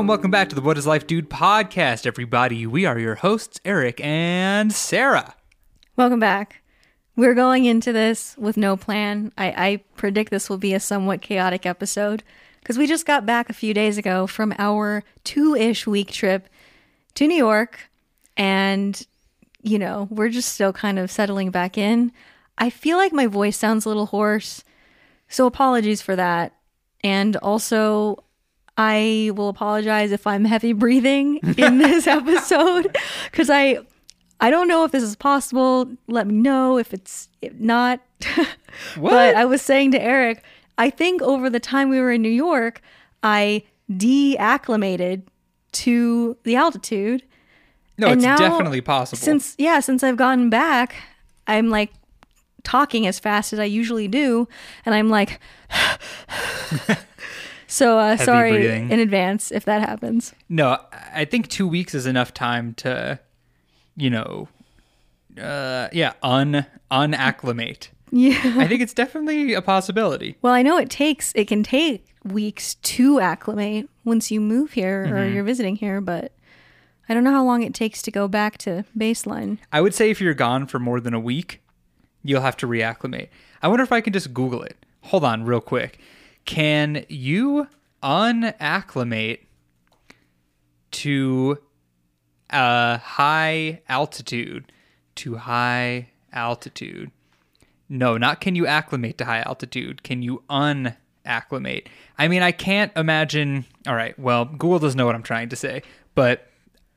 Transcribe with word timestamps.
And 0.00 0.08
welcome 0.08 0.30
back 0.30 0.48
to 0.48 0.54
the 0.54 0.62
What 0.62 0.78
is 0.78 0.86
Life 0.86 1.06
Dude 1.06 1.28
podcast, 1.28 2.06
everybody. 2.06 2.66
We 2.66 2.86
are 2.86 2.98
your 2.98 3.16
hosts, 3.16 3.60
Eric 3.66 4.00
and 4.02 4.72
Sarah. 4.72 5.34
Welcome 5.94 6.18
back. 6.18 6.62
We're 7.16 7.34
going 7.34 7.66
into 7.66 7.92
this 7.92 8.34
with 8.38 8.56
no 8.56 8.78
plan. 8.78 9.30
I, 9.36 9.48
I 9.48 9.76
predict 9.96 10.30
this 10.30 10.48
will 10.48 10.56
be 10.56 10.72
a 10.72 10.80
somewhat 10.80 11.20
chaotic 11.20 11.66
episode 11.66 12.22
because 12.60 12.78
we 12.78 12.86
just 12.86 13.04
got 13.04 13.26
back 13.26 13.50
a 13.50 13.52
few 13.52 13.74
days 13.74 13.98
ago 13.98 14.26
from 14.26 14.54
our 14.58 15.04
two 15.22 15.54
ish 15.54 15.86
week 15.86 16.10
trip 16.10 16.48
to 17.16 17.26
New 17.26 17.36
York. 17.36 17.90
And, 18.38 19.06
you 19.60 19.78
know, 19.78 20.08
we're 20.10 20.30
just 20.30 20.54
still 20.54 20.72
kind 20.72 20.98
of 20.98 21.10
settling 21.10 21.50
back 21.50 21.76
in. 21.76 22.10
I 22.56 22.70
feel 22.70 22.96
like 22.96 23.12
my 23.12 23.26
voice 23.26 23.58
sounds 23.58 23.84
a 23.84 23.88
little 23.88 24.06
hoarse. 24.06 24.64
So 25.28 25.44
apologies 25.44 26.00
for 26.00 26.16
that. 26.16 26.54
And 27.04 27.36
also, 27.36 28.24
I 28.76 29.30
will 29.34 29.48
apologize 29.48 30.12
if 30.12 30.26
I'm 30.26 30.44
heavy 30.44 30.72
breathing 30.72 31.38
in 31.56 31.78
this 31.78 32.06
episode 32.06 32.96
because 33.30 33.50
I 33.50 33.80
I 34.40 34.50
don't 34.50 34.68
know 34.68 34.84
if 34.84 34.92
this 34.92 35.02
is 35.02 35.16
possible. 35.16 35.90
Let 36.08 36.26
me 36.26 36.34
know 36.34 36.78
if 36.78 36.94
it's 36.94 37.28
not. 37.58 38.00
but 38.96 39.34
I 39.34 39.44
was 39.44 39.60
saying 39.60 39.92
to 39.92 40.02
Eric, 40.02 40.42
I 40.78 40.88
think 40.88 41.20
over 41.20 41.50
the 41.50 41.60
time 41.60 41.90
we 41.90 42.00
were 42.00 42.10
in 42.10 42.22
New 42.22 42.28
York, 42.30 42.80
I 43.22 43.64
deacclimated 43.90 45.22
to 45.72 46.36
the 46.44 46.56
altitude. 46.56 47.22
No, 47.98 48.08
And 48.08 48.20
it's 48.20 48.24
now, 48.24 48.38
definitely 48.38 48.80
possible. 48.80 49.18
Since 49.18 49.56
yeah, 49.58 49.80
since 49.80 50.02
I've 50.02 50.16
gotten 50.16 50.48
back, 50.48 50.94
I'm 51.46 51.68
like 51.68 51.92
talking 52.62 53.06
as 53.06 53.18
fast 53.18 53.52
as 53.52 53.58
I 53.58 53.64
usually 53.64 54.08
do, 54.08 54.48
and 54.86 54.94
I'm 54.94 55.10
like. 55.10 55.38
so 57.70 57.98
uh, 57.98 58.16
sorry 58.18 58.52
breathing. 58.52 58.90
in 58.90 59.00
advance 59.00 59.50
if 59.50 59.64
that 59.64 59.80
happens. 59.88 60.34
no, 60.48 60.78
I 61.14 61.24
think 61.24 61.48
two 61.48 61.66
weeks 61.66 61.94
is 61.94 62.04
enough 62.06 62.34
time 62.34 62.74
to, 62.74 63.18
you 63.96 64.10
know, 64.10 64.48
uh, 65.40 65.88
yeah, 65.92 66.12
un 66.22 66.66
unacclimate. 66.90 67.90
Yeah. 68.12 68.40
I 68.58 68.66
think 68.66 68.80
it's 68.82 68.92
definitely 68.94 69.54
a 69.54 69.62
possibility. 69.62 70.36
Well, 70.42 70.52
I 70.52 70.62
know 70.62 70.76
it 70.78 70.90
takes 70.90 71.32
it 71.36 71.46
can 71.46 71.62
take 71.62 72.06
weeks 72.24 72.74
to 72.74 73.20
acclimate 73.20 73.88
once 74.04 74.30
you 74.30 74.40
move 74.40 74.72
here 74.72 75.04
or 75.04 75.06
Mm-hmm. 75.08 75.34
you're 75.34 75.44
visiting 75.44 75.76
here, 75.76 76.00
but 76.00 76.32
I 77.08 77.14
don't 77.14 77.24
know 77.24 77.30
how 77.32 77.44
long 77.44 77.62
it 77.62 77.72
takes 77.74 78.02
to 78.02 78.10
go 78.10 78.26
back 78.28 78.58
to 78.58 78.84
baseline. 78.98 79.58
I 79.72 79.80
would 79.80 79.94
say 79.94 80.10
if 80.10 80.20
you're 80.20 80.34
gone 80.34 80.66
for 80.66 80.78
more 80.78 81.00
than 81.00 81.14
a 81.14 81.20
week, 81.20 81.60
you'll 82.22 82.42
have 82.42 82.56
to 82.58 82.66
reacclimate. 82.66 83.28
I 83.62 83.68
wonder 83.68 83.82
if 83.84 83.92
I 83.92 84.00
can 84.00 84.12
just 84.12 84.34
Google 84.34 84.62
it. 84.62 84.76
Hold 85.04 85.24
on, 85.24 85.44
real 85.44 85.60
quick. 85.60 85.98
Can 86.44 87.04
you 87.08 87.68
unacclimate 88.02 89.46
to 90.92 91.58
a 92.50 92.98
high 92.98 93.82
altitude? 93.88 94.72
To 95.16 95.36
high 95.36 96.08
altitude. 96.32 97.10
No, 97.88 98.16
not 98.16 98.40
can 98.40 98.54
you 98.54 98.66
acclimate 98.66 99.18
to 99.18 99.24
high 99.24 99.40
altitude. 99.40 100.02
Can 100.02 100.22
you 100.22 100.42
unacclimate? 100.48 101.88
I 102.18 102.28
mean, 102.28 102.42
I 102.42 102.52
can't 102.52 102.92
imagine. 102.96 103.64
All 103.86 103.94
right, 103.94 104.18
well, 104.18 104.44
Google 104.44 104.78
doesn't 104.78 104.96
know 104.96 105.06
what 105.06 105.14
I'm 105.14 105.22
trying 105.22 105.48
to 105.50 105.56
say, 105.56 105.82
but 106.14 106.46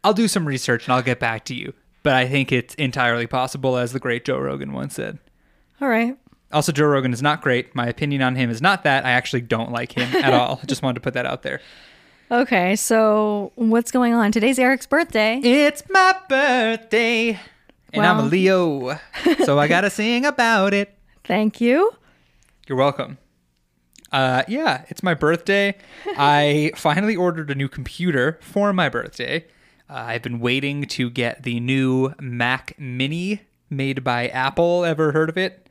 I'll 0.04 0.14
do 0.14 0.28
some 0.28 0.48
research 0.48 0.86
and 0.86 0.94
I'll 0.94 1.02
get 1.02 1.20
back 1.20 1.46
to 1.46 1.56
you. 1.56 1.74
But 2.04 2.14
I 2.14 2.28
think 2.28 2.52
it's 2.52 2.76
entirely 2.76 3.28
possible, 3.28 3.78
as 3.78 3.94
the 3.94 4.00
great 4.00 4.26
Joe 4.26 4.38
Rogan 4.38 4.74
once 4.74 4.96
said. 4.96 5.20
All 5.80 5.88
right. 5.88 6.18
Also, 6.54 6.72
Joe 6.72 6.86
Rogan 6.86 7.12
is 7.14 7.22
not 7.22 7.42
great. 7.42 7.74
My 7.76 7.88
opinion 7.88 8.22
on 8.22 8.36
him 8.36 8.50
is 8.50 8.62
not 8.62 8.84
that. 8.84 9.06
I 9.06 9.12
actually 9.12 9.42
don't 9.42 9.72
like 9.72 9.92
him 9.92 10.16
at 10.16 10.34
all. 10.40 10.60
I 10.62 10.66
just 10.66 10.82
wanted 10.84 10.96
to 10.96 11.02
put 11.02 11.14
that 11.16 11.26
out 11.26 11.42
there. 11.44 11.60
Okay, 12.32 12.76
so 12.76 13.52
what's 13.56 13.92
going 13.92 14.14
on? 14.14 14.32
Today's 14.32 14.58
Eric's 14.58 14.86
birthday. 14.88 15.40
It's 15.44 15.84
my 15.90 16.16
birthday, 16.30 17.40
and 17.92 18.06
I'm 18.06 18.20
a 18.20 18.24
Leo, 18.24 18.98
so 19.44 19.60
I 19.60 19.68
gotta 19.68 19.90
sing 19.92 20.26
about 20.26 20.74
it. 20.74 20.96
Thank 21.24 21.60
you. 21.62 21.92
You're 22.68 22.78
welcome. 22.78 23.18
Uh, 24.12 24.44
yeah, 24.48 24.86
it's 24.90 25.04
my 25.04 25.14
birthday. 25.14 25.76
I 26.18 26.72
finally 26.76 27.16
ordered 27.16 27.50
a 27.52 27.56
new 27.56 27.68
computer 27.68 28.40
for 28.42 28.72
my 28.74 28.88
birthday. 28.90 29.46
Uh, 29.90 29.94
I've 30.08 30.22
been 30.22 30.40
waiting 30.40 30.86
to 30.86 31.10
get 31.10 31.44
the 31.44 31.60
new 31.60 32.14
Mac 32.20 32.74
Mini 32.80 33.42
made 33.70 34.04
by 34.04 34.28
Apple. 34.30 34.86
Ever 34.86 35.12
heard 35.12 35.30
of 35.30 35.38
it? 35.38 35.63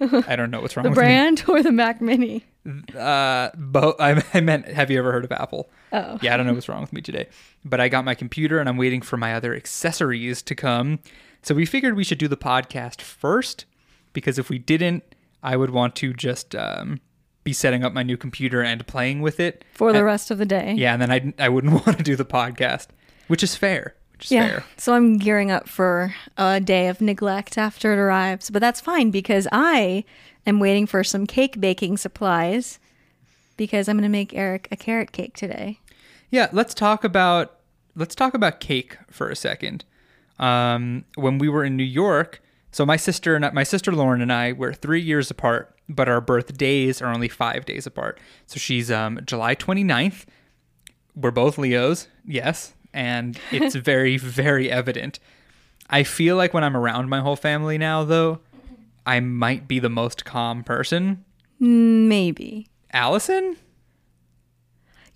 I 0.00 0.36
don't 0.36 0.50
know 0.50 0.60
what's 0.60 0.76
wrong 0.76 0.84
The 0.84 0.90
with 0.90 0.96
brand 0.96 1.44
or 1.48 1.62
the 1.62 1.72
Mac 1.72 2.00
Mini? 2.00 2.44
me. 2.64 2.82
Uh, 2.96 3.50
bo- 3.56 3.96
I, 3.98 4.22
I 4.34 4.40
meant, 4.40 4.68
have 4.68 4.90
you 4.90 4.98
ever 4.98 5.12
heard 5.12 5.24
of 5.24 5.32
Apple? 5.32 5.70
Oh. 5.92 6.18
Yeah, 6.22 6.34
I 6.34 6.36
don't 6.36 6.46
know 6.46 6.52
what's 6.54 6.68
wrong 6.68 6.80
with 6.80 6.92
me 6.92 7.00
today. 7.00 7.28
But 7.64 7.80
I 7.80 7.88
got 7.88 8.04
my 8.04 8.14
computer 8.14 8.58
and 8.58 8.68
I'm 8.68 8.76
waiting 8.76 9.02
for 9.02 9.16
my 9.16 9.34
other 9.34 9.54
accessories 9.54 10.42
to 10.42 10.54
come. 10.54 11.00
So 11.42 11.54
we 11.54 11.66
figured 11.66 11.96
we 11.96 12.04
should 12.04 12.18
do 12.18 12.28
the 12.28 12.36
podcast 12.36 13.00
first 13.00 13.64
because 14.12 14.38
if 14.38 14.48
we 14.48 14.58
didn't, 14.58 15.02
I 15.42 15.56
would 15.56 15.70
want 15.70 15.96
to 15.96 16.12
just 16.14 16.54
um, 16.54 17.00
be 17.42 17.52
setting 17.52 17.82
up 17.84 17.92
my 17.92 18.04
new 18.04 18.16
computer 18.16 18.62
and 18.62 18.86
playing 18.86 19.22
with 19.22 19.40
it. 19.40 19.64
For 19.74 19.90
the 19.92 19.98
And- 19.98 20.06
rest 20.06 20.30
of 20.30 20.38
the 20.38 20.46
day. 20.46 20.74
Yeah, 20.76 20.92
and 20.92 21.02
then 21.02 21.10
I, 21.10 21.34
I 21.44 21.48
wouldn't 21.48 21.72
want 21.86 21.98
to 21.98 22.04
do 22.04 22.14
the 22.14 22.24
podcast, 22.24 22.86
which 23.26 23.42
is 23.42 23.56
fair. 23.56 23.96
Yeah. 24.30 24.62
So 24.76 24.94
I'm 24.94 25.18
gearing 25.18 25.50
up 25.50 25.68
for 25.68 26.14
a 26.36 26.60
day 26.60 26.88
of 26.88 27.00
neglect 27.00 27.58
after 27.58 27.92
it 27.92 27.98
arrives, 27.98 28.50
but 28.50 28.60
that's 28.60 28.80
fine 28.80 29.10
because 29.10 29.48
I 29.52 30.04
am 30.46 30.60
waiting 30.60 30.86
for 30.86 31.02
some 31.04 31.26
cake 31.26 31.60
baking 31.60 31.96
supplies 31.96 32.78
because 33.56 33.88
I'm 33.88 33.96
going 33.96 34.02
to 34.02 34.08
make 34.08 34.34
Eric 34.34 34.68
a 34.70 34.76
carrot 34.76 35.12
cake 35.12 35.36
today. 35.36 35.80
Yeah, 36.30 36.48
let's 36.52 36.74
talk 36.74 37.04
about 37.04 37.58
let's 37.94 38.14
talk 38.14 38.34
about 38.34 38.60
cake 38.60 38.96
for 39.10 39.28
a 39.28 39.36
second. 39.36 39.84
Um, 40.38 41.04
when 41.14 41.38
we 41.38 41.48
were 41.48 41.64
in 41.64 41.76
New 41.76 41.84
York, 41.84 42.42
so 42.72 42.86
my 42.86 42.96
sister 42.96 43.36
and 43.36 43.52
my 43.52 43.64
sister 43.64 43.92
Lauren 43.92 44.22
and 44.22 44.32
I 44.32 44.52
were 44.52 44.72
three 44.72 45.00
years 45.00 45.30
apart, 45.30 45.76
but 45.88 46.08
our 46.08 46.20
birthdays 46.20 47.02
are 47.02 47.12
only 47.12 47.28
five 47.28 47.66
days 47.66 47.86
apart. 47.86 48.18
So 48.46 48.58
she's 48.58 48.90
um, 48.90 49.20
July 49.24 49.54
29th. 49.54 50.24
We're 51.14 51.30
both 51.30 51.58
Leos, 51.58 52.08
yes, 52.26 52.72
and 52.94 53.38
it's 53.50 53.74
very 53.74 54.16
very 54.16 54.70
evident. 54.70 55.18
I 55.90 56.02
feel 56.04 56.36
like 56.36 56.54
when 56.54 56.64
I'm 56.64 56.76
around 56.76 57.08
my 57.08 57.20
whole 57.20 57.36
family 57.36 57.76
now, 57.78 58.02
though, 58.04 58.40
I 59.04 59.20
might 59.20 59.68
be 59.68 59.78
the 59.78 59.90
most 59.90 60.24
calm 60.24 60.64
person. 60.64 61.24
Maybe. 61.58 62.68
Allison? 62.92 63.56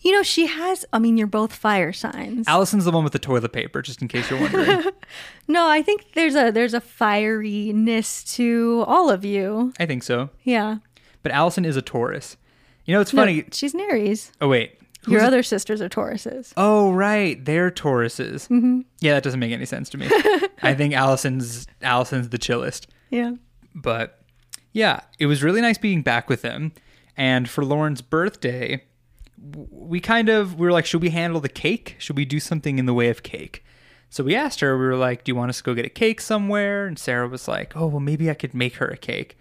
You 0.00 0.12
know, 0.12 0.22
she 0.22 0.46
has, 0.46 0.84
I 0.92 0.98
mean, 0.98 1.16
you're 1.16 1.26
both 1.26 1.52
fire 1.52 1.92
signs. 1.92 2.46
Allison's 2.46 2.84
the 2.84 2.90
one 2.92 3.02
with 3.02 3.12
the 3.14 3.18
toilet 3.18 3.52
paper, 3.52 3.82
just 3.82 4.02
in 4.02 4.08
case 4.08 4.30
you're 4.30 4.38
wondering. 4.38 4.84
no, 5.48 5.66
I 5.68 5.82
think 5.82 6.12
there's 6.14 6.34
a 6.36 6.50
there's 6.52 6.74
a 6.74 6.80
fieriness 6.80 8.34
to 8.36 8.84
all 8.86 9.10
of 9.10 9.24
you. 9.24 9.72
I 9.80 9.86
think 9.86 10.02
so. 10.02 10.30
Yeah. 10.44 10.78
But 11.22 11.32
Allison 11.32 11.64
is 11.64 11.76
a 11.76 11.82
Taurus. 11.82 12.36
You 12.84 12.94
know, 12.94 13.00
it's 13.00 13.12
No, 13.12 13.22
funny. 13.22 13.44
she's 13.50 13.74
an 13.74 13.80
Aries. 13.80 14.30
Oh 14.40 14.48
wait, 14.48 14.78
Your 15.06 15.20
Who's- 15.20 15.26
other 15.28 15.42
sisters 15.42 15.80
are 15.80 15.88
Tauruses. 15.88 16.52
Oh 16.56 16.92
right, 16.92 17.42
they're 17.44 17.70
Tauruses. 17.70 18.48
Mm-hmm. 18.48 18.80
Yeah, 19.00 19.14
that 19.14 19.22
doesn't 19.22 19.40
make 19.40 19.52
any 19.52 19.66
sense 19.66 19.88
to 19.90 19.98
me. 19.98 20.06
I 20.62 20.74
think 20.74 20.94
Allison's 20.94 21.66
Allison's 21.82 22.30
the 22.30 22.38
chillest. 22.38 22.88
Yeah. 23.10 23.32
But 23.74 24.20
yeah, 24.72 25.00
it 25.18 25.26
was 25.26 25.42
really 25.42 25.60
nice 25.60 25.78
being 25.78 26.02
back 26.02 26.28
with 26.28 26.42
them. 26.42 26.72
And 27.16 27.48
for 27.48 27.64
Lauren's 27.64 28.02
birthday, 28.02 28.82
we 29.70 30.00
kind 30.00 30.28
of 30.28 30.58
we 30.58 30.66
were 30.66 30.72
like, 30.72 30.86
should 30.86 31.02
we 31.02 31.10
handle 31.10 31.40
the 31.40 31.48
cake? 31.48 31.96
Should 31.98 32.16
we 32.16 32.24
do 32.24 32.40
something 32.40 32.78
in 32.78 32.86
the 32.86 32.94
way 32.94 33.08
of 33.08 33.22
cake? 33.22 33.64
So 34.10 34.24
we 34.24 34.34
asked 34.34 34.60
her. 34.60 34.76
We 34.78 34.86
were 34.86 34.96
like, 34.96 35.24
do 35.24 35.30
you 35.30 35.36
want 35.36 35.50
us 35.50 35.58
to 35.58 35.62
go 35.62 35.74
get 35.74 35.84
a 35.86 35.90
cake 35.90 36.20
somewhere? 36.20 36.86
And 36.86 36.98
Sarah 36.98 37.28
was 37.28 37.46
like, 37.48 37.76
oh 37.76 37.86
well, 37.86 38.00
maybe 38.00 38.30
I 38.30 38.34
could 38.34 38.54
make 38.54 38.76
her 38.76 38.86
a 38.88 38.96
cake. 38.96 39.36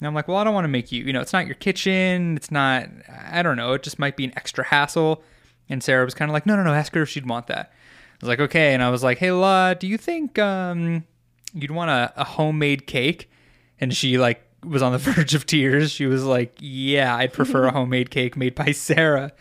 And 0.00 0.06
I'm 0.06 0.14
like, 0.14 0.28
well, 0.28 0.38
I 0.38 0.44
don't 0.44 0.54
want 0.54 0.64
to 0.64 0.68
make 0.68 0.90
you. 0.90 1.04
You 1.04 1.12
know, 1.12 1.20
it's 1.20 1.32
not 1.32 1.46
your 1.46 1.56
kitchen. 1.56 2.36
It's 2.36 2.50
not. 2.50 2.88
I 3.30 3.42
don't 3.42 3.56
know. 3.56 3.74
It 3.74 3.82
just 3.82 3.98
might 3.98 4.16
be 4.16 4.24
an 4.24 4.32
extra 4.34 4.64
hassle. 4.64 5.22
And 5.68 5.82
Sarah 5.82 6.04
was 6.04 6.14
kind 6.14 6.30
of 6.30 6.32
like, 6.32 6.46
no, 6.46 6.56
no, 6.56 6.64
no. 6.64 6.72
Ask 6.72 6.94
her 6.94 7.02
if 7.02 7.08
she'd 7.08 7.28
want 7.28 7.46
that. 7.48 7.70
I 7.70 8.16
was 8.20 8.28
like, 8.28 8.40
okay. 8.40 8.72
And 8.72 8.82
I 8.82 8.90
was 8.90 9.02
like, 9.02 9.18
hey, 9.18 9.30
La, 9.30 9.74
do 9.74 9.86
you 9.86 9.98
think 9.98 10.38
um 10.38 11.04
you'd 11.52 11.70
want 11.70 11.90
a, 11.90 12.12
a 12.16 12.24
homemade 12.24 12.86
cake? 12.86 13.30
And 13.78 13.94
she 13.94 14.18
like 14.18 14.42
was 14.64 14.82
on 14.82 14.92
the 14.92 14.98
verge 14.98 15.34
of 15.34 15.46
tears. 15.46 15.90
She 15.90 16.06
was 16.06 16.24
like, 16.24 16.54
yeah, 16.58 17.14
I'd 17.16 17.32
prefer 17.32 17.66
a 17.66 17.72
homemade 17.72 18.10
cake 18.10 18.36
made 18.36 18.54
by 18.54 18.72
Sarah. 18.72 19.32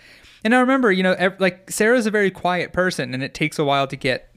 And 0.44 0.56
I 0.56 0.60
remember, 0.60 0.92
you 0.92 1.04
know, 1.04 1.14
ev- 1.14 1.40
like 1.40 1.72
Sarah's 1.72 2.06
a 2.06 2.12
very 2.12 2.32
quiet 2.32 2.72
person, 2.72 3.14
and 3.14 3.22
it 3.24 3.34
takes 3.34 3.60
a 3.60 3.66
while 3.66 3.88
to 3.88 3.96
get 3.96 4.34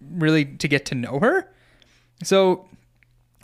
really 0.00 0.44
to 0.44 0.68
get 0.68 0.86
to 0.86 0.94
know 0.94 1.18
her. 1.20 1.50
So 2.22 2.68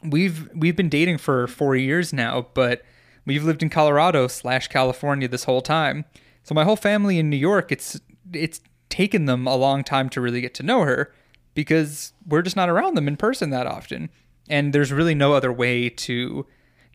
we've 0.04 0.48
we've 0.54 0.76
been 0.76 0.88
dating 0.88 1.18
for 1.18 1.46
four 1.46 1.76
years 1.76 2.12
now, 2.12 2.46
but 2.54 2.82
we've 3.26 3.44
lived 3.44 3.62
in 3.62 3.70
Colorado 3.70 4.28
slash 4.28 4.68
California 4.68 5.28
this 5.28 5.44
whole 5.44 5.62
time. 5.62 6.04
So 6.42 6.54
my 6.54 6.64
whole 6.64 6.76
family 6.76 7.18
in 7.18 7.30
New 7.30 7.36
York, 7.36 7.70
it's 7.72 8.00
it's 8.32 8.60
taken 8.88 9.24
them 9.26 9.46
a 9.46 9.56
long 9.56 9.84
time 9.84 10.08
to 10.10 10.20
really 10.20 10.40
get 10.40 10.54
to 10.54 10.62
know 10.62 10.82
her 10.82 11.12
because 11.54 12.12
we're 12.26 12.42
just 12.42 12.56
not 12.56 12.68
around 12.68 12.94
them 12.94 13.08
in 13.08 13.16
person 13.16 13.50
that 13.50 13.66
often. 13.66 14.10
And 14.48 14.72
there's 14.72 14.92
really 14.92 15.14
no 15.14 15.34
other 15.34 15.52
way 15.52 15.88
to 15.88 16.46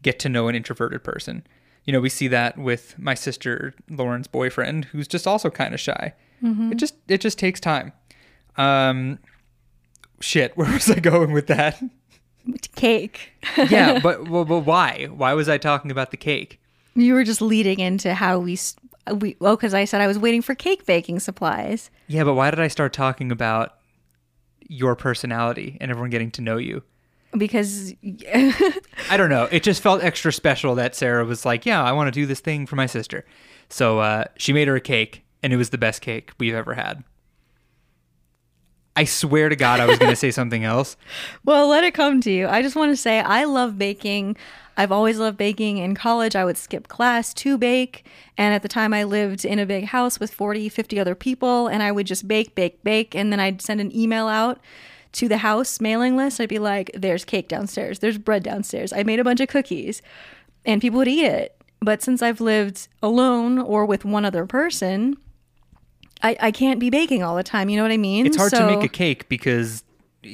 get 0.03 0.19
to 0.19 0.29
know 0.29 0.47
an 0.47 0.55
introverted 0.55 1.03
person. 1.03 1.45
You 1.85 1.93
know, 1.93 2.01
we 2.01 2.09
see 2.09 2.27
that 2.27 2.57
with 2.57 2.99
my 2.99 3.13
sister 3.13 3.73
Lauren's 3.89 4.27
boyfriend, 4.27 4.85
who's 4.85 5.07
just 5.07 5.25
also 5.25 5.49
kind 5.49 5.73
of 5.73 5.79
shy. 5.79 6.13
It 6.71 6.75
just 6.75 6.95
it 7.07 7.21
just 7.21 7.39
takes 7.39 7.59
time. 7.59 7.93
Um, 8.57 9.19
shit, 10.19 10.51
where 10.57 10.71
was 10.71 10.89
I 10.89 10.99
going 10.99 11.31
with 11.31 11.47
that? 11.47 11.81
Cake. 12.75 13.31
yeah, 13.69 13.99
but, 14.03 14.25
but 14.25 14.45
but 14.45 14.59
why? 14.61 15.07
Why 15.11 15.33
was 15.33 15.49
I 15.49 15.57
talking 15.57 15.91
about 15.91 16.11
the 16.11 16.17
cake? 16.17 16.59
You 16.95 17.13
were 17.13 17.23
just 17.23 17.41
leading 17.41 17.79
into 17.79 18.13
how 18.13 18.39
we 18.39 18.57
we 19.13 19.35
oh 19.41 19.55
because 19.55 19.73
I 19.73 19.85
said 19.85 20.01
I 20.01 20.07
was 20.07 20.19
waiting 20.19 20.41
for 20.41 20.55
cake 20.55 20.85
baking 20.85 21.19
supplies 21.19 21.89
Yeah, 22.07 22.23
but 22.23 22.33
why 22.33 22.49
did 22.51 22.59
I 22.59 22.67
start 22.67 22.91
talking 22.93 23.31
about 23.31 23.75
your 24.67 24.95
personality 24.95 25.77
and 25.79 25.89
everyone 25.91 26.09
getting 26.09 26.31
to 26.31 26.41
know 26.41 26.57
you? 26.57 26.83
because 27.37 27.93
I 29.09 29.17
don't 29.17 29.29
know. 29.29 29.47
It 29.51 29.63
just 29.63 29.81
felt 29.81 30.03
extra 30.03 30.31
special 30.31 30.75
that 30.75 30.95
Sarah 30.95 31.25
was 31.25 31.45
like, 31.45 31.65
"Yeah, 31.65 31.83
I 31.83 31.91
want 31.91 32.07
to 32.07 32.11
do 32.11 32.25
this 32.25 32.39
thing 32.39 32.65
for 32.65 32.75
my 32.75 32.85
sister." 32.85 33.25
So 33.69 33.99
uh, 33.99 34.25
she 34.37 34.53
made 34.53 34.67
her 34.67 34.75
a 34.75 34.81
cake, 34.81 35.25
and 35.43 35.51
it 35.53 35.57
was 35.57 35.69
the 35.69 35.77
best 35.77 36.01
cake 36.01 36.31
we've 36.39 36.53
ever 36.55 36.73
had. 36.73 37.03
I 38.97 39.03
swear 39.03 39.47
to 39.47 39.55
God, 39.55 39.79
I 39.79 39.85
was 39.85 39.99
going 39.99 40.09
to 40.09 40.15
say 40.15 40.31
something 40.31 40.63
else. 40.63 40.97
well 41.45 41.67
let 41.67 41.83
it 41.83 41.93
come 41.93 42.19
to 42.21 42.31
you. 42.31 42.47
I 42.47 42.63
just 42.63 42.75
want 42.75 42.91
to 42.91 42.97
say 42.97 43.19
I 43.19 43.43
love 43.43 43.77
baking. 43.77 44.35
I've 44.75 44.91
always 44.91 45.19
loved 45.19 45.37
baking. 45.37 45.77
In 45.77 45.93
college, 45.93 46.35
I 46.35 46.43
would 46.43 46.57
skip 46.57 46.87
class 46.87 47.31
to 47.35 47.59
bake. 47.59 48.07
And 48.39 48.55
at 48.55 48.63
the 48.63 48.67
time, 48.67 48.95
I 48.95 49.03
lived 49.03 49.45
in 49.45 49.59
a 49.59 49.67
big 49.67 49.85
house 49.85 50.19
with 50.19 50.33
40, 50.33 50.67
50 50.69 50.99
other 50.99 51.13
people. 51.13 51.67
And 51.67 51.83
I 51.83 51.91
would 51.91 52.07
just 52.07 52.27
bake, 52.27 52.55
bake, 52.55 52.83
bake. 52.83 53.13
And 53.13 53.31
then 53.31 53.39
I'd 53.39 53.61
send 53.61 53.81
an 53.81 53.95
email 53.95 54.27
out 54.27 54.59
to 55.13 55.27
the 55.27 55.37
house 55.37 55.79
mailing 55.79 56.17
list. 56.17 56.41
I'd 56.41 56.49
be 56.49 56.57
like, 56.57 56.89
there's 56.95 57.23
cake 57.23 57.47
downstairs, 57.47 57.99
there's 57.99 58.17
bread 58.17 58.41
downstairs. 58.41 58.91
I 58.91 59.03
made 59.03 59.19
a 59.19 59.23
bunch 59.23 59.41
of 59.41 59.47
cookies. 59.47 60.01
And 60.65 60.81
people 60.81 60.97
would 60.97 61.07
eat 61.07 61.25
it. 61.25 61.55
But 61.81 62.01
since 62.01 62.23
I've 62.23 62.41
lived 62.41 62.87
alone 63.03 63.59
or 63.59 63.85
with 63.85 64.05
one 64.05 64.25
other 64.25 64.47
person, 64.47 65.17
I, 66.23 66.37
I 66.39 66.51
can't 66.51 66.79
be 66.79 66.89
baking 66.89 67.23
all 67.23 67.35
the 67.35 67.43
time. 67.43 67.69
You 67.69 67.77
know 67.77 67.83
what 67.83 67.91
I 67.91 67.97
mean? 67.97 68.25
It's 68.25 68.37
hard 68.37 68.51
to 68.53 68.65
make 68.65 68.83
a 68.83 68.87
cake 68.89 69.29
because 69.29 69.83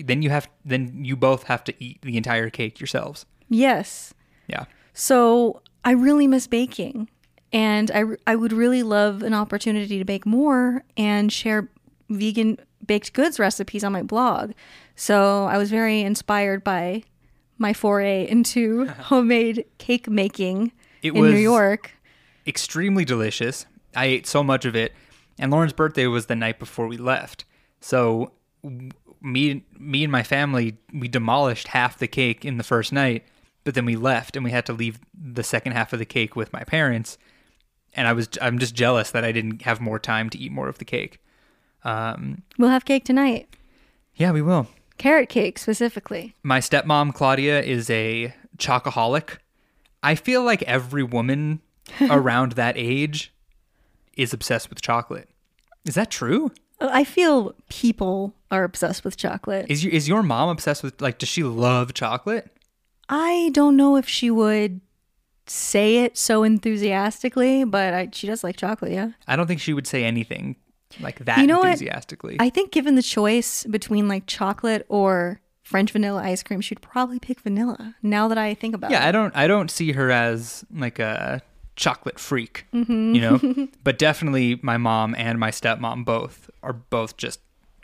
then 0.04 0.22
you 0.22 0.30
have 0.30 0.50
then 0.66 1.04
you 1.04 1.16
both 1.16 1.44
have 1.44 1.64
to 1.66 1.74
eat 1.84 2.02
the 2.02 2.18
entire 2.18 2.50
cake 2.50 2.80
yourselves. 2.80 3.26
Yes. 3.50 4.14
Yeah. 4.48 4.66
So 4.94 5.62
I 5.84 5.92
really 5.92 6.28
miss 6.28 6.48
baking. 6.48 7.10
And 7.52 7.92
I, 7.94 8.04
I 8.26 8.36
would 8.36 8.52
really 8.52 8.82
love 8.82 9.22
an 9.22 9.34
opportunity 9.36 10.00
to 10.00 10.06
bake 10.06 10.26
more 10.26 10.84
and 10.98 11.32
share 11.32 11.70
vegan 12.10 12.58
baked 12.86 13.14
goods 13.14 13.40
recipes 13.40 13.84
on 13.84 13.92
my 13.92 14.02
blog. 14.02 14.54
So 14.96 15.46
I 15.46 15.58
was 15.60 15.70
very 15.70 16.02
inspired 16.02 16.64
by 16.64 17.04
my 17.60 17.74
foray 17.74 18.28
into 18.28 18.86
homemade 19.02 19.66
cake 19.78 20.10
making 20.10 20.72
It 21.04 21.14
in 21.14 21.22
was 21.22 21.32
New 21.32 21.40
York. 21.40 21.92
extremely 22.48 23.06
delicious. 23.06 23.68
I 23.96 24.06
ate 24.06 24.26
so 24.26 24.44
much 24.44 24.66
of 24.66 24.76
it, 24.76 24.92
and 25.40 25.52
Lauren's 25.52 25.74
birthday 25.74 26.08
was 26.08 26.26
the 26.28 26.36
night 26.36 26.60
before 26.60 26.88
we 26.88 26.98
left. 26.98 27.46
So 27.80 28.32
me, 29.22 29.64
me 29.80 30.04
and 30.04 30.12
my 30.12 30.24
family, 30.24 30.78
we 30.94 31.08
demolished 31.08 31.70
half 31.70 31.98
the 31.98 32.08
cake 32.08 32.46
in 32.46 32.58
the 32.58 32.64
first 32.64 32.92
night, 32.94 33.24
but 33.64 33.74
then 33.76 33.86
we 33.86 33.96
left, 33.96 34.36
and 34.36 34.44
we 34.44 34.52
had 34.52 34.66
to 34.68 34.74
leave 34.74 35.00
the 35.14 35.44
second 35.44 35.72
half 35.74 35.94
of 35.94 36.00
the 36.00 36.06
cake 36.06 36.36
with 36.36 36.52
my 36.54 36.64
parents. 36.64 37.18
And 37.94 38.08
I 38.08 38.14
was, 38.14 38.28
I'm 38.42 38.60
just 38.60 38.76
jealous 38.76 39.12
that 39.12 39.24
I 39.24 39.32
didn't 39.32 39.62
have 39.64 39.80
more 39.80 40.00
time 40.00 40.30
to 40.32 40.38
eat 40.38 40.52
more 40.52 40.68
of 40.68 40.78
the 40.80 40.86
cake. 40.86 41.20
Um, 41.84 42.44
We'll 42.58 42.70
have 42.70 42.86
cake 42.86 43.06
tonight. 43.06 43.56
yeah, 44.16 44.32
we 44.32 44.42
will. 44.42 44.68
Carrot 44.98 45.30
cake 45.30 45.58
specifically. 45.58 46.34
My 46.44 46.60
stepmom 46.60 47.14
Claudia 47.14 47.62
is 47.62 47.90
a 47.90 48.34
chocoholic. 48.58 49.38
I 50.02 50.16
feel 50.16 50.44
like 50.44 50.62
every 50.64 51.04
woman 51.04 51.62
around 52.10 52.54
that 52.54 52.76
age 52.78 53.33
is 54.18 54.34
obsessed 54.34 54.70
with 54.70 54.82
chocolate. 54.82 55.30
Is 55.86 55.96
that 55.96 56.10
true? 56.10 56.52
I 56.80 57.04
feel 57.04 57.56
people 57.70 58.36
are 58.52 58.64
obsessed 58.64 59.04
with 59.04 59.18
chocolate. 59.18 59.68
Is 59.70 59.84
your 59.84 59.94
is 59.94 60.08
your 60.08 60.24
mom 60.24 60.50
obsessed 60.50 60.84
with 60.84 61.02
like 61.02 61.18
does 61.18 61.30
she 61.30 61.44
love 61.44 61.94
chocolate? 61.94 62.50
I 63.10 63.52
don't 63.54 63.78
know 63.78 63.96
if 63.96 64.08
she 64.08 64.32
would 64.32 64.82
say 65.46 65.98
it 66.00 66.18
so 66.18 66.44
enthusiastically, 66.44 67.64
but 67.64 67.94
I, 67.94 68.10
she 68.12 68.28
does 68.28 68.44
like 68.44 68.56
chocolate, 68.56 68.92
yeah. 68.92 69.12
I 69.28 69.36
don't 69.36 69.48
think 69.48 69.60
she 69.60 69.74
would 69.74 69.88
say 69.88 70.04
anything 70.04 70.56
like 71.00 71.20
that 71.26 71.40
You 71.40 71.48
know 71.48 71.60
what? 71.60 71.68
enthusiastically. 71.68 72.38
I 72.40 72.50
think 72.50 72.72
given 72.72 72.96
the 72.96 73.02
choice 73.02 73.66
between 73.66 74.08
like 74.08 74.26
chocolate 74.26 74.86
or 74.90 75.42
French 75.64 75.92
vanilla 75.92 76.22
ice 76.22 76.44
cream, 76.44 76.62
she'd 76.62 76.82
probably 76.82 77.20
pick 77.20 77.40
vanilla. 77.40 77.96
Now 78.02 78.28
that 78.28 78.38
I 78.38 78.54
think 78.54 78.76
about 78.76 78.92
yeah, 78.92 78.98
it. 78.98 79.02
Yeah, 79.02 79.08
I 79.08 79.12
don't 79.12 79.36
I 79.36 79.48
don't 79.48 79.72
see 79.72 79.92
her 79.94 80.12
as 80.12 80.66
like 80.74 81.00
a 81.00 81.42
chocolate 81.76 82.20
freak, 82.20 82.66
Mm-hmm. 82.74 83.16
you 83.16 83.22
know. 83.22 83.68
but 83.84 83.98
definitely 83.98 84.60
my 84.62 84.78
mom 84.78 85.16
and 85.18 85.40
my 85.40 85.52
stepmom 85.52 86.06
both 86.06 86.50
are 86.62 86.74
both 86.74 87.18
just 87.18 87.40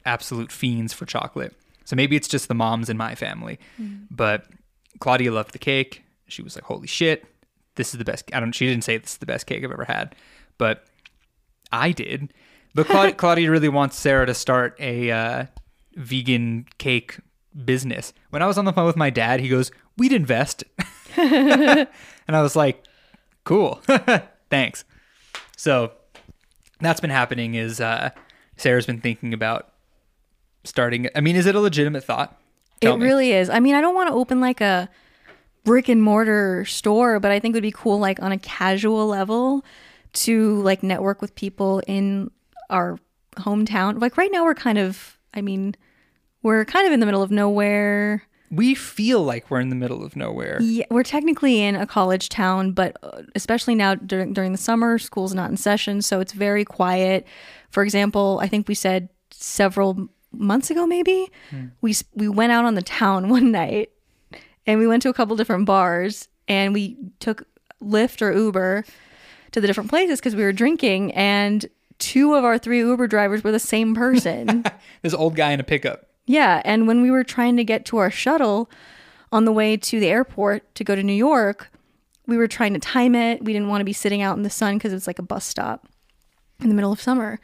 absolute 0.06 0.51
fiends 0.51 0.94
for 0.94 1.06
chocolate. 1.06 1.56
So 1.86 1.95
maybe 1.95 2.15
it's 2.15 2.27
just 2.27 2.47
the 2.47 2.53
moms 2.53 2.89
in 2.89 2.97
my 2.97 3.15
family. 3.15 3.59
Mm. 3.81 4.06
But 4.12 4.45
Claudia 5.00 5.31
loved 5.31 5.53
the 5.53 5.59
cake. 5.59 6.03
She 6.27 6.41
was 6.44 6.56
like, 6.56 6.65
"Holy 6.65 6.86
shit, 6.88 7.25
this 7.75 7.94
is 7.94 7.97
the 7.97 8.06
best." 8.06 8.30
I 8.33 8.39
don't. 8.39 8.51
She 8.51 8.68
didn't 8.68 8.83
say 8.83 8.97
this 8.97 9.13
is 9.13 9.18
the 9.18 9.25
best 9.25 9.47
cake 9.47 9.63
I've 9.63 9.71
ever 9.71 9.86
had, 9.86 10.15
but 10.59 10.86
I 11.71 11.91
did. 11.91 12.31
But 12.75 12.86
Claudia, 12.86 13.15
Claudia 13.18 13.50
really 13.50 13.69
wants 13.69 13.97
Sarah 13.97 14.27
to 14.27 14.36
start 14.36 14.75
a 14.80 15.09
uh, 15.12 15.45
vegan 15.95 16.68
cake 16.77 17.18
business. 17.65 18.13
When 18.30 18.44
I 18.44 18.45
was 18.47 18.59
on 18.59 18.65
the 18.65 18.74
phone 18.74 18.86
with 18.86 18.95
my 18.95 19.09
dad, 19.09 19.39
he 19.39 19.50
goes, 19.50 19.71
"We'd 19.97 20.13
invest," 20.13 20.63
and 21.18 21.88
I 22.27 22.41
was 22.44 22.56
like, 22.56 22.83
"Cool, 23.50 23.81
thanks." 24.51 24.86
So 25.57 25.92
that's 26.80 27.00
been 27.00 27.10
happening. 27.10 27.56
Is 27.56 27.81
uh, 27.81 28.12
Sarah's 28.57 28.86
been 28.86 29.01
thinking 29.01 29.34
about 29.34 29.74
starting? 30.63 31.10
I 31.16 31.22
mean, 31.22 31.36
is 31.36 31.48
it 31.48 31.56
a 31.56 31.60
legitimate 31.60 32.04
thought? 32.04 32.40
Tell 32.80 32.94
it 32.94 33.00
me. 33.00 33.06
really 33.06 33.31
is. 33.31 33.50
I 33.50 33.60
mean, 33.60 33.74
I 33.74 33.81
don't 33.81 33.96
want 33.96 34.07
to 34.10 34.13
open 34.13 34.40
like 34.40 34.62
a 34.62 34.88
brick 35.63 35.90
and 35.90 36.04
mortar 36.04 36.63
store, 36.66 37.19
but 37.19 37.31
I 37.31 37.40
think 37.40 37.54
it 37.54 37.57
would 37.57 37.63
be 37.63 37.72
cool, 37.72 37.98
like 37.98 38.22
on 38.22 38.31
a 38.31 38.38
casual 38.38 39.07
level, 39.07 39.66
to 40.13 40.62
like 40.62 40.84
network 40.84 41.19
with 41.19 41.34
people 41.34 41.81
in 41.88 42.30
our 42.69 43.00
hometown. 43.38 44.00
Like 44.00 44.16
right 44.16 44.31
now, 44.31 44.44
we're 44.44 44.54
kind 44.54 44.78
of, 44.78 45.18
I 45.34 45.42
mean, 45.42 45.74
we're 46.44 46.66
kind 46.66 46.86
of 46.86 46.94
in 46.94 47.00
the 47.00 47.07
middle 47.07 47.24
of 47.24 47.31
nowhere. 47.31 48.28
We 48.51 48.74
feel 48.75 49.24
like 49.24 49.50
we're 49.51 49.60
in 49.60 49.70
the 49.70 49.75
middle 49.75 50.03
of 50.03 50.15
nowhere. 50.15 50.58
Yeah, 50.62 50.86
we're 50.89 51.03
technically 51.03 51.62
in 51.62 51.75
a 51.75 51.86
college 51.86 52.29
town, 52.29 52.72
but 52.72 52.98
uh, 53.03 53.22
especially 53.36 53.75
now 53.75 53.96
during 53.96 54.34
during 54.34 54.51
the 54.51 54.58
summer, 54.58 54.98
school's 54.98 55.34
not 55.34 55.50
in 55.50 55.58
session, 55.58 56.01
so 56.01 56.20
it's 56.20 56.34
very 56.34 56.65
quiet. 56.65 57.25
For 57.70 57.84
example, 57.84 58.39
I 58.41 58.48
think 58.48 58.68
we 58.68 58.75
said 58.75 59.10
several 59.32 60.10
months 60.32 60.70
ago, 60.72 60.88
maybe 60.88 61.29
we 61.82 61.96
we 62.15 62.27
went 62.27 62.51
out 62.51 62.65
on 62.65 62.75
the 62.75 62.82
town 62.82 63.29
one 63.38 63.51
night, 63.51 63.91
and 64.65 64.79
we 64.79 64.88
went 64.88 65.03
to 65.03 65.10
a 65.10 65.13
couple 65.13 65.36
different 65.36 65.65
bars, 65.65 66.27
and 66.48 66.74
we 66.74 66.98
took 67.20 67.48
Lyft 67.82 68.22
or 68.22 68.32
Uber 68.32 68.86
to 69.51 69.62
the 69.62 69.68
different 69.68 69.89
places 69.89 70.20
because 70.20 70.36
we 70.36 70.44
were 70.44 70.53
drinking, 70.53 71.13
and 71.13 71.65
two 72.00 72.34
of 72.34 72.44
our 72.44 72.58
three 72.58 72.79
Uber 72.79 73.08
drivers 73.08 73.44
were 73.44 73.51
the 73.51 73.60
same 73.60 73.94
person. 73.94 74.63
This 75.01 75.13
old 75.13 75.36
guy 75.38 75.51
in 75.51 75.62
a 75.62 75.63
pickup. 75.63 76.09
Yeah, 76.29 76.62
and 76.63 76.86
when 76.88 77.01
we 77.01 77.09
were 77.09 77.24
trying 77.24 77.57
to 77.57 77.63
get 77.63 77.86
to 77.86 77.98
our 77.98 78.12
shuttle 78.12 78.69
on 79.31 79.45
the 79.45 79.51
way 79.51 79.75
to 79.77 80.00
the 80.00 80.09
airport 80.09 80.75
to 80.75 80.83
go 80.83 80.93
to 80.93 81.01
New 81.01 81.12
York, 81.12 81.71
we 82.27 82.38
were 82.38 82.48
trying 82.48 82.75
to 82.75 82.79
time 82.79 83.15
it. 83.15 83.43
We 83.43 83.51
didn't 83.51 83.67
want 83.67 83.81
to 83.81 83.86
be 83.86 83.93
sitting 83.93 84.21
out 84.21 84.38
in 84.38 84.43
the 84.43 84.50
sun 84.51 84.77
because 84.77 84.93
it's 84.93 85.07
like 85.07 85.17
a 85.17 85.24
bus 85.24 85.43
stop 85.43 85.88
in 86.62 86.69
the 86.69 86.75
middle 86.75 86.91
of 86.91 87.01
summer. 87.01 87.39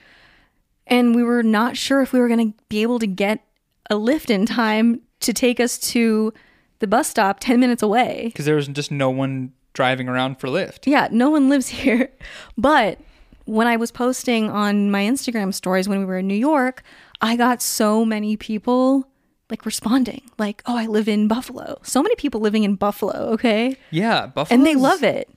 And 0.86 1.16
we 1.16 1.24
were 1.24 1.42
not 1.42 1.76
sure 1.78 2.04
if 2.04 2.14
we 2.14 2.20
were 2.20 2.28
going 2.28 2.52
to 2.52 2.58
be 2.70 2.84
able 2.84 3.00
to 3.00 3.08
get 3.08 3.44
a 3.90 3.96
lift 3.96 4.30
in 4.30 4.46
time 4.46 5.02
to 5.22 5.34
take 5.34 5.60
us 5.60 5.80
to 5.80 6.32
the 6.78 6.86
bus 6.86 7.08
stop 7.10 7.40
10 7.40 7.60
minutes 7.60 7.82
away. 7.82 8.26
because 8.26 8.46
there 8.46 8.56
was 8.56 8.68
just 8.68 8.92
no 8.92 9.10
one 9.10 9.52
driving 9.74 10.08
around 10.08 10.40
for 10.40 10.48
Lyft. 10.48 10.86
Yeah, 10.86 11.08
no 11.12 11.32
one 11.32 11.50
lives 11.50 11.68
here. 11.82 12.12
But 12.56 13.00
when 13.46 13.66
I 13.66 13.78
was 13.78 13.92
posting 13.92 14.52
on 14.52 14.92
my 14.92 15.02
Instagram 15.06 15.56
stories 15.56 15.90
when 15.90 15.98
we 15.98 16.06
were 16.06 16.20
in 16.20 16.28
New 16.28 16.36
York, 16.36 16.84
I 17.22 17.36
got 17.36 17.62
so 17.62 18.06
many 18.06 18.38
people 18.38 19.08
like 19.50 19.66
responding, 19.66 20.22
like, 20.38 20.62
"Oh, 20.66 20.78
I 20.78 20.86
live 20.88 21.08
in 21.08 21.28
Buffalo." 21.28 21.80
So 21.84 22.02
many 22.02 22.16
people 22.16 22.42
living 22.42 22.64
in 22.64 22.76
Buffalo, 22.76 23.30
okay? 23.34 23.78
Yeah, 23.92 24.28
Buffalo. 24.28 24.58
And 24.58 24.66
they 24.66 24.76
love 24.76 25.04
it. 25.04 25.30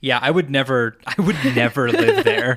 Yeah, 0.00 0.18
I 0.22 0.30
would 0.30 0.50
never. 0.50 0.96
I 1.06 1.20
would 1.20 1.36
never 1.56 1.90
live 1.90 2.24
there. 2.24 2.56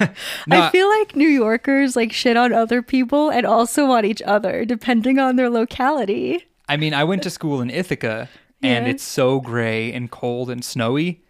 No, 0.00 0.08
I 0.50 0.70
feel 0.70 0.88
like 0.88 1.14
New 1.16 1.28
Yorkers 1.28 1.96
like 1.96 2.12
shit 2.12 2.36
on 2.36 2.52
other 2.52 2.82
people 2.82 3.30
and 3.30 3.46
also 3.46 3.86
on 3.86 4.04
each 4.04 4.20
other 4.22 4.64
depending 4.64 5.18
on 5.18 5.36
their 5.36 5.48
locality. 5.50 6.44
I 6.68 6.76
mean, 6.76 6.92
I 6.94 7.04
went 7.04 7.22
to 7.22 7.30
school 7.30 7.60
in 7.60 7.70
Ithaca, 7.70 8.28
and 8.62 8.86
Yeah. 8.86 8.92
it's 8.92 9.04
so 9.04 9.40
gray 9.40 9.92
and 9.92 10.10
cold 10.10 10.50
and 10.50 10.64
snowy, 10.64 11.22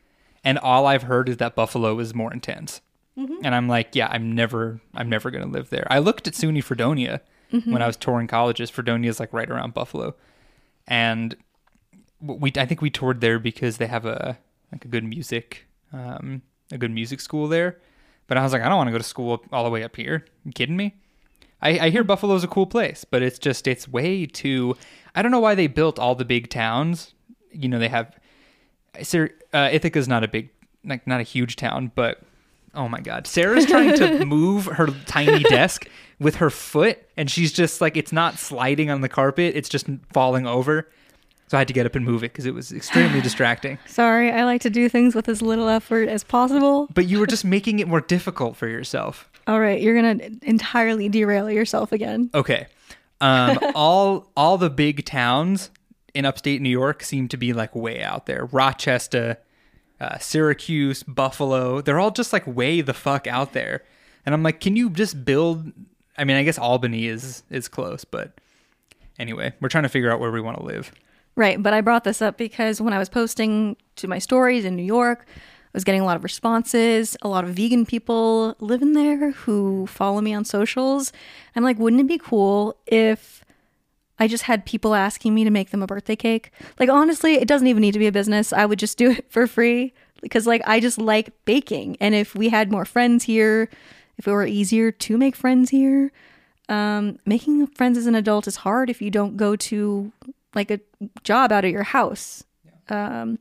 and 0.42 0.58
all 0.58 0.86
I've 0.86 1.02
heard 1.04 1.28
is 1.28 1.36
that 1.36 1.54
Buffalo 1.54 1.98
is 1.98 2.14
more 2.14 2.32
intense. 2.32 2.80
Mm-hmm. 3.18 3.36
And 3.44 3.54
I'm 3.54 3.68
like, 3.68 3.94
yeah, 3.94 4.08
I'm 4.10 4.32
never, 4.32 4.80
I'm 4.94 5.08
never 5.08 5.30
gonna 5.30 5.46
live 5.46 5.70
there. 5.70 5.86
I 5.90 5.98
looked 6.00 6.26
at 6.28 6.34
SUNY 6.34 6.62
Fredonia 6.62 7.20
Mm-hmm. 7.52 7.72
when 7.72 7.80
I 7.80 7.86
was 7.86 7.96
touring 7.96 8.26
colleges. 8.26 8.70
Fredonia 8.70 9.08
is 9.08 9.20
like 9.20 9.32
right 9.32 9.48
around 9.48 9.72
Buffalo, 9.72 10.16
and 10.88 11.36
we, 12.20 12.52
I 12.56 12.66
think 12.66 12.82
we 12.82 12.90
toured 12.90 13.20
there 13.20 13.38
because 13.38 13.76
they 13.76 13.86
have 13.86 14.04
a 14.04 14.36
like 14.72 14.84
a 14.84 14.88
good 14.88 15.04
music, 15.04 15.64
um, 15.92 16.42
a 16.72 16.76
good 16.78 16.90
music 16.90 17.20
school 17.20 17.46
there. 17.46 17.78
But 18.26 18.36
I 18.36 18.42
was 18.42 18.52
like, 18.52 18.62
I 18.62 18.68
don't 18.68 18.76
want 18.78 18.88
to 18.88 18.92
go 18.92 18.98
to 18.98 19.04
school 19.04 19.44
all 19.52 19.62
the 19.62 19.70
way 19.70 19.84
up 19.84 19.94
here. 19.94 20.24
You 20.44 20.50
kidding 20.50 20.76
me? 20.76 20.96
I, 21.62 21.78
I 21.78 21.90
hear 21.90 22.02
Buffalo's 22.02 22.42
a 22.42 22.48
cool 22.48 22.66
place, 22.66 23.04
but 23.08 23.22
it's 23.22 23.38
just 23.38 23.68
it's 23.68 23.86
way 23.86 24.26
too. 24.26 24.76
I 25.14 25.22
don't 25.22 25.30
know 25.30 25.38
why 25.38 25.54
they 25.54 25.68
built 25.68 26.00
all 26.00 26.16
the 26.16 26.24
big 26.24 26.50
towns. 26.50 27.14
You 27.52 27.68
know, 27.68 27.78
they 27.78 27.88
have. 27.88 28.12
Sir, 29.02 29.30
uh, 29.54 29.68
Ithaca's 29.70 30.08
not 30.08 30.24
a 30.24 30.28
big, 30.28 30.50
like 30.84 31.06
not 31.06 31.20
a 31.20 31.22
huge 31.22 31.54
town, 31.54 31.92
but 31.94 32.22
oh 32.76 32.88
my 32.88 33.00
god, 33.00 33.26
Sarah's 33.26 33.66
trying 33.66 33.96
to 33.96 34.24
move 34.26 34.66
her 34.66 34.88
tiny 35.06 35.42
desk 35.44 35.88
with 36.20 36.36
her 36.36 36.50
foot, 36.50 36.98
and 37.16 37.30
she's 37.30 37.52
just 37.52 37.80
like 37.80 37.96
it's 37.96 38.12
not 38.12 38.38
sliding 38.38 38.90
on 38.90 39.00
the 39.00 39.08
carpet; 39.08 39.56
it's 39.56 39.68
just 39.68 39.86
falling 40.12 40.46
over. 40.46 40.88
So 41.48 41.56
I 41.56 41.60
had 41.60 41.68
to 41.68 41.74
get 41.74 41.86
up 41.86 41.94
and 41.94 42.04
move 42.04 42.24
it 42.24 42.32
because 42.32 42.44
it 42.46 42.54
was 42.54 42.72
extremely 42.72 43.20
distracting. 43.22 43.78
Sorry, 43.86 44.30
I 44.30 44.44
like 44.44 44.60
to 44.62 44.70
do 44.70 44.88
things 44.88 45.14
with 45.14 45.28
as 45.28 45.42
little 45.42 45.68
effort 45.68 46.08
as 46.08 46.24
possible. 46.24 46.88
But 46.92 47.06
you 47.06 47.20
were 47.20 47.26
just 47.26 47.44
making 47.44 47.78
it 47.78 47.88
more 47.88 48.00
difficult 48.00 48.56
for 48.56 48.68
yourself. 48.68 49.30
All 49.46 49.60
right, 49.60 49.80
you're 49.80 49.94
gonna 49.94 50.30
entirely 50.42 51.08
derail 51.08 51.50
yourself 51.50 51.92
again. 51.92 52.30
Okay. 52.34 52.66
Um, 53.20 53.58
all 53.74 54.30
all 54.36 54.58
the 54.58 54.70
big 54.70 55.04
towns 55.04 55.70
in 56.14 56.24
upstate 56.24 56.60
New 56.60 56.70
York 56.70 57.02
seem 57.02 57.28
to 57.28 57.36
be 57.36 57.52
like 57.52 57.74
way 57.76 58.02
out 58.02 58.26
there. 58.26 58.46
Rochester, 58.46 59.38
uh, 60.00 60.18
Syracuse, 60.18 61.02
Buffalo, 61.02 61.80
they're 61.80 61.98
all 61.98 62.10
just 62.10 62.32
like 62.32 62.46
way 62.46 62.80
the 62.80 62.94
fuck 62.94 63.26
out 63.26 63.52
there. 63.52 63.82
And 64.24 64.34
I'm 64.34 64.42
like, 64.42 64.60
can 64.60 64.76
you 64.76 64.90
just 64.90 65.24
build? 65.24 65.72
I 66.18 66.24
mean, 66.24 66.36
I 66.36 66.42
guess 66.42 66.58
Albany 66.58 67.06
is 67.06 67.42
is 67.50 67.68
close, 67.68 68.04
but 68.04 68.32
anyway, 69.18 69.52
we're 69.60 69.68
trying 69.68 69.84
to 69.84 69.88
figure 69.88 70.10
out 70.10 70.20
where 70.20 70.32
we 70.32 70.40
want 70.40 70.58
to 70.58 70.64
live. 70.64 70.92
Right, 71.36 71.62
but 71.62 71.74
I 71.74 71.82
brought 71.82 72.04
this 72.04 72.22
up 72.22 72.38
because 72.38 72.80
when 72.80 72.94
I 72.94 72.98
was 72.98 73.10
posting 73.10 73.76
to 73.96 74.08
my 74.08 74.18
stories 74.18 74.64
in 74.64 74.74
New 74.74 74.82
York, 74.82 75.26
I 75.28 75.70
was 75.74 75.84
getting 75.84 76.00
a 76.00 76.04
lot 76.04 76.16
of 76.16 76.24
responses. 76.24 77.16
A 77.20 77.28
lot 77.28 77.44
of 77.44 77.50
vegan 77.50 77.84
people 77.84 78.56
live 78.58 78.80
in 78.80 78.94
there 78.94 79.32
who 79.32 79.86
follow 79.86 80.22
me 80.22 80.32
on 80.32 80.46
socials. 80.46 81.12
I'm 81.54 81.62
like, 81.62 81.78
wouldn't 81.78 82.00
it 82.00 82.08
be 82.08 82.18
cool 82.18 82.76
if 82.86 83.44
I 84.18 84.28
just 84.28 84.44
had 84.44 84.64
people 84.64 84.94
asking 84.94 85.34
me 85.34 85.44
to 85.44 85.50
make 85.50 85.70
them 85.70 85.82
a 85.82 85.86
birthday 85.86 86.16
cake? 86.16 86.50
Like, 86.78 86.88
honestly, 86.88 87.34
it 87.34 87.46
doesn't 87.48 87.66
even 87.66 87.80
need 87.82 87.92
to 87.92 87.98
be 87.98 88.06
a 88.06 88.12
business. 88.12 88.52
I 88.52 88.64
would 88.66 88.78
just 88.78 88.96
do 88.98 89.10
it 89.10 89.30
for 89.30 89.46
free 89.46 89.92
because, 90.22 90.46
like, 90.46 90.62
I 90.66 90.80
just 90.80 90.98
like 90.98 91.32
baking. 91.44 91.96
And 92.00 92.14
if 92.14 92.34
we 92.34 92.48
had 92.48 92.72
more 92.72 92.84
friends 92.84 93.24
here, 93.24 93.68
if 94.18 94.26
it 94.26 94.32
were 94.32 94.46
easier 94.46 94.90
to 94.90 95.18
make 95.18 95.36
friends 95.36 95.70
here, 95.70 96.12
um, 96.68 97.18
making 97.26 97.66
friends 97.68 97.98
as 97.98 98.06
an 98.06 98.14
adult 98.14 98.46
is 98.48 98.56
hard 98.56 98.88
if 98.90 99.00
you 99.02 99.10
don't 99.10 99.36
go 99.36 99.54
to 99.56 100.10
like 100.54 100.70
a 100.70 100.80
job 101.22 101.52
out 101.52 101.64
of 101.64 101.70
your 101.70 101.82
house. 101.82 102.42
Um, 102.88 103.38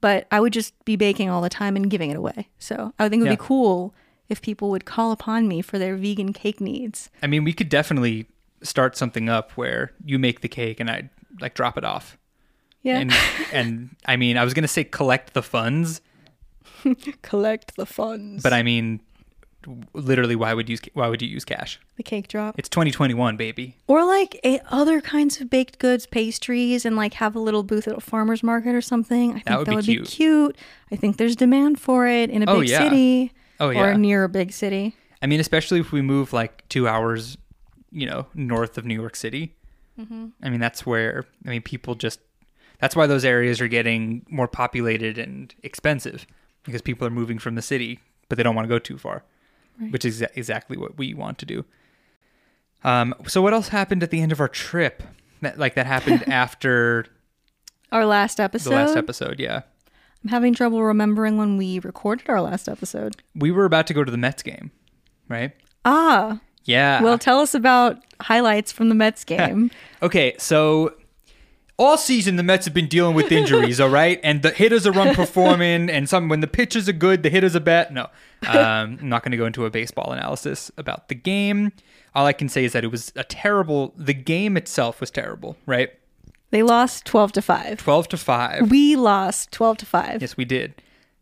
but 0.00 0.26
I 0.30 0.38
would 0.40 0.52
just 0.52 0.72
be 0.84 0.94
baking 0.94 1.28
all 1.28 1.42
the 1.42 1.48
time 1.48 1.74
and 1.74 1.90
giving 1.90 2.10
it 2.10 2.16
away. 2.16 2.48
So 2.60 2.92
I 2.98 3.02
would 3.02 3.10
think 3.10 3.20
it 3.20 3.24
would 3.24 3.30
Yeah. 3.32 3.36
be 3.36 3.44
cool 3.44 3.92
if 4.28 4.40
people 4.40 4.70
would 4.70 4.84
call 4.84 5.10
upon 5.10 5.48
me 5.48 5.60
for 5.60 5.78
their 5.78 5.96
vegan 5.96 6.32
cake 6.32 6.60
needs. 6.60 7.10
I 7.22 7.26
mean, 7.26 7.42
we 7.44 7.52
could 7.52 7.68
definitely 7.68 8.26
start 8.62 8.96
something 8.96 9.28
up 9.28 9.52
where 9.52 9.92
you 10.04 10.18
make 10.18 10.40
the 10.40 10.48
cake 10.48 10.80
and 10.80 10.90
I 10.90 11.10
like 11.40 11.54
drop 11.54 11.76
it 11.78 11.84
off. 11.84 12.18
Yeah. 12.82 12.98
And 12.98 13.12
and 13.52 13.96
I 14.06 14.16
mean, 14.16 14.36
I 14.36 14.44
was 14.44 14.54
gonna 14.54 14.68
say 14.68 14.84
collect 14.84 15.34
the 15.34 15.42
funds, 15.42 16.00
Collect 17.22 17.76
the 17.76 17.86
funds. 17.86 18.42
but 18.42 18.52
I 18.52 18.62
mean, 18.62 19.00
literally, 19.92 20.36
why 20.36 20.54
would 20.54 20.68
use 20.68 20.80
why 20.94 21.08
would 21.08 21.20
you 21.22 21.28
use 21.28 21.44
cash? 21.44 21.80
the 21.96 22.02
cake 22.04 22.28
drop. 22.28 22.56
It's 22.58 22.68
2021, 22.68 23.36
baby. 23.36 23.76
Or 23.88 24.04
like 24.04 24.38
a, 24.44 24.60
other 24.70 25.00
kinds 25.00 25.40
of 25.40 25.50
baked 25.50 25.78
goods, 25.80 26.06
pastries, 26.06 26.84
and 26.86 26.94
like 26.96 27.14
have 27.14 27.34
a 27.34 27.40
little 27.40 27.64
booth 27.64 27.88
at 27.88 27.96
a 27.96 28.00
farmer's 28.00 28.42
market 28.44 28.74
or 28.74 28.80
something. 28.80 29.30
I 29.30 29.32
think 29.34 29.44
that 29.46 29.58
would 29.58 29.68
would, 29.68 29.86
be 29.86 29.94
be, 29.94 29.96
cute. 30.04 30.08
cute. 30.08 30.56
I 30.92 30.96
think 30.96 31.16
there's 31.16 31.34
demand 31.34 31.80
for 31.80 32.06
it 32.06 32.30
in 32.30 32.42
a 32.42 32.50
Oh, 32.50 32.60
big 32.60 32.68
yeah. 32.68 32.78
city 32.78 33.32
Oh 33.58 33.70
yeah. 33.70 33.80
or 33.82 33.94
near 33.98 34.22
a 34.24 34.28
big 34.28 34.52
city. 34.52 34.94
I 35.20 35.26
mean, 35.26 35.40
especially 35.40 35.80
if 35.80 35.90
we 35.90 36.00
move 36.02 36.32
like 36.32 36.68
two 36.68 36.86
hours, 36.86 37.36
you 37.90 38.06
know, 38.06 38.26
north 38.34 38.78
of 38.78 38.84
New 38.84 38.94
York 39.00 39.16
City. 39.16 39.54
I 39.98 40.48
mean, 40.48 40.60
that's 40.60 40.86
where 40.86 41.24
I 41.44 41.48
mean 41.50 41.62
people 41.62 41.94
just. 41.96 42.20
That's 42.80 42.94
why 42.94 43.08
those 43.08 43.24
areas 43.24 43.60
are 43.60 43.66
getting 43.66 44.24
more 44.30 44.46
populated 44.46 45.18
and 45.18 45.52
expensive 45.64 46.24
because 46.62 46.82
people 46.82 47.04
are 47.08 47.10
moving 47.10 47.40
from 47.40 47.56
the 47.56 47.62
city, 47.62 47.98
but 48.28 48.36
they 48.38 48.44
don't 48.44 48.54
want 48.54 48.64
to 48.66 48.68
go 48.68 48.78
too 48.78 48.96
far, 48.96 49.24
which 49.90 50.04
is 50.04 50.20
exa- 50.20 50.28
exactly 50.36 50.76
what 50.76 50.96
we 50.96 51.14
want 51.14 51.38
to 51.38 51.46
do. 51.46 51.64
Um, 52.84 53.12
so 53.26 53.42
what 53.42 53.52
else 53.52 53.68
happened 53.70 54.02
at 54.04 54.10
the 54.10 54.20
end 54.22 54.30
of 54.30 54.40
our 54.40 54.46
trip? 54.48 55.02
That 55.42 55.58
like 55.58 55.74
that 55.74 55.86
happened 55.86 56.28
after 56.28 57.06
Our 57.90 58.06
last 58.06 58.38
episode. 58.38 58.70
the 58.70 58.76
last 58.76 58.96
episode. 58.96 59.40
Yeah, 59.40 59.62
I'm 60.22 60.30
having 60.30 60.54
trouble 60.54 60.82
remembering 60.84 61.38
when 61.38 61.56
we 61.56 61.80
recorded 61.80 62.28
our 62.28 62.40
last 62.40 62.68
episode. 62.68 63.16
we 63.34 63.50
were 63.50 63.64
about 63.64 63.86
to 63.88 63.94
go 63.94 64.04
to 64.04 64.10
the 64.12 64.16
Mets 64.18 64.44
game, 64.44 64.70
right? 65.28 65.52
Ah, 65.84 66.40
Yeah. 66.68 67.02
well, 67.02 67.18
tell 67.18 67.40
us 67.40 67.54
about 67.54 67.98
highlights 68.20 68.70
from 68.72 68.90
the 68.90 68.94
Mets 68.94 69.24
game. 69.34 69.70
Okay, 70.02 70.34
so 70.38 70.94
all 71.78 71.96
season 71.96 72.36
the 72.36 72.42
Mets 72.42 72.66
have 72.66 72.74
been 72.74 72.88
dealing 72.88 73.14
with 73.14 73.32
injuries, 73.32 73.80
all 73.84 73.88
right? 73.88 74.20
And 74.22 74.42
the 74.42 74.50
hitters 74.50 74.86
are 74.86 74.92
unperforming, 74.92 75.90
and 75.90 76.08
some 76.08 76.28
when 76.28 76.40
the 76.40 76.46
pitchers 76.46 76.88
are 76.88 76.92
good, 76.92 77.22
the 77.22 77.30
hitters 77.30 77.56
are 77.56 77.60
bad. 77.60 77.92
No, 77.92 78.02
um, 78.48 78.98
I'm 79.00 79.08
not 79.08 79.22
going 79.22 79.32
to 79.32 79.38
go 79.38 79.46
into 79.46 79.64
a 79.64 79.70
baseball 79.70 80.12
analysis 80.12 80.70
about 80.76 81.08
the 81.08 81.14
game. 81.14 81.72
All 82.14 82.26
I 82.26 82.32
can 82.32 82.48
say 82.48 82.64
is 82.64 82.72
that 82.72 82.84
it 82.84 82.88
was 82.88 83.12
a 83.16 83.24
terrible. 83.24 83.94
The 83.96 84.14
game 84.14 84.56
itself 84.56 85.00
was 85.00 85.10
terrible, 85.10 85.56
right? 85.66 85.90
they 86.50 86.62
lost 86.62 87.04
12 87.04 87.32
to 87.32 87.42
5. 87.42 87.78
Twelve 87.78 88.08
to 88.08 88.16
five. 88.16 88.70
We 88.70 88.96
lost 88.96 89.52
12 89.52 89.78
to 89.78 89.86
5. 89.86 90.22
Yes, 90.22 90.36
we 90.36 90.46
did. 90.46 90.74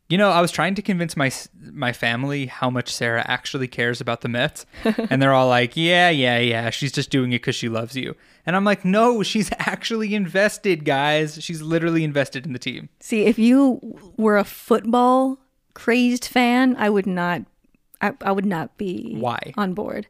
You 0.09 0.19
know, 0.19 0.31
I 0.31 0.41
was 0.41 0.53
trying 0.53 0.77
to 0.77 0.83
convince 0.83 1.17
my 1.17 1.33
my 1.73 1.93
family 1.93 2.47
how 2.47 2.71
much 2.71 2.93
Sarah 2.93 3.25
actually 3.27 3.67
cares 3.67 4.01
about 4.01 4.21
the 4.21 4.29
Mets, 4.29 4.65
and 4.85 5.21
they're 5.21 5.33
all 5.35 5.49
like, 5.49 5.77
"Yeah, 5.77 6.11
yeah, 6.11 6.39
yeah, 6.39 6.71
she's 6.71 6.93
just 6.93 7.11
doing 7.11 7.33
it 7.33 7.41
because 7.41 7.57
she 7.57 7.69
loves 7.69 7.97
you." 7.97 8.15
And 8.45 8.55
I'm 8.55 8.65
like, 8.65 8.85
"No, 8.85 9.23
she's 9.25 9.51
actually 9.59 10.15
invested, 10.15 10.85
guys. 10.85 11.43
She's 11.43 11.61
literally 11.61 12.05
invested 12.05 12.47
in 12.47 12.53
the 12.53 12.59
team." 12.61 12.89
See, 13.01 13.25
if 13.25 13.37
you 13.39 13.81
were 14.17 14.39
a 14.39 14.45
football 14.45 15.39
crazed 15.75 16.25
fan, 16.25 16.77
I 16.79 16.89
would 16.89 17.07
not 17.07 17.43
I, 18.01 18.13
I 18.21 18.33
would 18.33 18.47
not 18.47 18.77
be 18.77 19.15
Why? 19.17 19.53
on 19.57 19.75
board. 19.75 20.07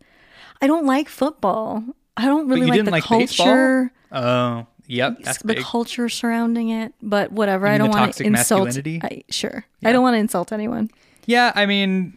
I 0.61 0.67
don't 0.67 0.87
like 0.87 1.09
football. 1.09 1.83
I 2.17 2.26
don't 2.26 2.49
really 2.49 2.62
you 2.62 2.67
like 2.69 2.76
didn't 2.76 2.87
the 2.87 2.91
like 2.93 3.05
culture. 3.05 3.93
Oh, 4.12 4.67
yep, 4.87 5.19
that's 5.21 5.38
the 5.38 5.55
big. 5.55 5.64
culture 5.64 6.09
surrounding 6.09 6.71
it, 6.71 6.95
but 7.02 7.33
whatever. 7.33 7.66
I 7.66 7.78
don't 7.78 7.90
want 7.90 8.14
to 8.14 8.25
insult. 8.25 8.66
masculinity? 8.66 9.00
I, 9.02 9.25
sure, 9.31 9.64
I 9.85 9.93
don't 9.93 10.02
want 10.02 10.14
to 10.14 10.19
insult 10.19 10.52
anyone. 10.52 10.90
Yeah, 11.26 11.52
I 11.55 11.66
mean, 11.66 12.16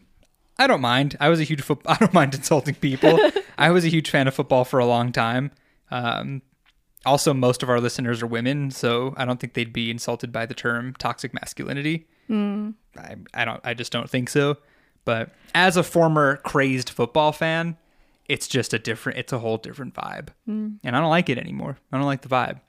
I 0.57 0.67
don't 0.67 0.81
mind. 0.81 1.17
I 1.19 1.29
was 1.29 1.39
a 1.39 1.43
huge 1.43 1.61
foot. 1.61 1.81
I 1.85 1.95
don't 1.95 2.13
mind 2.13 2.35
insulting 2.35 2.75
people. 2.75 3.19
I 3.57 3.71
was 3.71 3.85
a 3.85 3.89
huge 3.89 4.09
fan 4.09 4.27
of 4.27 4.33
football 4.33 4.65
for 4.65 4.79
a 4.79 4.85
long 4.85 5.11
time. 5.11 5.51
Um, 5.91 6.41
also, 7.05 7.33
most 7.33 7.63
of 7.63 7.69
our 7.69 7.79
listeners 7.79 8.21
are 8.21 8.27
women, 8.27 8.71
so 8.71 9.13
I 9.17 9.25
don't 9.25 9.39
think 9.39 9.53
they'd 9.53 9.73
be 9.73 9.89
insulted 9.89 10.31
by 10.31 10.45
the 10.45 10.53
term 10.53 10.93
toxic 10.99 11.33
masculinity. 11.33 12.07
I, 12.97 13.15
I 13.33 13.45
don't. 13.45 13.61
I 13.63 13.73
just 13.73 13.91
don't 13.91 14.09
think 14.09 14.29
so. 14.29 14.57
But 15.05 15.31
as 15.55 15.77
a 15.77 15.83
former 15.83 16.38
crazed 16.38 16.89
football 16.89 17.31
fan, 17.31 17.77
it's 18.29 18.48
just 18.48 18.74
a 18.74 18.79
different. 18.79 19.17
It's 19.17 19.33
a 19.33 19.39
whole 19.39 19.57
different 19.57 19.93
vibe, 19.95 20.29
and 20.83 20.95
I 20.95 21.01
don't 21.01 21.09
like 21.09 21.29
it 21.29 21.38
anymore. 21.38 21.77
I 21.91 21.98
don't 21.98 22.05
like 22.05 22.21
the 22.21 22.29
vibe. 22.29 22.62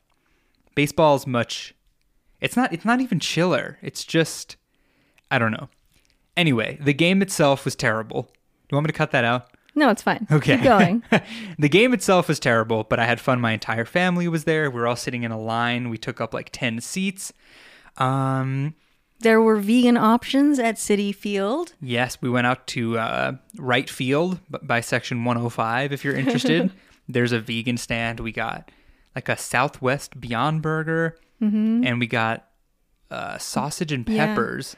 Baseball's 0.75 1.27
much. 1.27 1.75
It's 2.41 2.57
not. 2.57 2.73
It's 2.73 2.85
not 2.85 3.01
even 3.01 3.21
chiller. 3.21 3.79
It's 3.83 4.05
just. 4.05 4.57
I 5.31 5.39
don't 5.39 5.53
know. 5.53 5.69
Anyway, 6.37 6.79
the 6.81 6.95
game 6.95 7.23
itself 7.23 7.65
was 7.65 7.77
terrible. 7.77 8.23
Do 8.23 8.29
you 8.73 8.77
want 8.77 8.87
me 8.87 8.93
to 8.93 8.99
cut 8.99 9.13
that 9.13 9.25
out? 9.25 9.51
No, 9.75 9.91
it's 9.91 10.03
fine. 10.03 10.27
Okay. 10.31 10.57
Keep 10.57 10.65
going. 10.65 11.03
the 11.59 11.69
game 11.69 11.93
itself 11.93 12.27
was 12.27 12.41
terrible, 12.41 12.85
but 12.85 12.99
I 12.99 13.07
had 13.07 13.21
fun. 13.21 13.41
My 13.41 13.53
entire 13.53 13.85
family 13.85 14.27
was 14.27 14.45
there. 14.45 14.71
We 14.71 14.81
were 14.81 14.89
all 14.89 14.97
sitting 14.97 15.23
in 15.23 15.31
a 15.31 15.39
line. 15.39 15.91
We 15.91 15.99
took 15.99 16.21
up 16.21 16.35
like 16.35 16.51
10 16.51 16.81
seats. 16.81 17.33
Um, 17.97 18.75
there 19.21 19.41
were 19.41 19.57
vegan 19.57 19.97
options 19.97 20.59
at 20.59 20.77
Citi 20.77 21.15
Field. 21.15 21.75
yes, 21.81 22.19
we 22.21 22.29
went 22.31 22.47
out 22.47 22.67
to 22.69 22.99
uh, 22.99 23.33
right 23.59 23.89
field 23.89 24.41
by 24.63 24.81
section 24.81 25.25
105 25.25 25.93
if 25.93 26.05
you're 26.05 26.17
interested. 26.17 26.73
There's 27.09 27.33
a 27.33 27.41
vegan 27.41 27.77
stand. 27.77 28.21
We 28.21 28.33
got 28.33 28.71
like 29.17 29.29
a 29.29 29.37
Southwest 29.37 30.21
Beyond 30.21 30.63
Burger, 30.63 31.17
and 31.41 31.99
we 31.99 32.07
got 32.07 32.47
uh, 33.11 33.39
sausage 33.39 33.93
and 33.93 34.09
Yeah. 34.09 34.27
peppers 34.27 34.77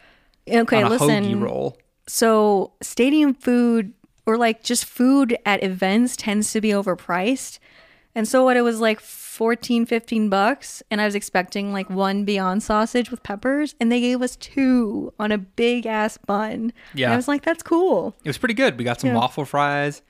Okay, 0.48 0.76
on 0.82 0.84
a 0.84 0.88
listen. 0.88 1.24
hoagie 1.24 1.40
roll. 1.40 1.76
So, 2.08 2.72
stadium 2.82 3.34
food 3.34 3.92
or 4.26 4.36
like 4.38 4.62
just 4.62 4.84
food 4.84 5.36
at 5.44 5.62
events 5.62 6.16
tends 6.16 6.52
to 6.52 6.60
be 6.60 6.70
overpriced. 6.70 7.58
And 8.14 8.28
so 8.28 8.44
what 8.44 8.56
it 8.56 8.62
was 8.62 8.80
like 8.80 9.00
14 9.00 9.86
15 9.86 10.28
bucks 10.28 10.82
and 10.90 11.00
I 11.00 11.04
was 11.06 11.14
expecting 11.14 11.72
like 11.72 11.88
one 11.88 12.24
Beyond 12.24 12.62
sausage 12.62 13.10
with 13.10 13.22
peppers 13.22 13.74
and 13.80 13.90
they 13.90 14.00
gave 14.00 14.20
us 14.20 14.36
two 14.36 15.12
on 15.18 15.32
a 15.32 15.38
big 15.38 15.86
ass 15.86 16.18
bun. 16.18 16.52
And 16.52 16.72
Yeah. 16.94 17.12
I 17.12 17.16
was 17.16 17.26
like 17.28 17.42
that's 17.42 17.62
cool. 17.62 18.14
It 18.24 18.28
was 18.28 18.38
pretty 18.38 18.54
good. 18.54 18.76
We 18.78 18.84
got 18.84 19.00
some 19.00 19.10
Yeah. 19.10 19.16
waffle 19.16 19.44
fries. 19.46 20.02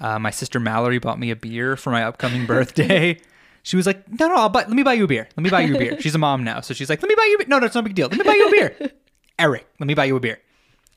Uh, 0.00 0.18
my 0.18 0.30
sister 0.30 0.58
Mallory 0.58 0.98
bought 0.98 1.18
me 1.18 1.30
a 1.30 1.36
beer 1.36 1.76
for 1.76 1.90
my 1.90 2.02
upcoming 2.04 2.46
birthday. 2.46 3.18
She 3.66 3.76
was 3.76 3.86
like, 3.86 4.06
"No, 4.20 4.28
no, 4.28 4.34
I'll 4.34 4.50
buy, 4.50 4.60
let 4.60 4.72
me 4.72 4.82
buy 4.82 4.92
you 4.92 5.04
a 5.04 5.06
beer. 5.06 5.26
Let 5.38 5.42
me 5.42 5.48
buy 5.48 5.62
you 5.62 5.74
a 5.74 5.78
beer." 5.78 5.98
She's 6.02 6.14
a 6.14 6.18
mom 6.18 6.44
now, 6.44 6.60
so 6.60 6.74
she's 6.74 6.90
like, 6.90 7.00
"Let 7.00 7.08
me 7.08 7.14
buy 7.14 7.24
you. 7.30 7.36
A 7.36 7.38
beer. 7.38 7.46
No, 7.48 7.58
no, 7.58 7.64
it's 7.64 7.74
not 7.74 7.80
a 7.80 7.84
big 7.84 7.94
deal. 7.94 8.08
Let 8.08 8.18
me 8.18 8.22
buy 8.24 8.34
you 8.34 8.46
a 8.48 8.50
beer." 8.50 8.90
Eric, 9.38 9.66
let 9.80 9.86
me 9.86 9.94
buy 9.94 10.04
you 10.04 10.16
a 10.16 10.20
beer. 10.20 10.38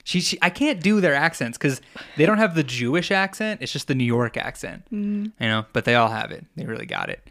She, 0.08 0.22
she 0.22 0.38
I 0.42 0.50
can't 0.50 0.82
do 0.82 1.02
their 1.02 1.14
accents 1.14 1.58
because 1.58 1.82
they 2.16 2.26
don't 2.26 2.38
have 2.38 2.56
the 2.56 2.64
Jewish 2.64 3.12
accent. 3.12 3.62
It's 3.62 3.74
just 3.74 3.90
the 3.90 3.94
New 3.96 4.06
York 4.06 4.38
accent, 4.38 4.84
Mm. 4.90 5.34
you 5.38 5.48
know. 5.50 5.66
But 5.74 5.84
they 5.84 5.96
all 5.96 6.08
have 6.08 6.32
it. 6.32 6.46
They 6.56 6.64
really 6.66 6.86
got 6.86 7.10
it. 7.10 7.28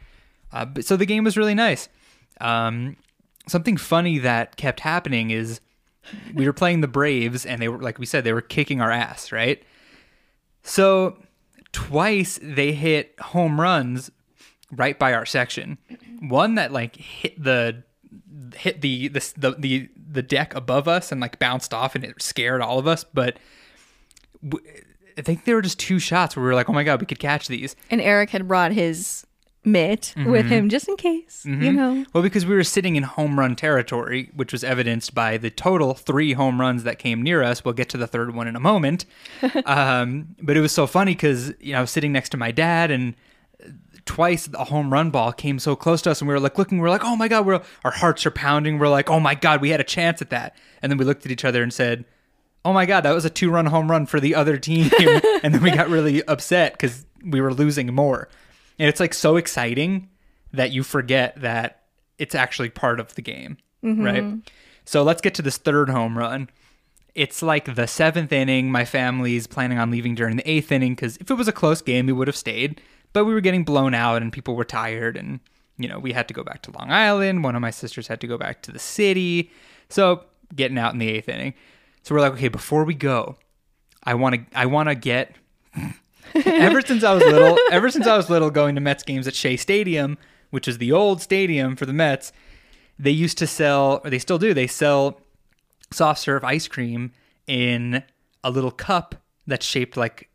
Uh, 0.52 0.66
but, 0.66 0.84
so 0.84 0.94
the 0.94 1.06
game 1.06 1.24
was 1.24 1.38
really 1.38 1.54
nice. 1.54 1.88
Um, 2.38 2.96
something 3.48 3.78
funny 3.78 4.18
that 4.18 4.56
kept 4.56 4.80
happening 4.80 5.30
is 5.30 5.60
we 6.34 6.44
were 6.44 6.52
playing 6.52 6.82
the 6.82 6.86
Braves, 6.88 7.46
and 7.46 7.62
they 7.62 7.68
were 7.68 7.78
like 7.78 7.98
we 7.98 8.04
said 8.04 8.24
they 8.24 8.34
were 8.34 8.42
kicking 8.42 8.82
our 8.82 8.90
ass, 8.90 9.32
right? 9.32 9.62
So 10.62 11.16
twice 11.72 12.38
they 12.42 12.72
hit 12.72 13.14
home 13.20 13.58
runs 13.58 14.10
right 14.70 14.98
by 14.98 15.14
our 15.14 15.24
section. 15.24 15.78
One 16.20 16.56
that 16.56 16.72
like 16.72 16.96
hit 16.96 17.42
the 17.42 17.84
hit 18.54 18.82
the 18.82 19.08
the 19.08 19.32
the 19.38 19.54
the, 19.58 19.88
the 20.16 20.22
deck 20.22 20.52
above 20.56 20.88
us 20.88 21.12
and 21.12 21.20
like 21.20 21.38
bounced 21.38 21.72
off 21.72 21.94
and 21.94 22.02
it 22.04 22.20
scared 22.20 22.60
all 22.60 22.78
of 22.80 22.88
us, 22.88 23.04
but 23.04 23.38
w- 24.46 24.64
I 25.16 25.22
think 25.22 25.44
there 25.44 25.54
were 25.54 25.62
just 25.62 25.78
two 25.78 25.98
shots 25.98 26.34
where 26.36 26.42
we 26.42 26.48
were 26.48 26.54
like, 26.54 26.68
"Oh 26.68 26.72
my 26.72 26.84
god, 26.84 27.00
we 27.00 27.06
could 27.06 27.18
catch 27.18 27.48
these." 27.48 27.74
And 27.90 28.00
Eric 28.00 28.30
had 28.30 28.46
brought 28.48 28.72
his 28.72 29.26
mitt 29.64 30.12
Mm-hmm. 30.16 30.30
with 30.30 30.46
him 30.46 30.68
just 30.68 30.88
in 30.88 30.96
case, 30.96 31.44
you 31.44 31.72
know. 31.72 32.04
Well, 32.12 32.22
because 32.22 32.46
we 32.46 32.54
were 32.54 32.62
sitting 32.64 32.94
in 32.96 33.02
home 33.02 33.38
run 33.38 33.56
territory, 33.56 34.30
which 34.34 34.52
was 34.52 34.62
evidenced 34.62 35.12
by 35.14 35.38
the 35.38 35.50
total 35.50 35.94
three 35.94 36.34
home 36.34 36.60
runs 36.60 36.84
that 36.84 36.98
came 37.00 37.20
near 37.22 37.42
us. 37.42 37.64
We'll 37.64 37.74
get 37.74 37.88
to 37.88 37.96
the 37.96 38.06
third 38.06 38.34
one 38.34 38.46
in 38.46 38.54
a 38.56 38.60
moment. 38.60 39.06
um, 39.64 40.36
but 40.40 40.56
it 40.56 40.60
was 40.60 40.70
so 40.72 40.86
funny 40.86 41.12
because 41.14 41.52
you 41.60 41.72
know 41.72 41.78
I 41.78 41.80
was 41.80 41.90
sitting 41.90 42.12
next 42.12 42.28
to 42.30 42.36
my 42.36 42.50
dad, 42.52 42.90
and 42.90 43.14
twice 44.06 44.48
a 44.54 44.64
home 44.64 44.92
run 44.92 45.10
ball 45.10 45.32
came 45.32 45.58
so 45.58 45.76
close 45.76 46.00
to 46.02 46.10
us, 46.10 46.20
and 46.20 46.28
we 46.28 46.34
were 46.34 46.40
like 46.40 46.56
looking. 46.56 46.78
We 46.80 46.86
are 46.86 46.90
like, 46.90 47.04
"Oh 47.04 47.16
my 47.16 47.28
god!" 47.28 47.44
We're 47.44 47.60
our 47.84 47.90
hearts 47.90 48.24
are 48.24 48.30
pounding. 48.30 48.78
We're 48.78 48.88
like, 48.88 49.10
"Oh 49.10 49.20
my 49.20 49.34
god!" 49.34 49.60
We 49.60 49.70
had 49.70 49.80
a 49.80 49.84
chance 49.84 50.22
at 50.22 50.30
that, 50.30 50.56
and 50.80 50.90
then 50.90 50.98
we 50.98 51.04
looked 51.04 51.26
at 51.26 51.32
each 51.32 51.44
other 51.44 51.62
and 51.62 51.72
said. 51.72 52.04
Oh 52.64 52.72
my 52.72 52.84
God, 52.84 53.02
that 53.02 53.12
was 53.12 53.24
a 53.24 53.30
two 53.30 53.48
run 53.48 53.66
home 53.66 53.88
run 53.88 54.06
for 54.06 54.18
the 54.18 54.34
other 54.34 54.58
team. 54.58 54.90
and 55.44 55.54
then 55.54 55.62
we 55.62 55.70
got 55.70 55.88
really 55.88 56.24
upset 56.24 56.72
because 56.72 57.06
we 57.24 57.40
were 57.40 57.54
losing 57.54 57.94
more. 57.94 58.28
And 58.80 58.88
it's 58.88 58.98
like 58.98 59.14
so 59.14 59.36
exciting 59.36 60.08
that 60.52 60.72
you 60.72 60.82
forget 60.82 61.40
that 61.40 61.82
it's 62.18 62.34
actually 62.34 62.70
part 62.70 62.98
of 62.98 63.14
the 63.14 63.22
game, 63.22 63.58
mm-hmm. 63.84 64.02
right? 64.02 64.24
So 64.84 65.02
let's 65.02 65.20
get 65.20 65.34
to 65.34 65.42
this 65.42 65.58
third 65.58 65.88
home 65.90 66.18
run. 66.18 66.48
It's 67.14 67.42
like 67.42 67.74
the 67.74 67.86
seventh 67.86 68.32
inning. 68.32 68.70
My 68.70 68.84
family's 68.84 69.46
planning 69.46 69.78
on 69.78 69.90
leaving 69.90 70.14
during 70.14 70.36
the 70.36 70.48
eighth 70.50 70.70
inning 70.70 70.94
because 70.94 71.16
if 71.18 71.30
it 71.30 71.34
was 71.34 71.48
a 71.48 71.52
close 71.52 71.80
game, 71.80 72.06
we 72.06 72.12
would 72.12 72.28
have 72.28 72.36
stayed. 72.36 72.80
But 73.16 73.24
we 73.24 73.32
were 73.32 73.40
getting 73.40 73.64
blown 73.64 73.94
out 73.94 74.20
and 74.20 74.30
people 74.30 74.56
were 74.56 74.64
tired, 74.66 75.16
and 75.16 75.40
you 75.78 75.88
know 75.88 75.98
we 75.98 76.12
had 76.12 76.28
to 76.28 76.34
go 76.34 76.44
back 76.44 76.60
to 76.64 76.70
Long 76.72 76.90
Island. 76.90 77.44
One 77.44 77.56
of 77.56 77.62
my 77.62 77.70
sisters 77.70 78.08
had 78.08 78.20
to 78.20 78.26
go 78.26 78.36
back 78.36 78.60
to 78.64 78.72
the 78.72 78.78
city, 78.78 79.50
so 79.88 80.24
getting 80.54 80.76
out 80.76 80.92
in 80.92 80.98
the 80.98 81.08
eighth 81.08 81.26
inning. 81.26 81.54
So 82.02 82.14
we're 82.14 82.20
like, 82.20 82.34
okay, 82.34 82.48
before 82.48 82.84
we 82.84 82.92
go, 82.92 83.36
I 84.04 84.12
want 84.12 84.34
to 84.34 84.40
I 84.54 84.66
want 84.66 84.90
to 84.90 84.94
get 84.94 85.34
ever 86.34 86.82
since 86.82 87.02
I 87.02 87.14
was 87.14 87.22
little, 87.22 87.56
ever 87.72 87.88
since 87.88 88.06
I 88.06 88.18
was 88.18 88.28
little 88.28 88.50
going 88.50 88.74
to 88.74 88.82
Mets 88.82 89.02
games 89.02 89.26
at 89.26 89.34
Shea 89.34 89.56
Stadium, 89.56 90.18
which 90.50 90.68
is 90.68 90.76
the 90.76 90.92
old 90.92 91.22
stadium 91.22 91.74
for 91.74 91.86
the 91.86 91.94
Mets, 91.94 92.32
they 92.98 93.12
used 93.12 93.38
to 93.38 93.46
sell 93.46 94.02
or 94.04 94.10
they 94.10 94.18
still 94.18 94.36
do, 94.36 94.52
they 94.52 94.66
sell 94.66 95.22
soft 95.90 96.20
serve 96.20 96.44
ice 96.44 96.68
cream 96.68 97.12
in 97.46 98.02
a 98.44 98.50
little 98.50 98.70
cup 98.70 99.14
that's 99.46 99.64
shaped 99.64 99.96
like 99.96 100.28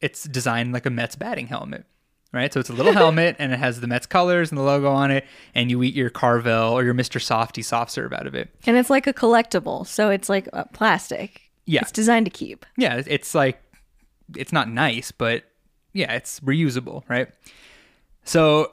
it's 0.00 0.24
designed 0.24 0.72
like 0.72 0.84
a 0.84 0.90
Mets 0.90 1.14
batting 1.14 1.46
helmet. 1.46 1.86
Right? 2.34 2.52
So 2.52 2.58
it's 2.58 2.68
a 2.68 2.72
little 2.72 2.92
helmet 2.92 3.36
and 3.38 3.52
it 3.52 3.58
has 3.60 3.80
the 3.80 3.86
Mets 3.86 4.06
colors 4.06 4.50
and 4.50 4.58
the 4.58 4.62
logo 4.64 4.90
on 4.90 5.12
it 5.12 5.24
and 5.54 5.70
you 5.70 5.82
eat 5.84 5.94
your 5.94 6.10
Carvel 6.10 6.72
or 6.72 6.82
your 6.82 6.92
Mr. 6.92 7.20
Softee 7.20 7.64
soft 7.64 7.92
serve 7.92 8.12
out 8.12 8.26
of 8.26 8.34
it. 8.34 8.50
And 8.66 8.76
it's 8.76 8.90
like 8.90 9.06
a 9.06 9.12
collectible, 9.14 9.86
so 9.86 10.10
it's 10.10 10.28
like 10.28 10.48
uh, 10.52 10.64
plastic. 10.72 11.42
Yeah. 11.64 11.82
It's 11.82 11.92
designed 11.92 12.26
to 12.26 12.30
keep. 12.30 12.66
yeah, 12.76 13.00
it's 13.06 13.34
like 13.36 13.62
it's 14.36 14.52
not 14.52 14.68
nice, 14.68 15.12
but 15.12 15.44
yeah, 15.92 16.12
it's 16.12 16.40
reusable, 16.40 17.04
right? 17.08 17.28
So 18.24 18.72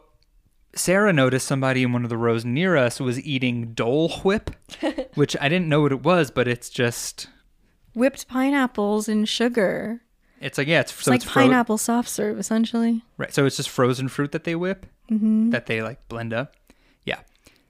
Sarah 0.73 1.13
noticed 1.13 1.45
somebody 1.47 1.83
in 1.83 1.93
one 1.93 2.03
of 2.03 2.09
the 2.09 2.17
rows 2.17 2.43
near 2.43 2.75
us 2.77 2.99
was 2.99 3.19
eating 3.21 3.73
Dole 3.73 4.09
Whip, 4.23 4.51
which 5.15 5.37
I 5.39 5.49
didn't 5.49 5.69
know 5.69 5.81
what 5.81 5.91
it 5.91 6.03
was, 6.03 6.31
but 6.31 6.47
it's 6.47 6.69
just 6.69 7.27
Whipped 7.93 8.27
pineapples 8.27 9.07
and 9.07 9.27
sugar. 9.27 10.01
It's 10.41 10.57
like 10.57 10.67
yeah, 10.67 10.81
it's 10.81 10.91
It's 10.91 11.03
so 11.05 11.11
like 11.11 11.21
it's 11.21 11.29
fro- 11.31 11.43
pineapple 11.43 11.77
soft 11.77 12.09
serve, 12.09 12.37
essentially. 12.39 13.03
right. 13.17 13.33
So 13.33 13.45
it's 13.45 13.57
just 13.57 13.69
frozen 13.69 14.07
fruit 14.09 14.31
that 14.33 14.43
they 14.43 14.55
whip, 14.55 14.85
that 15.09 15.65
they 15.67 15.81
like 15.81 16.07
blend 16.07 16.33
up. 16.33 16.55
Yeah. 17.05 17.19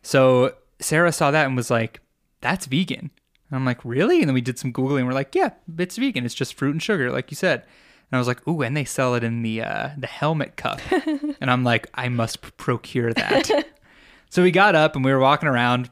So 0.03 0.55
Sarah 0.79 1.11
saw 1.11 1.31
that 1.31 1.45
and 1.45 1.55
was 1.55 1.69
like, 1.71 1.99
"That's 2.41 2.65
vegan." 2.65 3.11
And 3.49 3.55
I'm 3.57 3.65
like, 3.65 3.83
"Really?" 3.83 4.19
And 4.19 4.27
then 4.27 4.33
we 4.33 4.41
did 4.41 4.57
some 4.57 4.71
googling. 4.73 5.05
We're 5.05 5.11
like, 5.13 5.35
"Yeah, 5.35 5.51
it's 5.77 5.97
vegan. 5.97 6.25
It's 6.25 6.33
just 6.33 6.53
fruit 6.55 6.71
and 6.71 6.81
sugar, 6.81 7.11
like 7.11 7.29
you 7.31 7.35
said." 7.35 7.61
And 7.61 8.17
I 8.17 8.19
was 8.19 8.27
like, 8.27 8.45
"Ooh!" 8.47 8.61
And 8.61 8.75
they 8.75 8.85
sell 8.85 9.15
it 9.15 9.23
in 9.23 9.41
the 9.41 9.61
uh, 9.63 9.89
the 9.97 10.07
helmet 10.07 10.55
cup. 10.55 10.79
and 10.91 11.51
I'm 11.51 11.63
like, 11.63 11.89
"I 11.93 12.09
must 12.09 12.41
procure 12.57 13.13
that." 13.13 13.49
so 14.29 14.43
we 14.43 14.51
got 14.51 14.75
up 14.75 14.95
and 14.95 15.03
we 15.05 15.11
were 15.11 15.19
walking 15.19 15.49
around, 15.49 15.89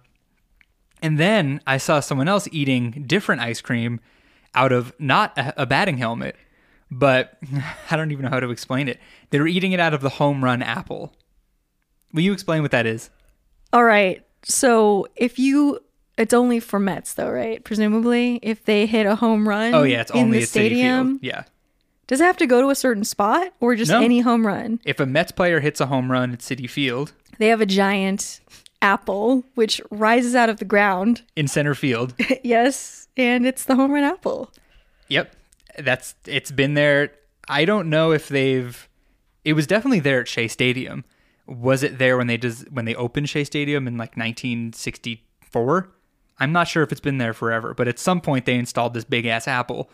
and 1.01 1.17
then 1.17 1.61
I 1.67 1.77
saw 1.77 1.99
someone 1.99 2.27
else 2.27 2.47
eating 2.51 3.03
different 3.07 3.41
ice 3.41 3.61
cream 3.61 3.99
out 4.55 4.71
of 4.71 4.93
not 4.99 5.37
a, 5.37 5.61
a 5.63 5.65
batting 5.65 5.97
helmet, 5.97 6.35
but 6.91 7.37
I 7.91 7.95
don't 7.95 8.11
even 8.11 8.25
know 8.25 8.31
how 8.31 8.39
to 8.39 8.49
explain 8.51 8.87
it. 8.87 8.99
They 9.29 9.39
were 9.39 9.47
eating 9.47 9.71
it 9.71 9.79
out 9.79 9.93
of 9.93 10.01
the 10.01 10.09
home 10.09 10.43
run 10.43 10.61
apple. 10.61 11.13
Will 12.13 12.21
you 12.21 12.33
explain 12.33 12.61
what 12.61 12.71
that 12.71 12.85
is? 12.85 13.09
All 13.73 13.83
right. 13.83 14.25
So 14.43 15.07
if 15.15 15.37
you, 15.37 15.79
it's 16.17 16.33
only 16.33 16.59
for 16.59 16.79
Mets 16.79 17.13
though, 17.13 17.29
right? 17.29 17.63
Presumably, 17.63 18.39
if 18.41 18.65
they 18.65 18.85
hit 18.85 19.05
a 19.05 19.15
home 19.15 19.47
run. 19.47 19.73
Oh 19.73 19.83
yeah, 19.83 20.01
it's 20.01 20.11
in 20.11 20.17
only 20.17 20.39
the 20.39 20.45
stadium. 20.45 21.19
Field. 21.19 21.23
Yeah. 21.23 21.43
Does 22.07 22.21
it 22.21 22.23
have 22.23 22.37
to 22.37 22.47
go 22.47 22.61
to 22.61 22.69
a 22.71 22.75
certain 22.75 23.03
spot 23.03 23.53
or 23.59 23.75
just 23.75 23.91
No. 23.91 24.01
any 24.01 24.21
home 24.21 24.47
run? 24.47 24.79
If 24.83 24.99
a 24.99 25.05
Mets 25.05 25.31
player 25.31 25.59
hits 25.59 25.79
a 25.79 25.85
home 25.85 26.11
run 26.11 26.33
at 26.33 26.39
Citi 26.39 26.67
Field 26.67 27.11
They 27.37 27.47
have 27.49 27.61
a 27.61 27.67
giant 27.67 28.39
apple 28.81 29.43
which 29.53 29.79
rises 29.91 30.33
out 30.33 30.49
of 30.49 30.57
the 30.57 30.65
ground. 30.65 31.21
in 31.35 31.47
center 31.47 31.75
field, 31.75 32.15
yes, 32.43 33.07
and 33.17 33.45
it's 33.45 33.65
the 33.65 33.75
home 33.75 33.91
run 33.91 34.03
apple. 34.03 34.51
yep, 35.09 35.35
that's 35.83 36.15
it's 36.25 36.51
been 36.51 36.73
there. 36.73 37.11
I 37.47 37.65
don't 37.65 37.89
know 37.89 38.11
if 38.11 38.27
they've. 38.27 38.87
It 39.43 39.53
was 39.53 39.67
definitely 39.67 39.99
there 39.99 40.21
at 40.21 40.27
Shea 40.27 40.47
Stadium. 40.47 41.05
Was 41.47 41.81
it 41.81 41.97
there 41.97 42.17
when 42.17 42.27
they 42.27 42.37
does 42.37 42.65
when 42.69 42.85
they 42.85 42.95
opened 42.95 43.29
Shea 43.29 43.43
Stadium 43.43 43.87
in 43.87 43.97
like 43.97 44.15
1964? 44.15 45.91
I'm 46.41 46.51
not 46.51 46.67
sure 46.67 46.83
if 46.83 46.91
it's 46.91 47.01
been 47.01 47.17
there 47.17 47.33
forever, 47.33 47.73
but 47.73 47.87
at 47.87 47.99
some 47.99 48.21
point 48.21 48.45
they 48.45 48.55
installed 48.55 48.93
this 48.93 49.03
big 49.03 49.25
ass 49.25 49.47
apple, 49.47 49.89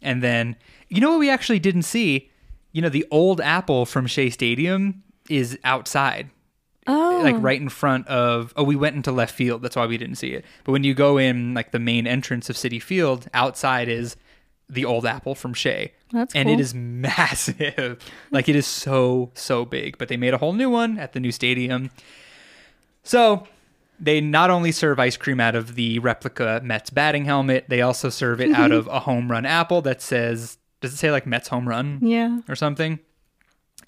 and 0.00 0.22
then 0.22 0.56
you 0.88 1.00
know 1.00 1.10
what 1.10 1.20
we 1.20 1.30
actually 1.30 1.58
didn't 1.58 1.82
see. 1.82 2.30
You 2.72 2.82
know 2.82 2.88
the 2.88 3.06
old 3.10 3.40
apple 3.40 3.86
from 3.86 4.06
Shea 4.06 4.30
Stadium 4.30 5.02
is 5.28 5.58
outside. 5.64 6.30
Oh, 6.86 7.20
like 7.22 7.36
right 7.38 7.60
in 7.60 7.70
front 7.70 8.06
of 8.08 8.52
oh 8.56 8.62
we 8.62 8.76
went 8.76 8.94
into 8.94 9.10
left 9.10 9.34
field 9.34 9.62
that's 9.62 9.74
why 9.74 9.86
we 9.86 9.96
didn't 9.96 10.16
see 10.16 10.34
it 10.34 10.44
but 10.64 10.72
when 10.72 10.84
you 10.84 10.92
go 10.92 11.16
in 11.16 11.54
like 11.54 11.70
the 11.70 11.78
main 11.78 12.06
entrance 12.06 12.50
of 12.50 12.56
Citi 12.56 12.82
Field 12.82 13.26
outside 13.32 13.88
is 13.88 14.16
the 14.68 14.84
old 14.84 15.04
apple 15.06 15.34
from 15.34 15.54
Shea 15.54 15.92
That's 16.12 16.34
and 16.34 16.46
cool. 16.46 16.54
it 16.54 16.60
is 16.60 16.74
massive 16.74 17.98
like 18.30 18.48
it 18.48 18.56
is 18.56 18.66
so 18.66 19.30
so 19.34 19.64
big 19.64 19.98
but 19.98 20.08
they 20.08 20.16
made 20.16 20.34
a 20.34 20.38
whole 20.38 20.52
new 20.52 20.70
one 20.70 20.98
at 20.98 21.12
the 21.12 21.20
new 21.20 21.32
stadium 21.32 21.90
so 23.02 23.46
they 24.00 24.20
not 24.20 24.50
only 24.50 24.72
serve 24.72 24.98
ice 24.98 25.16
cream 25.16 25.38
out 25.38 25.54
of 25.54 25.74
the 25.74 25.98
replica 25.98 26.60
Mets 26.64 26.90
batting 26.90 27.26
helmet 27.26 27.66
they 27.68 27.82
also 27.82 28.08
serve 28.08 28.40
it 28.40 28.52
out 28.52 28.72
of 28.78 28.86
a 28.88 29.00
home 29.00 29.30
run 29.30 29.44
apple 29.44 29.82
that 29.82 30.00
says 30.00 30.58
does 30.84 30.92
it 30.92 30.98
say 30.98 31.10
like 31.10 31.26
Mets 31.26 31.48
home 31.48 31.66
run 31.66 31.98
yeah. 32.02 32.40
or 32.46 32.54
something. 32.54 32.98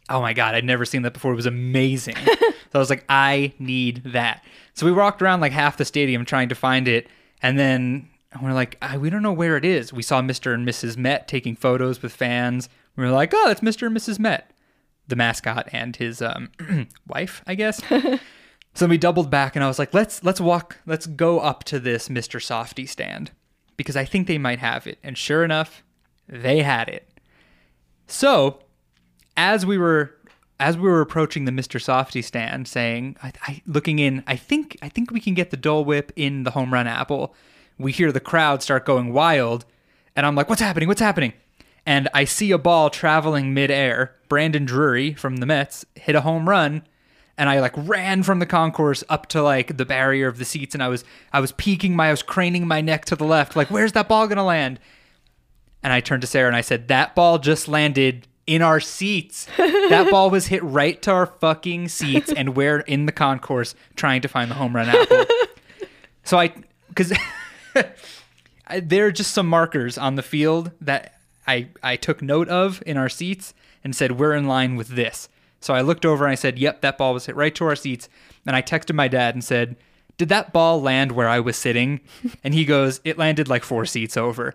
Oh 0.09 0.23
my 0.23 0.33
god, 0.33 0.55
I'd 0.55 0.65
never 0.65 0.87
seen 0.87 1.03
that 1.03 1.13
before. 1.13 1.33
It 1.33 1.37
was 1.37 1.45
amazing. 1.45 2.17
so 2.27 2.53
I 2.75 2.79
was 2.79 2.89
like, 2.89 3.05
I 3.11 3.53
need 3.59 4.03
that. 4.05 4.43
So 4.73 4.87
we 4.87 4.93
walked 4.93 5.21
around 5.21 5.43
like 5.43 5.53
half 5.53 5.77
the 5.77 5.85
stadium 5.85 6.25
trying 6.25 6.49
to 6.49 6.55
find 6.55 6.89
it, 6.89 7.07
and 7.43 7.59
then 7.59 8.09
we're 8.43 8.53
like, 8.53 8.77
"Ah, 8.83 8.97
we 8.97 9.11
don't 9.11 9.23
know 9.23 9.33
where 9.33 9.57
it 9.57 9.65
is. 9.65 9.93
We 9.93 10.03
saw 10.03 10.21
Mr. 10.21 10.55
and 10.55 10.67
Mrs. 10.67 10.97
Met 10.97 11.29
taking 11.29 11.57
photos 11.57 12.03
with 12.03 12.13
fans. 12.13 12.69
We 12.97 13.05
were 13.05 13.11
like, 13.11 13.33
oh, 13.35 13.45
that's 13.47 13.61
Mr. 13.61 13.87
and 13.87 13.97
Mrs. 13.97 14.19
Met, 14.19 14.51
the 15.07 15.17
mascot 15.17 15.69
and 15.73 15.95
his 15.95 16.23
um, 16.23 16.51
wife, 17.07 17.43
I 17.47 17.55
guess. 17.55 17.81
so 18.75 18.87
we 18.87 18.99
doubled 18.99 19.31
back, 19.31 19.55
and 19.55 19.65
I 19.65 19.69
was 19.69 19.79
like, 19.79 19.93
let's 19.93 20.25
let's 20.25 20.41
walk, 20.41 20.79
let's 20.87 21.07
go 21.07 21.41
up 21.41 21.65
to 21.65 21.79
this 21.79 22.09
Mr. 22.09 22.41
Softee 22.41 22.89
stand 22.89 23.31
because 23.77 23.97
I 23.97 24.05
think 24.05 24.27
they 24.27 24.39
might 24.39 24.59
have 24.59 24.87
it. 24.87 24.99
And 25.03 25.17
sure 25.17 25.45
enough, 25.45 25.83
they 26.27 26.63
had 26.63 26.89
it. 26.89 27.09
So 28.07 28.61
as 29.37 29.67
we 29.67 29.77
were 29.77 30.17
as 30.59 30.79
we 30.79 30.89
were 30.89 31.03
approaching 31.03 31.45
the 31.45 31.53
Mr. 31.53 31.79
Softee 31.79 32.25
stand, 32.25 32.67
saying, 32.67 33.17
I, 33.23 33.33
I, 33.43 33.63
looking 33.67 33.99
in, 33.99 34.25
I 34.27 34.37
think 34.37 34.79
I 34.81 34.89
think 34.89 35.11
we 35.11 35.21
can 35.21 35.35
get 35.35 35.51
the 35.51 35.57
Dole 35.59 35.85
Whip 35.85 36.13
in 36.17 36.45
the 36.45 36.53
home 36.53 36.73
run 36.73 36.87
apple. 36.87 37.35
We 37.79 37.93
hear 37.93 38.13
the 38.13 38.21
crowd 38.21 38.63
start 38.63 38.85
going 38.87 39.13
wild, 39.13 39.65
and 40.15 40.25
I'm 40.25 40.35
like, 40.35 40.49
what's 40.49 40.63
happening? 40.63 40.89
What's 40.89 41.01
happening? 41.01 41.33
And 41.85 42.09
I 42.15 42.25
see 42.25 42.51
a 42.51 42.59
ball 42.59 42.91
traveling 42.91 43.55
midair. 43.55 44.15
Brandon 44.29 44.65
Drury 44.65 45.15
from 45.15 45.37
the 45.37 45.47
Mets 45.47 45.85
hit 45.95 46.15
a 46.15 46.23
home 46.23 46.49
run, 46.49 46.83
and 47.39 47.49
I 47.49 47.61
like 47.61 47.75
ran 47.77 48.23
from 48.23 48.41
the 48.41 48.47
concourse 48.47 49.05
up 49.09 49.27
to 49.29 49.43
like 49.43 49.77
the 49.77 49.85
barrier 49.85 50.27
of 50.27 50.39
the 50.39 50.45
seats, 50.45 50.75
and 50.75 50.83
I 50.83 50.89
was 50.89 51.05
I 51.33 51.41
was 51.41 51.53
peeking 51.53 51.95
my 51.95 52.09
I 52.09 52.11
was 52.11 52.23
craning 52.23 52.67
my 52.67 52.81
neck 52.81 53.05
to 53.07 53.17
the 53.17 53.25
left, 53.25 53.55
like 53.55 53.71
where's 53.71 53.93
that 53.93 54.09
ball 54.09 54.27
gonna 54.27 54.45
land? 54.45 54.81
And 55.87 55.93
I 55.93 56.01
turned 56.01 56.23
to 56.23 56.27
Sarah 56.27 56.49
and 56.49 56.57
I 56.57 56.63
said, 56.63 56.89
That 56.89 57.15
ball 57.15 57.39
just 57.39 57.69
landed 57.69 58.27
in 58.47 58.63
our 58.63 58.81
seats. 58.81 59.47
that 59.57 60.09
ball 60.11 60.31
was 60.31 60.49
hit 60.49 60.63
right 60.65 61.01
to 61.03 61.13
our 61.13 61.27
fucking 61.27 61.89
seats, 61.89 62.33
and 62.33 62.57
we're 62.57 62.81
in 62.81 63.07
the 63.07 63.13
concourse 63.13 63.77
trying 63.95 64.21
to 64.23 64.29
find 64.29 64.51
the 64.51 64.57
home 64.57 64.75
run 64.75 64.89
apple. 64.89 65.25
so 66.25 66.39
I, 66.39 66.53
because 66.89 67.13
there 68.83 69.07
are 69.07 69.13
just 69.13 69.33
some 69.33 69.49
markers 69.49 69.97
on 69.99 70.17
the 70.17 70.23
field 70.23 70.73
that 70.81 71.15
I, 71.47 71.69
I 71.83 71.97
took 71.97 72.23
note 72.23 72.49
of 72.49 72.83
in 72.87 72.97
our 72.97 73.09
seats 73.09 73.55
and 73.85 73.95
said, 73.95 74.19
We're 74.19 74.35
in 74.35 74.47
line 74.47 74.77
with 74.77 74.89
this. 74.89 75.29
So 75.61 75.75
I 75.75 75.81
looked 75.81 76.05
over 76.05 76.25
and 76.25 76.33
I 76.33 76.37
said, 76.37 76.59
Yep, 76.59 76.81
that 76.81 76.99
ball 76.99 77.15
was 77.15 77.27
hit 77.27 77.37
right 77.37 77.55
to 77.55 77.65
our 77.65 77.77
seats. 77.77 78.09
And 78.47 78.55
I 78.55 78.63
texted 78.63 78.95
my 78.95 79.09
dad 79.09 79.35
and 79.35 79.45
said, 79.45 79.77
Did 80.19 80.29
that 80.29 80.53
ball 80.53 80.81
land 80.81 81.13
where 81.13 81.29
I 81.29 81.41
was 81.41 81.57
sitting? 81.57 82.01
And 82.45 82.55
he 82.55 82.65
goes, 82.65 83.01
It 83.05 83.19
landed 83.19 83.49
like 83.49 83.65
four 83.65 83.87
seats 83.87 84.17
over. 84.17 84.55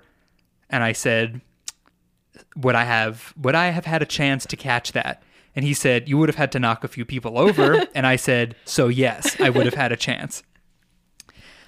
And 0.69 0.83
I 0.83 0.91
said, 0.91 1.41
Would 2.55 2.75
I 2.75 2.83
have 2.83 3.33
would 3.37 3.55
I 3.55 3.67
have 3.67 3.85
had 3.85 4.01
a 4.01 4.05
chance 4.05 4.45
to 4.47 4.57
catch 4.57 4.91
that? 4.91 5.23
And 5.55 5.65
he 5.65 5.73
said, 5.73 6.07
You 6.07 6.17
would 6.17 6.29
have 6.29 6.37
had 6.37 6.51
to 6.53 6.59
knock 6.59 6.83
a 6.83 6.89
few 6.89 7.05
people 7.05 7.37
over. 7.37 7.85
and 7.95 8.05
I 8.05 8.15
said, 8.15 8.55
So 8.65 8.87
yes, 8.87 9.39
I 9.39 9.49
would 9.49 9.65
have 9.65 9.75
had 9.75 9.91
a 9.91 9.97
chance. 9.97 10.43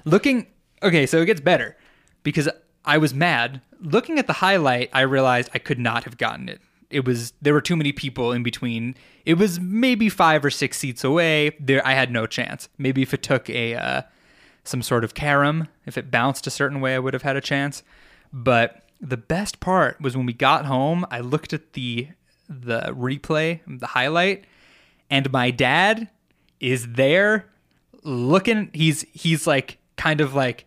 Looking 0.06 0.48
okay, 0.84 1.06
so 1.06 1.22
it 1.22 1.26
gets 1.26 1.42
better 1.42 1.76
because 2.24 2.50
I 2.86 2.98
was 2.98 3.14
mad. 3.14 3.62
Looking 3.80 4.20
at 4.20 4.28
the 4.28 4.34
highlight, 4.34 4.90
I 4.94 5.02
realized 5.02 5.50
I 5.54 5.60
could 5.60 5.80
not 5.80 6.04
have 6.04 6.18
gotten 6.18 6.50
it. 6.50 6.62
It 6.90 7.06
was 7.06 7.34
there 7.42 7.54
were 7.54 7.62
too 7.62 7.76
many 7.76 7.92
people 7.92 8.32
in 8.32 8.44
between. 8.44 8.96
It 9.26 9.36
was 9.36 9.60
maybe 9.60 10.10
five 10.10 10.46
or 10.46 10.52
six 10.52 10.78
seats 10.78 11.04
away. 11.04 11.56
There, 11.60 11.86
I 11.86 11.94
had 11.94 12.12
no 12.12 12.28
chance. 12.28 12.70
Maybe 12.78 13.02
if 13.02 13.14
it 13.14 13.24
took 13.24 13.50
a 13.50 13.74
uh, 13.76 14.02
some 14.64 14.82
sort 14.82 15.04
of 15.04 15.14
carom, 15.14 15.68
if 15.86 15.98
it 15.98 16.12
bounced 16.12 16.46
a 16.46 16.52
certain 16.52 16.82
way, 16.82 16.96
I 16.96 17.00
would 17.00 17.14
have 17.14 17.24
had 17.24 17.36
a 17.36 17.42
chance. 17.42 17.82
But 18.32 18.84
the 19.02 19.18
best 19.18 19.60
part 19.60 20.00
was 20.00 20.16
when 20.16 20.26
we 20.26 20.34
got 20.34 20.66
home. 20.66 21.06
I 21.10 21.20
looked 21.20 21.52
at 21.54 21.74
the 21.74 22.10
the 22.48 22.82
replay, 22.96 23.62
the 23.68 23.88
highlight, 23.88 24.46
and 25.10 25.32
my 25.32 25.50
dad 25.50 26.10
is 26.60 26.94
there 26.94 27.50
looking. 28.04 28.70
He's 28.74 29.04
he's 29.14 29.48
like 29.48 29.80
kind 29.98 30.22
of 30.22 30.34
like 30.34 30.66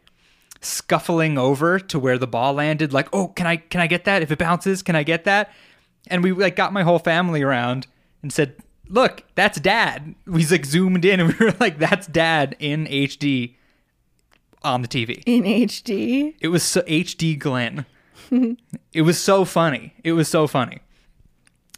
scuffling 0.67 1.39
over 1.39 1.79
to 1.79 1.99
where 1.99 2.19
the 2.19 2.27
ball 2.27 2.53
landed 2.55 2.93
like 2.93 3.09
oh 3.13 3.29
can 3.29 3.47
i 3.47 3.57
can 3.57 3.81
i 3.81 3.87
get 3.87 4.05
that? 4.05 4.23
If 4.23 4.31
it 4.31 4.39
bounces 4.39 4.83
can 4.83 4.97
i 4.97 5.03
get 5.03 5.25
that? 5.25 5.53
And 6.09 6.23
we 6.23 6.33
like 6.33 6.57
got 6.57 6.73
my 6.73 6.83
whole 6.83 6.99
family 6.99 7.43
around 7.43 7.87
and 8.23 8.33
said 8.33 8.57
look 8.89 9.25
that's 9.35 9.61
dad. 9.61 10.15
We 10.27 10.47
like 10.47 10.65
zoomed 10.67 11.05
in 11.05 11.21
and 11.21 11.35
we 11.39 11.47
were 11.47 11.55
like 11.59 11.79
that's 11.79 12.07
dad 12.07 12.57
in 12.59 12.87
hd 12.87 13.55
on 14.63 14.83
the 14.83 14.89
tv 14.89 15.23
In 15.27 15.43
HD. 15.45 16.35
it 16.41 16.49
was 16.49 16.63
so 16.63 16.83
hd 16.83 17.39
glenn. 17.39 17.87
It 18.93 19.03
was 19.03 19.21
so 19.21 19.45
funny. 19.45 19.95
It 20.03 20.13
was 20.13 20.29
so 20.29 20.47
funny. 20.47 20.81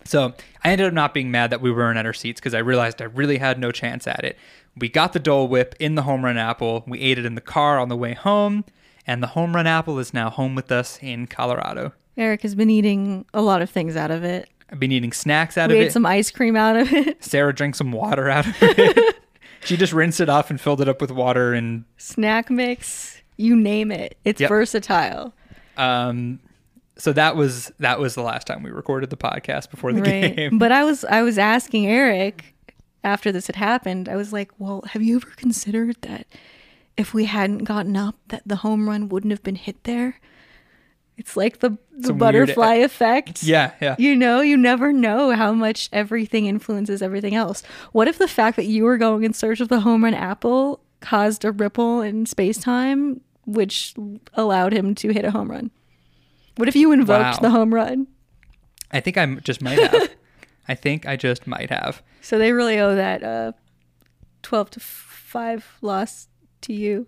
So 0.04 0.32
I 0.64 0.70
ended 0.70 0.86
up 0.86 0.92
not 0.94 1.12
being 1.12 1.30
mad 1.30 1.50
that 1.50 1.60
we 1.60 1.70
weren't 1.70 1.98
at 1.98 2.06
our 2.06 2.14
seats 2.14 2.40
because 2.40 2.54
I 2.54 2.60
realized 2.60 3.02
I 3.02 3.06
really 3.06 3.36
had 3.36 3.58
no 3.58 3.70
chance 3.70 4.06
at 4.06 4.24
it. 4.24 4.38
We 4.74 4.88
got 4.88 5.12
the 5.12 5.18
Dole 5.18 5.48
Whip 5.48 5.74
in 5.78 5.96
the 5.96 6.02
home 6.02 6.24
run 6.24 6.38
apple. 6.38 6.84
We 6.86 7.00
ate 7.00 7.18
it 7.18 7.26
in 7.26 7.34
the 7.34 7.42
car 7.42 7.78
on 7.78 7.88
the 7.88 7.96
way 7.96 8.14
home, 8.14 8.64
and 9.08 9.20
the 9.22 9.26
home 9.28 9.56
run 9.56 9.66
apple 9.66 9.98
is 9.98 10.14
now 10.14 10.30
home 10.30 10.54
with 10.54 10.70
us 10.70 10.98
in 11.02 11.26
Colorado. 11.26 11.92
Eric 12.16 12.42
has 12.42 12.54
been 12.54 12.70
eating 12.70 13.24
a 13.34 13.42
lot 13.42 13.62
of 13.62 13.70
things 13.70 13.96
out 13.96 14.10
of 14.12 14.22
it. 14.22 14.48
I've 14.70 14.78
been 14.78 14.92
eating 14.92 15.12
snacks 15.12 15.56
out 15.58 15.70
We 15.70 15.76
of 15.76 15.80
ate 15.82 15.86
it. 15.88 15.92
some 15.92 16.04
ice 16.06 16.30
cream 16.30 16.54
out 16.54 16.76
of 16.76 16.92
it. 16.92 17.24
Sarah 17.24 17.54
drank 17.54 17.74
some 17.74 17.90
water 17.90 18.28
out 18.28 18.46
of 18.46 18.54
it. 18.60 19.16
she 19.64 19.76
just 19.76 19.92
rinsed 19.92 20.20
it 20.20 20.28
off 20.28 20.50
and 20.50 20.60
filled 20.60 20.80
it 20.80 20.88
up 20.88 21.00
with 21.00 21.10
water 21.10 21.54
and 21.54 21.84
Snack 21.96 22.50
mix. 22.50 23.22
You 23.36 23.56
name 23.56 23.90
it. 23.90 24.16
It's 24.24 24.40
Yep. 24.40 24.48
versatile. 24.48 25.32
um 25.76 26.38
so 26.96 27.12
that 27.12 27.36
was 27.36 27.70
that 27.78 28.00
was 28.00 28.16
the 28.16 28.22
last 28.22 28.48
time 28.48 28.64
we 28.64 28.70
recorded 28.70 29.08
the 29.10 29.16
podcast 29.16 29.70
before 29.70 29.92
the 29.92 30.00
game. 30.00 30.58
But 30.58 30.72
I 30.72 30.82
was 30.84 31.04
I 31.04 31.22
was 31.22 31.38
asking 31.38 31.86
Eric 31.86 32.54
after 33.04 33.30
this 33.30 33.46
had 33.46 33.54
happened. 33.54 34.08
I 34.08 34.16
was 34.16 34.32
like, 34.32 34.50
"Well, 34.58 34.82
have 34.88 35.00
you 35.02 35.16
ever 35.16 35.30
considered 35.36 35.96
that 36.02 36.26
if 36.98 37.14
we 37.14 37.24
hadn't 37.24 37.64
gotten 37.64 37.96
up, 37.96 38.16
that 38.28 38.42
the 38.44 38.56
home 38.56 38.86
run 38.88 39.08
wouldn't 39.08 39.30
have 39.30 39.42
been 39.42 39.54
hit 39.56 39.84
there?" 39.84 40.20
It's 41.16 41.36
like 41.36 41.58
the 41.58 41.70
the 41.90 42.08
Some 42.08 42.18
weird- 42.18 42.46
butterfly 42.46 42.74
effect. 42.74 43.42
Yeah, 43.42 43.72
yeah. 43.80 43.96
You 43.98 44.14
know, 44.14 44.40
you 44.40 44.56
never 44.56 44.92
know 44.92 45.30
how 45.34 45.52
much 45.52 45.88
everything 45.92 46.46
influences 46.46 47.02
everything 47.02 47.34
else. 47.34 47.62
What 47.92 48.06
if 48.06 48.18
the 48.18 48.28
fact 48.28 48.54
that 48.56 48.66
you 48.66 48.84
were 48.84 48.98
going 48.98 49.24
in 49.24 49.32
search 49.32 49.60
of 49.60 49.68
the 49.68 49.80
home 49.80 50.04
run 50.04 50.14
apple 50.14 50.80
caused 51.00 51.44
a 51.44 51.50
ripple 51.50 52.02
in 52.02 52.24
space 52.26 52.58
time, 52.58 53.20
which 53.46 53.94
allowed 54.34 54.72
him 54.72 54.94
to 54.96 55.08
hit 55.12 55.24
a 55.24 55.32
home 55.32 55.50
run? 55.50 55.70
What 56.56 56.68
if 56.68 56.76
you 56.76 56.92
invoked 56.92 57.42
Wow. 57.42 57.48
the 57.48 57.50
home 57.50 57.74
run? 57.74 58.06
I 58.92 59.00
think 59.00 59.16
I 59.18 59.26
just 59.36 59.60
might 59.60 59.78
have. 59.80 60.10
I 60.68 60.74
think 60.76 61.04
I 61.04 61.16
just 61.16 61.46
might 61.48 61.70
have. 61.70 62.00
So 62.20 62.38
they 62.38 62.52
really 62.52 62.78
owe 62.78 62.94
that 62.94 63.22
uh, 63.24 63.52
12 64.42 64.70
to 64.70 64.80
5 64.80 65.78
loss 65.82 66.27
to 66.62 66.72
you 66.72 67.06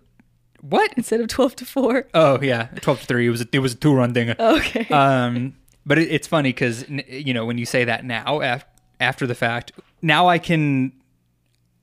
What? 0.61 0.93
instead 0.97 1.21
of 1.21 1.27
12 1.27 1.55
to 1.57 1.65
4. 1.65 2.07
Oh 2.13 2.39
yeah, 2.41 2.67
twelve 2.81 2.99
to 3.01 3.05
three. 3.05 3.27
It 3.27 3.29
was 3.31 3.41
a, 3.41 3.47
it 3.51 3.59
was 3.59 3.73
a 3.73 3.77
two 3.77 3.93
run 3.93 4.13
thing. 4.13 4.31
Okay. 4.39 4.87
Um, 4.93 5.55
but 5.85 5.97
it, 5.97 6.11
it's 6.11 6.27
funny 6.27 6.49
because 6.49 6.85
you 6.89 7.33
know 7.33 7.45
when 7.45 7.57
you 7.57 7.65
say 7.65 7.83
that 7.85 8.05
now 8.05 8.39
af- 8.41 8.65
after 8.99 9.25
the 9.25 9.33
fact, 9.35 9.71
now 10.01 10.27
I 10.27 10.37
can 10.37 10.91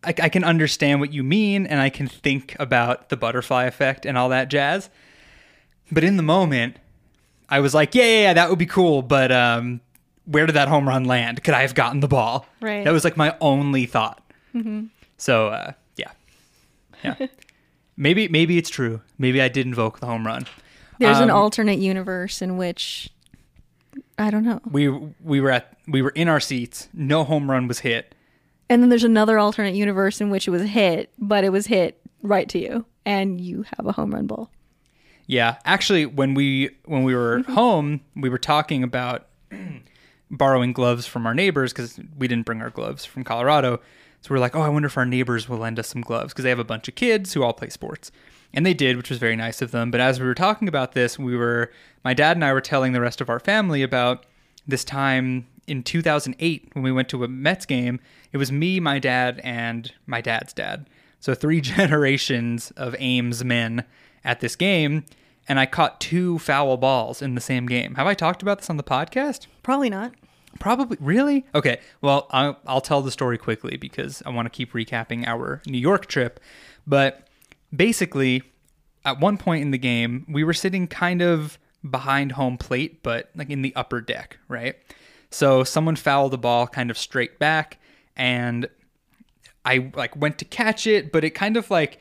I, 0.04 0.14
I 0.22 0.28
can 0.28 0.44
understand 0.44 1.00
what 1.00 1.12
you 1.12 1.24
mean 1.24 1.66
and 1.66 1.80
I 1.80 1.90
can 1.90 2.06
think 2.06 2.54
about 2.60 3.08
the 3.08 3.16
butterfly 3.16 3.64
effect 3.64 4.06
and 4.06 4.16
all 4.16 4.28
that 4.28 4.48
jazz. 4.48 4.88
But 5.90 6.04
in 6.04 6.16
the 6.16 6.22
moment, 6.22 6.76
I 7.48 7.58
was 7.60 7.74
like, 7.74 7.94
yeah, 7.96 8.04
yeah, 8.04 8.20
yeah 8.22 8.32
that 8.34 8.50
would 8.50 8.58
be 8.60 8.66
cool. 8.66 9.02
But 9.02 9.32
um, 9.32 9.80
where 10.26 10.46
did 10.46 10.52
that 10.54 10.68
home 10.68 10.86
run 10.86 11.04
land? 11.04 11.42
Could 11.42 11.54
I 11.54 11.62
have 11.62 11.74
gotten 11.74 11.98
the 11.98 12.06
ball? 12.08 12.46
Right. 12.60 12.84
That 12.84 12.92
was 12.92 13.02
like 13.02 13.16
my 13.16 13.34
only 13.40 13.86
thought. 13.86 14.22
So 15.16 15.48
uh, 15.48 15.72
yeah, 15.96 16.10
yeah. 17.02 17.14
maybe 17.98 18.28
maybe 18.28 18.56
it's 18.56 18.70
true. 18.70 19.02
Maybe 19.18 19.42
I 19.42 19.48
did 19.48 19.66
invoke 19.66 20.00
the 20.00 20.06
home 20.06 20.26
run. 20.26 20.46
There's 20.98 21.18
an 21.18 21.30
um, 21.30 21.36
alternate 21.36 21.78
universe 21.78 22.40
in 22.40 22.56
which 22.56 23.10
I 24.16 24.30
don't 24.30 24.44
know. 24.44 24.60
we 24.70 24.88
we 24.88 25.40
were 25.40 25.50
at 25.50 25.76
we 25.86 26.00
were 26.00 26.10
in 26.10 26.28
our 26.28 26.40
seats. 26.40 26.88
No 26.94 27.24
home 27.24 27.50
run 27.50 27.68
was 27.68 27.80
hit. 27.80 28.14
And 28.70 28.82
then 28.82 28.88
there's 28.88 29.04
another 29.04 29.38
alternate 29.38 29.74
universe 29.74 30.20
in 30.20 30.30
which 30.30 30.46
it 30.46 30.50
was 30.50 30.62
hit, 30.62 31.10
but 31.18 31.42
it 31.44 31.50
was 31.50 31.66
hit 31.66 32.00
right 32.22 32.48
to 32.50 32.58
you 32.58 32.84
and 33.06 33.40
you 33.40 33.64
have 33.76 33.86
a 33.86 33.92
home 33.92 34.12
run 34.12 34.26
ball. 34.26 34.50
Yeah, 35.26 35.56
actually, 35.64 36.06
when 36.06 36.34
we 36.34 36.70
when 36.84 37.02
we 37.04 37.14
were 37.14 37.42
home, 37.42 38.00
we 38.16 38.28
were 38.28 38.38
talking 38.38 38.82
about 38.82 39.26
borrowing 40.30 40.72
gloves 40.72 41.06
from 41.06 41.26
our 41.26 41.34
neighbors 41.34 41.72
because 41.72 41.98
we 42.18 42.28
didn't 42.28 42.46
bring 42.46 42.62
our 42.62 42.70
gloves 42.70 43.04
from 43.04 43.24
Colorado. 43.24 43.80
So 44.20 44.34
we 44.34 44.36
are 44.36 44.40
like, 44.40 44.56
oh, 44.56 44.62
I 44.62 44.68
wonder 44.68 44.86
if 44.86 44.96
our 44.96 45.06
neighbors 45.06 45.48
will 45.48 45.58
lend 45.58 45.78
us 45.78 45.88
some 45.88 46.02
gloves 46.02 46.32
because 46.32 46.42
they 46.42 46.48
have 46.48 46.58
a 46.58 46.64
bunch 46.64 46.88
of 46.88 46.94
kids 46.94 47.32
who 47.32 47.42
all 47.42 47.52
play 47.52 47.68
sports, 47.68 48.10
and 48.52 48.66
they 48.66 48.74
did, 48.74 48.96
which 48.96 49.10
was 49.10 49.18
very 49.18 49.36
nice 49.36 49.62
of 49.62 49.70
them. 49.70 49.90
But 49.90 50.00
as 50.00 50.20
we 50.20 50.26
were 50.26 50.34
talking 50.34 50.68
about 50.68 50.92
this, 50.92 51.18
we 51.18 51.36
were 51.36 51.70
my 52.04 52.14
dad 52.14 52.36
and 52.36 52.44
I 52.44 52.52
were 52.52 52.60
telling 52.60 52.92
the 52.92 53.00
rest 53.00 53.20
of 53.20 53.30
our 53.30 53.40
family 53.40 53.82
about 53.82 54.26
this 54.66 54.84
time 54.84 55.46
in 55.66 55.82
2008 55.82 56.70
when 56.72 56.82
we 56.82 56.92
went 56.92 57.08
to 57.10 57.24
a 57.24 57.28
Mets 57.28 57.66
game. 57.66 58.00
It 58.32 58.38
was 58.38 58.50
me, 58.50 58.80
my 58.80 58.98
dad, 58.98 59.40
and 59.44 59.92
my 60.06 60.20
dad's 60.20 60.52
dad. 60.52 60.88
So 61.20 61.34
three 61.34 61.60
generations 61.62 62.70
of 62.72 62.96
Ames 62.98 63.44
men 63.44 63.84
at 64.24 64.40
this 64.40 64.56
game, 64.56 65.04
and 65.48 65.58
I 65.58 65.66
caught 65.66 66.00
two 66.00 66.38
foul 66.38 66.76
balls 66.76 67.22
in 67.22 67.34
the 67.34 67.40
same 67.40 67.66
game. 67.66 67.94
Have 67.94 68.06
I 68.06 68.14
talked 68.14 68.42
about 68.42 68.58
this 68.58 68.70
on 68.70 68.76
the 68.76 68.82
podcast? 68.82 69.46
Probably 69.62 69.90
not. 69.90 70.12
Probably. 70.58 70.96
Really? 71.00 71.46
Okay. 71.54 71.80
Well, 72.00 72.26
I'll, 72.30 72.58
I'll 72.66 72.80
tell 72.80 73.02
the 73.02 73.10
story 73.10 73.38
quickly 73.38 73.76
because 73.76 74.22
I 74.24 74.30
want 74.30 74.46
to 74.46 74.50
keep 74.50 74.72
recapping 74.72 75.26
our 75.26 75.62
New 75.66 75.78
York 75.78 76.06
trip. 76.06 76.40
But 76.86 77.28
basically, 77.74 78.42
at 79.04 79.20
one 79.20 79.38
point 79.38 79.62
in 79.62 79.70
the 79.70 79.78
game, 79.78 80.26
we 80.28 80.44
were 80.44 80.54
sitting 80.54 80.86
kind 80.86 81.22
of 81.22 81.58
behind 81.88 82.32
home 82.32 82.58
plate, 82.58 83.02
but 83.02 83.30
like 83.34 83.50
in 83.50 83.62
the 83.62 83.74
upper 83.76 84.00
deck, 84.00 84.38
right? 84.48 84.76
So 85.30 85.64
someone 85.64 85.96
fouled 85.96 86.32
the 86.32 86.38
ball 86.38 86.66
kind 86.66 86.90
of 86.90 86.98
straight 86.98 87.38
back, 87.38 87.78
and 88.16 88.68
I 89.64 89.90
like 89.94 90.16
went 90.16 90.38
to 90.38 90.44
catch 90.44 90.86
it, 90.86 91.12
but 91.12 91.24
it 91.24 91.30
kind 91.30 91.56
of 91.56 91.70
like 91.70 92.00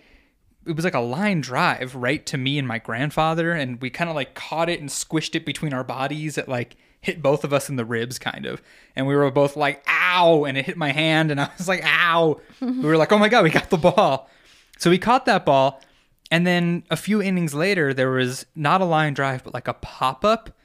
it 0.66 0.76
was 0.76 0.86
like 0.86 0.94
a 0.94 1.00
line 1.00 1.42
drive 1.42 1.96
right 1.96 2.26
to 2.26 2.38
me 2.38 2.58
and 2.58 2.68
my 2.68 2.80
grandfather, 2.80 3.52
and 3.52 3.82
we 3.82 3.90
kind 3.90 4.10
of 4.10 4.16
like 4.16 4.34
caught 4.34 4.70
it 4.70 4.80
and 4.80 4.90
squished 4.90 5.36
it 5.36 5.46
between 5.46 5.74
our 5.74 5.84
bodies. 5.84 6.38
at 6.38 6.48
like 6.48 6.78
hit 7.08 7.22
both 7.22 7.44
of 7.44 7.54
us 7.54 7.70
in 7.70 7.78
the 7.78 7.86
ribs, 7.86 8.20
kind 8.20 8.46
of, 8.46 8.62
and 8.96 9.08
we 9.08 9.16
were 9.16 9.32
both 9.32 9.56
like 9.56 9.84
"ow," 9.88 10.46
and 10.46 10.58
it 10.58 10.66
hit 10.66 10.78
my 10.78 10.92
hand, 10.92 11.32
and 11.32 11.42
I 11.42 11.50
was 11.58 11.68
like 11.68 11.82
"ow." 11.84 12.40
we 12.62 12.82
were 12.82 12.98
like, 12.98 13.12
"Oh 13.12 13.18
my 13.18 13.30
god, 13.30 13.44
we 13.44 13.50
got 13.50 13.70
the 13.72 13.78
ball!" 13.78 14.30
So 14.78 14.90
we 14.92 15.00
caught 15.00 15.26
that 15.26 15.46
ball, 15.46 15.82
and 16.30 16.46
then 16.46 16.84
a 16.92 16.96
few 16.96 17.22
innings 17.22 17.54
later, 17.54 17.94
there 17.94 18.12
was 18.12 18.46
not 18.56 18.82
a 18.82 18.86
line 18.86 19.14
drive, 19.16 19.44
but 19.44 19.54
like 19.54 19.68
a 19.68 19.74
pop 19.74 20.24
up, 20.24 20.56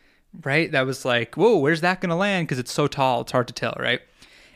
right? 0.42 0.70
That 0.70 0.84
was 0.84 1.04
like, 1.04 1.36
"Whoa, 1.36 1.56
where's 1.56 1.80
that 1.80 2.00
gonna 2.00 2.16
land?" 2.16 2.46
Because 2.46 2.58
it's 2.58 2.72
so 2.72 2.86
tall, 2.86 3.22
it's 3.22 3.32
hard 3.32 3.48
to 3.48 3.54
tell, 3.54 3.74
right? 3.78 4.00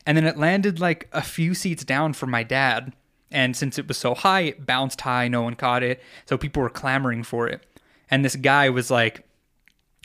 And 0.05 0.16
then 0.16 0.27
it 0.27 0.37
landed 0.37 0.79
like 0.79 1.09
a 1.12 1.22
few 1.22 1.55
seats 1.55 1.85
down 1.85 2.12
from 2.12 2.31
my 2.31 2.42
dad. 2.42 2.92
And 3.33 3.57
since 3.57 3.77
it 3.77 3.88
was 3.88 3.96
so 3.96 4.14
high, 4.14 4.42
it 4.42 4.64
bounced 4.64 5.01
high. 5.01 5.27
No 5.27 5.42
one 5.42 5.57
caught 5.57 5.83
it. 5.83 6.01
So 6.27 6.38
people 6.38 6.62
were 6.62 6.70
clamoring 6.70 7.25
for 7.25 7.49
it. 7.49 7.66
And 8.09 8.25
this 8.25 8.37
guy 8.37 8.70
was 8.70 8.88
like, 8.88 9.25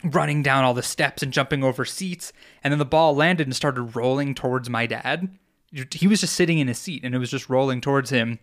running 0.04 0.42
down 0.42 0.64
all 0.64 0.74
the 0.74 0.82
steps 0.82 1.22
and 1.22 1.32
jumping 1.32 1.62
over 1.62 1.84
seats. 1.84 2.32
And 2.62 2.72
then 2.72 2.78
the 2.78 2.84
ball 2.84 3.14
landed 3.14 3.46
and 3.46 3.54
started 3.54 3.96
rolling 3.96 4.34
towards 4.34 4.68
my 4.68 4.86
dad. 4.86 5.28
He 5.92 6.06
was 6.06 6.20
just 6.20 6.34
sitting 6.34 6.58
in 6.58 6.68
his 6.68 6.78
seat 6.78 7.04
and 7.04 7.14
it 7.14 7.18
was 7.18 7.30
just 7.30 7.48
rolling 7.48 7.80
towards 7.80 8.10
him. 8.10 8.38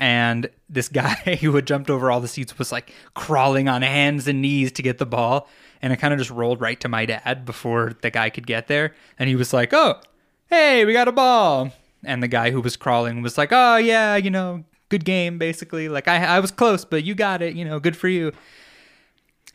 And 0.00 0.50
this 0.68 0.88
guy 0.90 1.38
who 1.40 1.54
had 1.54 1.66
jumped 1.66 1.90
over 1.90 2.10
all 2.10 2.20
the 2.20 2.28
seats 2.28 2.58
was 2.58 2.72
like 2.72 2.92
crawling 3.14 3.68
on 3.68 3.82
hands 3.82 4.26
and 4.26 4.42
knees 4.42 4.72
to 4.72 4.82
get 4.82 4.98
the 4.98 5.06
ball. 5.06 5.48
And 5.82 5.92
it 5.92 5.98
kind 5.98 6.14
of 6.14 6.18
just 6.18 6.30
rolled 6.30 6.60
right 6.60 6.80
to 6.80 6.88
my 6.88 7.04
dad 7.04 7.44
before 7.44 7.92
the 8.00 8.10
guy 8.10 8.30
could 8.30 8.46
get 8.46 8.68
there. 8.68 8.94
And 9.18 9.28
he 9.28 9.36
was 9.36 9.52
like, 9.52 9.72
Oh, 9.72 10.00
hey, 10.46 10.84
we 10.84 10.92
got 10.92 11.08
a 11.08 11.12
ball. 11.12 11.72
And 12.04 12.22
the 12.22 12.28
guy 12.28 12.50
who 12.50 12.60
was 12.60 12.76
crawling 12.76 13.22
was 13.22 13.36
like, 13.36 13.50
Oh, 13.52 13.76
yeah, 13.76 14.16
you 14.16 14.30
know, 14.30 14.64
good 14.88 15.04
game, 15.04 15.36
basically. 15.38 15.88
Like, 15.88 16.08
I, 16.08 16.24
I 16.24 16.40
was 16.40 16.50
close, 16.50 16.84
but 16.84 17.04
you 17.04 17.14
got 17.14 17.42
it, 17.42 17.54
you 17.54 17.64
know, 17.64 17.80
good 17.80 17.96
for 17.96 18.08
you. 18.08 18.32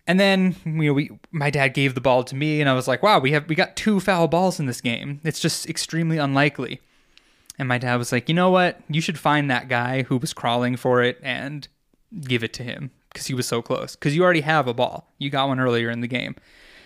And 0.10 0.20
then 0.20 0.56
you 0.66 0.72
know, 0.72 0.94
we 0.94 1.12
my 1.32 1.52
dad 1.52 1.76
gave 1.76 1.94
the 1.94 2.02
ball 2.02 2.24
to 2.24 2.36
me, 2.36 2.60
and 2.60 2.68
I 2.68 2.74
was 2.74 2.88
like, 2.88 3.04
"Wow, 3.04 3.20
we 3.20 3.32
have 3.34 3.48
we 3.48 3.54
got 3.54 3.76
two 3.76 4.00
foul 4.00 4.28
balls 4.28 4.60
in 4.60 4.66
this 4.66 4.82
game. 4.82 5.22
It's 5.24 5.40
just 5.40 5.70
extremely 5.70 6.18
unlikely." 6.18 6.82
And 7.60 7.68
my 7.68 7.78
dad 7.78 7.98
was 7.98 8.12
like, 8.12 8.28
"You 8.28 8.34
know 8.34 8.50
what? 8.50 8.82
You 8.90 9.02
should 9.02 9.20
find 9.20 9.52
that 9.52 9.68
guy 9.68 10.02
who 10.02 10.18
was 10.18 10.34
crawling 10.34 10.78
for 10.78 11.04
it 11.04 11.20
and 11.22 11.68
give 12.22 12.44
it 12.44 12.54
to 12.54 12.64
him 12.64 12.90
because 13.10 13.28
he 13.28 13.36
was 13.36 13.46
so 13.46 13.62
close. 13.62 13.96
Because 13.96 14.16
you 14.16 14.24
already 14.24 14.42
have 14.42 14.68
a 14.68 14.74
ball. 14.74 15.14
You 15.20 15.30
got 15.30 15.48
one 15.48 15.60
earlier 15.60 15.92
in 15.92 16.02
the 16.02 16.08
game." 16.08 16.36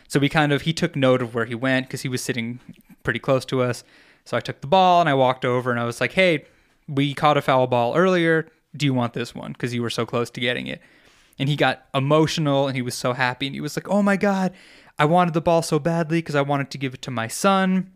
So 0.10 0.20
we 0.20 0.28
kind 0.28 0.52
of 0.52 0.64
he 0.64 0.74
took 0.74 0.94
note 0.94 1.22
of 1.22 1.34
where 1.34 1.46
he 1.46 1.56
went 1.56 1.88
because 1.88 2.02
he 2.02 2.10
was 2.10 2.22
sitting 2.22 2.60
pretty 3.04 3.20
close 3.20 3.46
to 3.46 3.62
us. 3.62 3.86
So 4.26 4.36
I 4.36 4.42
took 4.42 4.60
the 4.60 4.68
ball 4.68 5.00
and 5.00 5.08
I 5.08 5.14
walked 5.14 5.46
over 5.46 5.72
and 5.72 5.80
I 5.80 5.86
was 5.86 6.02
like, 6.02 6.12
"Hey, 6.12 6.44
we 6.90 7.14
caught 7.14 7.38
a 7.38 7.42
foul 7.42 7.68
ball 7.68 7.96
earlier. 7.96 8.52
Do 8.76 8.86
you 8.86 8.94
want 8.94 9.14
this 9.14 9.34
one? 9.34 9.54
Because 9.54 9.74
you 9.74 9.82
were 9.82 9.90
so 9.90 10.06
close 10.06 10.30
to 10.32 10.42
getting 10.42 10.68
it." 10.68 10.82
And 11.39 11.50
he 11.50 11.56
got 11.56 11.86
emotional 11.93 12.67
and 12.67 12.76
he 12.76 12.82
was 12.82 12.96
so 12.96 13.13
happy 13.13 13.48
and 13.48 13.56
he 13.56 13.62
was 13.62 13.78
like, 13.78 13.89
"Oh 13.89 14.02
my 14.02 14.17
god, 14.17 14.54
I 14.98 15.06
wanted 15.06 15.34
the 15.34 15.41
ball 15.41 15.62
so 15.62 15.80
badly 15.80 16.19
because 16.19 16.36
I 16.36 16.41
wanted 16.41 16.69
to 16.72 16.78
give 16.78 16.93
it 16.93 17.02
to 17.04 17.12
my 17.12 17.28
son." 17.28 17.91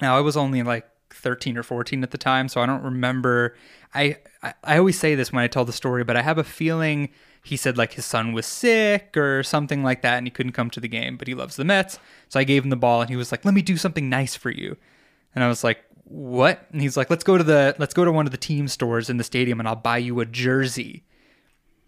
Now 0.00 0.16
I 0.16 0.20
was 0.20 0.36
only 0.36 0.62
like 0.62 0.86
13 1.10 1.56
or 1.56 1.62
14 1.62 2.02
at 2.02 2.10
the 2.10 2.18
time, 2.18 2.48
so 2.48 2.60
I 2.60 2.66
don't 2.66 2.82
remember. 2.82 3.56
I, 3.94 4.18
I 4.42 4.54
I 4.64 4.78
always 4.78 4.98
say 4.98 5.14
this 5.14 5.32
when 5.32 5.42
I 5.42 5.48
tell 5.48 5.64
the 5.64 5.72
story, 5.72 6.04
but 6.04 6.16
I 6.16 6.22
have 6.22 6.38
a 6.38 6.44
feeling 6.44 7.10
he 7.42 7.56
said 7.56 7.78
like 7.78 7.94
his 7.94 8.04
son 8.04 8.32
was 8.32 8.46
sick 8.46 9.16
or 9.16 9.42
something 9.42 9.82
like 9.82 10.02
that 10.02 10.18
and 10.18 10.26
he 10.26 10.30
couldn't 10.30 10.52
come 10.52 10.70
to 10.70 10.80
the 10.80 10.88
game, 10.88 11.16
but 11.16 11.28
he 11.28 11.34
loves 11.34 11.56
the 11.56 11.64
Mets. 11.64 11.98
So 12.28 12.38
I 12.38 12.44
gave 12.44 12.64
him 12.64 12.70
the 12.70 12.76
ball 12.76 13.00
and 13.00 13.10
he 13.10 13.16
was 13.16 13.32
like, 13.32 13.44
"Let 13.44 13.54
me 13.54 13.62
do 13.62 13.76
something 13.76 14.08
nice 14.08 14.36
for 14.36 14.50
you." 14.50 14.76
And 15.34 15.42
I 15.42 15.48
was 15.48 15.64
like, 15.64 15.78
"What?" 16.04 16.66
And 16.72 16.82
he's 16.82 16.96
like, 16.96 17.10
"Let's 17.10 17.24
go 17.24 17.38
to 17.38 17.44
the 17.44 17.74
let's 17.78 17.94
go 17.94 18.04
to 18.04 18.12
one 18.12 18.26
of 18.26 18.32
the 18.32 18.38
team 18.38 18.68
stores 18.68 19.08
in 19.08 19.16
the 19.16 19.24
stadium 19.24 19.58
and 19.60 19.68
I'll 19.68 19.76
buy 19.76 19.98
you 19.98 20.20
a 20.20 20.26
jersey." 20.26 21.04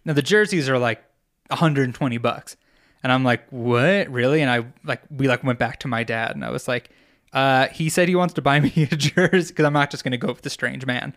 Now 0.04 0.12
the 0.14 0.22
jerseys 0.22 0.68
are 0.68 0.78
like 0.78 1.02
120 1.48 2.18
bucks. 2.18 2.56
And 3.02 3.10
I'm 3.10 3.24
like, 3.24 3.48
"What? 3.48 4.10
Really?" 4.10 4.42
And 4.42 4.50
I 4.50 4.64
like 4.84 5.00
we 5.10 5.26
like 5.26 5.42
went 5.42 5.58
back 5.58 5.80
to 5.80 5.88
my 5.88 6.04
dad 6.04 6.32
and 6.32 6.44
I 6.44 6.50
was 6.50 6.68
like, 6.68 6.90
uh, 7.32 7.68
he 7.68 7.88
said 7.88 8.08
he 8.08 8.14
wants 8.14 8.34
to 8.34 8.42
buy 8.42 8.60
me 8.60 8.72
a 8.90 8.96
jersey 8.96 9.52
because 9.52 9.64
I'm 9.64 9.72
not 9.72 9.90
just 9.90 10.04
going 10.04 10.12
to 10.12 10.18
go 10.18 10.28
with 10.28 10.42
the 10.42 10.50
strange 10.50 10.84
man. 10.84 11.14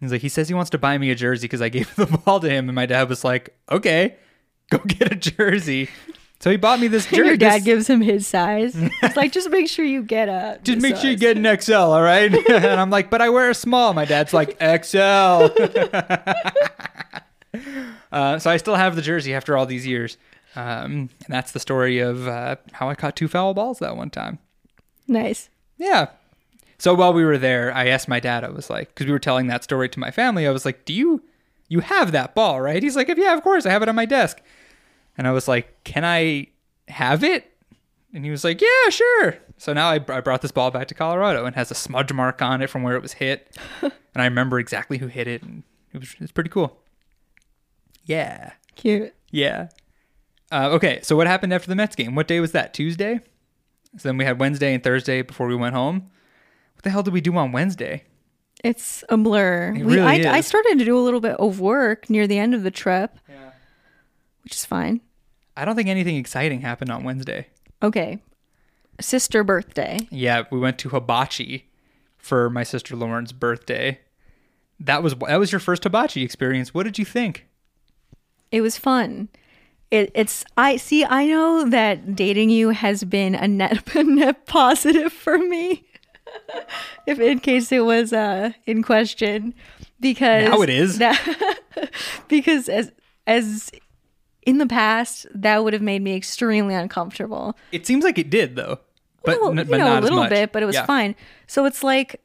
He's 0.00 0.12
like, 0.12 0.20
he 0.20 0.28
says 0.28 0.46
he 0.46 0.54
wants 0.54 0.70
to 0.70 0.78
buy 0.78 0.96
me 0.96 1.10
a 1.10 1.16
jersey 1.16 1.42
because 1.46 1.60
I 1.60 1.70
gave 1.70 1.92
the 1.96 2.06
ball 2.06 2.38
to 2.38 2.48
him, 2.48 2.68
and 2.68 2.76
my 2.76 2.86
dad 2.86 3.08
was 3.08 3.24
like, 3.24 3.56
okay, 3.68 4.14
go 4.70 4.78
get 4.86 5.10
a 5.10 5.16
jersey. 5.16 5.88
So 6.38 6.52
he 6.52 6.56
bought 6.56 6.78
me 6.78 6.86
this 6.86 7.06
jersey. 7.06 7.16
Your 7.16 7.36
dad 7.36 7.56
this- 7.56 7.64
gives 7.64 7.90
him 7.90 8.00
his 8.00 8.24
size. 8.28 8.74
It's 8.76 9.16
like 9.16 9.32
just 9.32 9.50
make 9.50 9.68
sure 9.68 9.84
you 9.84 10.04
get 10.04 10.28
a. 10.28 10.60
just 10.62 10.80
make 10.80 10.94
sure 10.94 11.10
you 11.10 11.16
get 11.16 11.36
an 11.36 11.60
XL, 11.60 11.74
all 11.74 12.00
right? 12.00 12.32
and 12.32 12.80
I'm 12.80 12.90
like, 12.90 13.10
but 13.10 13.20
I 13.20 13.28
wear 13.30 13.50
a 13.50 13.54
small. 13.54 13.92
My 13.92 14.04
dad's 14.04 14.32
like, 14.32 14.56
XL. 14.62 15.48
Uh, 18.12 18.38
so 18.38 18.50
I 18.50 18.56
still 18.56 18.76
have 18.76 18.96
the 18.96 19.02
jersey 19.02 19.34
after 19.34 19.56
all 19.56 19.66
these 19.66 19.86
years. 19.86 20.16
Um, 20.56 21.10
and 21.24 21.28
that's 21.28 21.52
the 21.52 21.60
story 21.60 21.98
of 21.98 22.26
uh, 22.26 22.56
how 22.72 22.88
I 22.88 22.94
caught 22.94 23.16
two 23.16 23.28
foul 23.28 23.54
balls 23.54 23.78
that 23.78 23.96
one 23.96 24.10
time. 24.10 24.38
nice. 25.06 25.50
Yeah. 25.76 26.08
So 26.78 26.94
while 26.94 27.12
we 27.12 27.24
were 27.24 27.38
there, 27.38 27.74
I 27.74 27.88
asked 27.88 28.08
my 28.08 28.20
dad, 28.20 28.44
I 28.44 28.50
was 28.50 28.70
like, 28.70 28.88
because 28.88 29.06
we 29.06 29.12
were 29.12 29.18
telling 29.18 29.48
that 29.48 29.64
story 29.64 29.88
to 29.88 30.00
my 30.00 30.10
family, 30.10 30.46
I 30.46 30.50
was 30.50 30.64
like, 30.64 30.84
do 30.84 30.92
you, 30.92 31.22
you 31.68 31.80
have 31.80 32.12
that 32.12 32.34
ball, 32.34 32.60
right? 32.60 32.82
He's 32.82 32.96
like, 32.96 33.08
yeah, 33.16 33.34
of 33.34 33.42
course, 33.42 33.66
I 33.66 33.70
have 33.70 33.82
it 33.82 33.88
on 33.88 33.96
my 33.96 34.04
desk. 34.04 34.40
And 35.16 35.26
I 35.26 35.32
was 35.32 35.48
like, 35.48 35.82
can 35.84 36.04
I 36.04 36.48
have 36.86 37.24
it? 37.24 37.52
And 38.14 38.24
he 38.24 38.30
was 38.30 38.44
like, 38.44 38.60
yeah, 38.60 38.90
sure. 38.90 39.38
So 39.58 39.72
now 39.72 39.88
I, 39.88 39.94
I 39.94 40.20
brought 40.20 40.40
this 40.40 40.52
ball 40.52 40.70
back 40.70 40.86
to 40.88 40.94
Colorado 40.94 41.44
and 41.44 41.56
has 41.56 41.70
a 41.70 41.74
smudge 41.74 42.12
mark 42.12 42.40
on 42.40 42.62
it 42.62 42.70
from 42.70 42.84
where 42.84 42.96
it 42.96 43.02
was 43.02 43.14
hit. 43.14 43.56
and 43.82 43.92
I 44.16 44.24
remember 44.24 44.58
exactly 44.60 44.98
who 44.98 45.08
hit 45.08 45.26
it. 45.26 45.42
And 45.42 45.64
it 45.92 45.98
was, 45.98 46.12
it 46.14 46.20
was 46.20 46.32
pretty 46.32 46.50
cool. 46.50 46.78
Yeah. 48.08 48.52
Cute. 48.74 49.14
Yeah. 49.30 49.68
Uh, 50.50 50.70
okay, 50.72 51.00
so 51.02 51.14
what 51.14 51.26
happened 51.26 51.52
after 51.52 51.68
the 51.68 51.76
Mets 51.76 51.94
game? 51.94 52.14
What 52.14 52.26
day 52.26 52.40
was 52.40 52.52
that? 52.52 52.72
Tuesday? 52.72 53.20
So 53.98 54.08
then 54.08 54.16
we 54.16 54.24
had 54.24 54.40
Wednesday 54.40 54.72
and 54.74 54.82
Thursday 54.82 55.22
before 55.22 55.46
we 55.46 55.54
went 55.54 55.74
home. 55.74 56.10
What 56.74 56.84
the 56.84 56.90
hell 56.90 57.02
did 57.02 57.12
we 57.12 57.20
do 57.20 57.36
on 57.36 57.52
Wednesday? 57.52 58.04
It's 58.64 59.04
a 59.10 59.16
blur. 59.16 59.74
It 59.76 59.84
we, 59.84 59.96
really 59.96 60.26
I, 60.26 60.36
I 60.38 60.40
started 60.40 60.78
to 60.78 60.84
do 60.84 60.98
a 60.98 61.00
little 61.00 61.20
bit 61.20 61.36
of 61.36 61.60
work 61.60 62.08
near 62.08 62.26
the 62.26 62.38
end 62.38 62.54
of 62.54 62.62
the 62.62 62.70
trip, 62.70 63.18
Yeah. 63.28 63.50
which 64.42 64.54
is 64.54 64.64
fine. 64.64 65.00
I 65.56 65.64
don't 65.64 65.76
think 65.76 65.88
anything 65.88 66.16
exciting 66.16 66.62
happened 66.62 66.90
on 66.90 67.04
Wednesday. 67.04 67.48
Okay. 67.82 68.18
Sister 69.00 69.44
birthday. 69.44 69.98
Yeah, 70.10 70.44
we 70.50 70.58
went 70.58 70.78
to 70.78 70.88
Hibachi 70.88 71.68
for 72.16 72.48
my 72.48 72.62
sister 72.62 72.96
Lauren's 72.96 73.32
birthday. 73.32 74.00
That 74.80 75.02
was 75.02 75.14
that 75.16 75.36
was 75.36 75.52
your 75.52 75.60
first 75.60 75.82
hibachi 75.84 76.22
experience. 76.22 76.72
What 76.72 76.84
did 76.84 76.98
you 76.98 77.04
think? 77.04 77.46
It 78.50 78.60
was 78.60 78.78
fun. 78.78 79.28
It, 79.90 80.10
it's 80.14 80.44
I 80.56 80.76
see. 80.76 81.04
I 81.04 81.26
know 81.26 81.68
that 81.68 82.14
dating 82.14 82.50
you 82.50 82.70
has 82.70 83.04
been 83.04 83.34
a 83.34 83.48
net 83.48 83.88
a 83.96 84.02
net 84.04 84.46
positive 84.46 85.12
for 85.12 85.38
me. 85.38 85.84
if 87.06 87.18
in 87.18 87.38
case 87.40 87.72
it 87.72 87.84
was 87.84 88.12
uh 88.12 88.50
in 88.66 88.82
question, 88.82 89.54
because 90.00 90.48
Now 90.50 90.62
it 90.62 90.70
is. 90.70 90.98
that- 90.98 91.58
because 92.28 92.68
as 92.68 92.92
as 93.26 93.70
in 94.42 94.58
the 94.58 94.66
past 94.66 95.26
that 95.34 95.62
would 95.64 95.72
have 95.72 95.82
made 95.82 96.02
me 96.02 96.14
extremely 96.14 96.74
uncomfortable. 96.74 97.56
It 97.72 97.86
seems 97.86 98.04
like 98.04 98.18
it 98.18 98.30
did 98.30 98.56
though, 98.56 98.78
but 99.24 99.40
well, 99.40 99.50
n- 99.52 99.58
you 99.58 99.64
but 99.64 99.78
know, 99.78 99.84
not 99.86 99.98
a 100.02 100.06
little 100.06 100.26
bit, 100.28 100.52
but 100.52 100.62
it 100.62 100.66
was 100.66 100.74
Yeah. 100.76 100.86
fine. 100.86 101.14
So 101.46 101.64
it's 101.64 101.82
like 101.82 102.20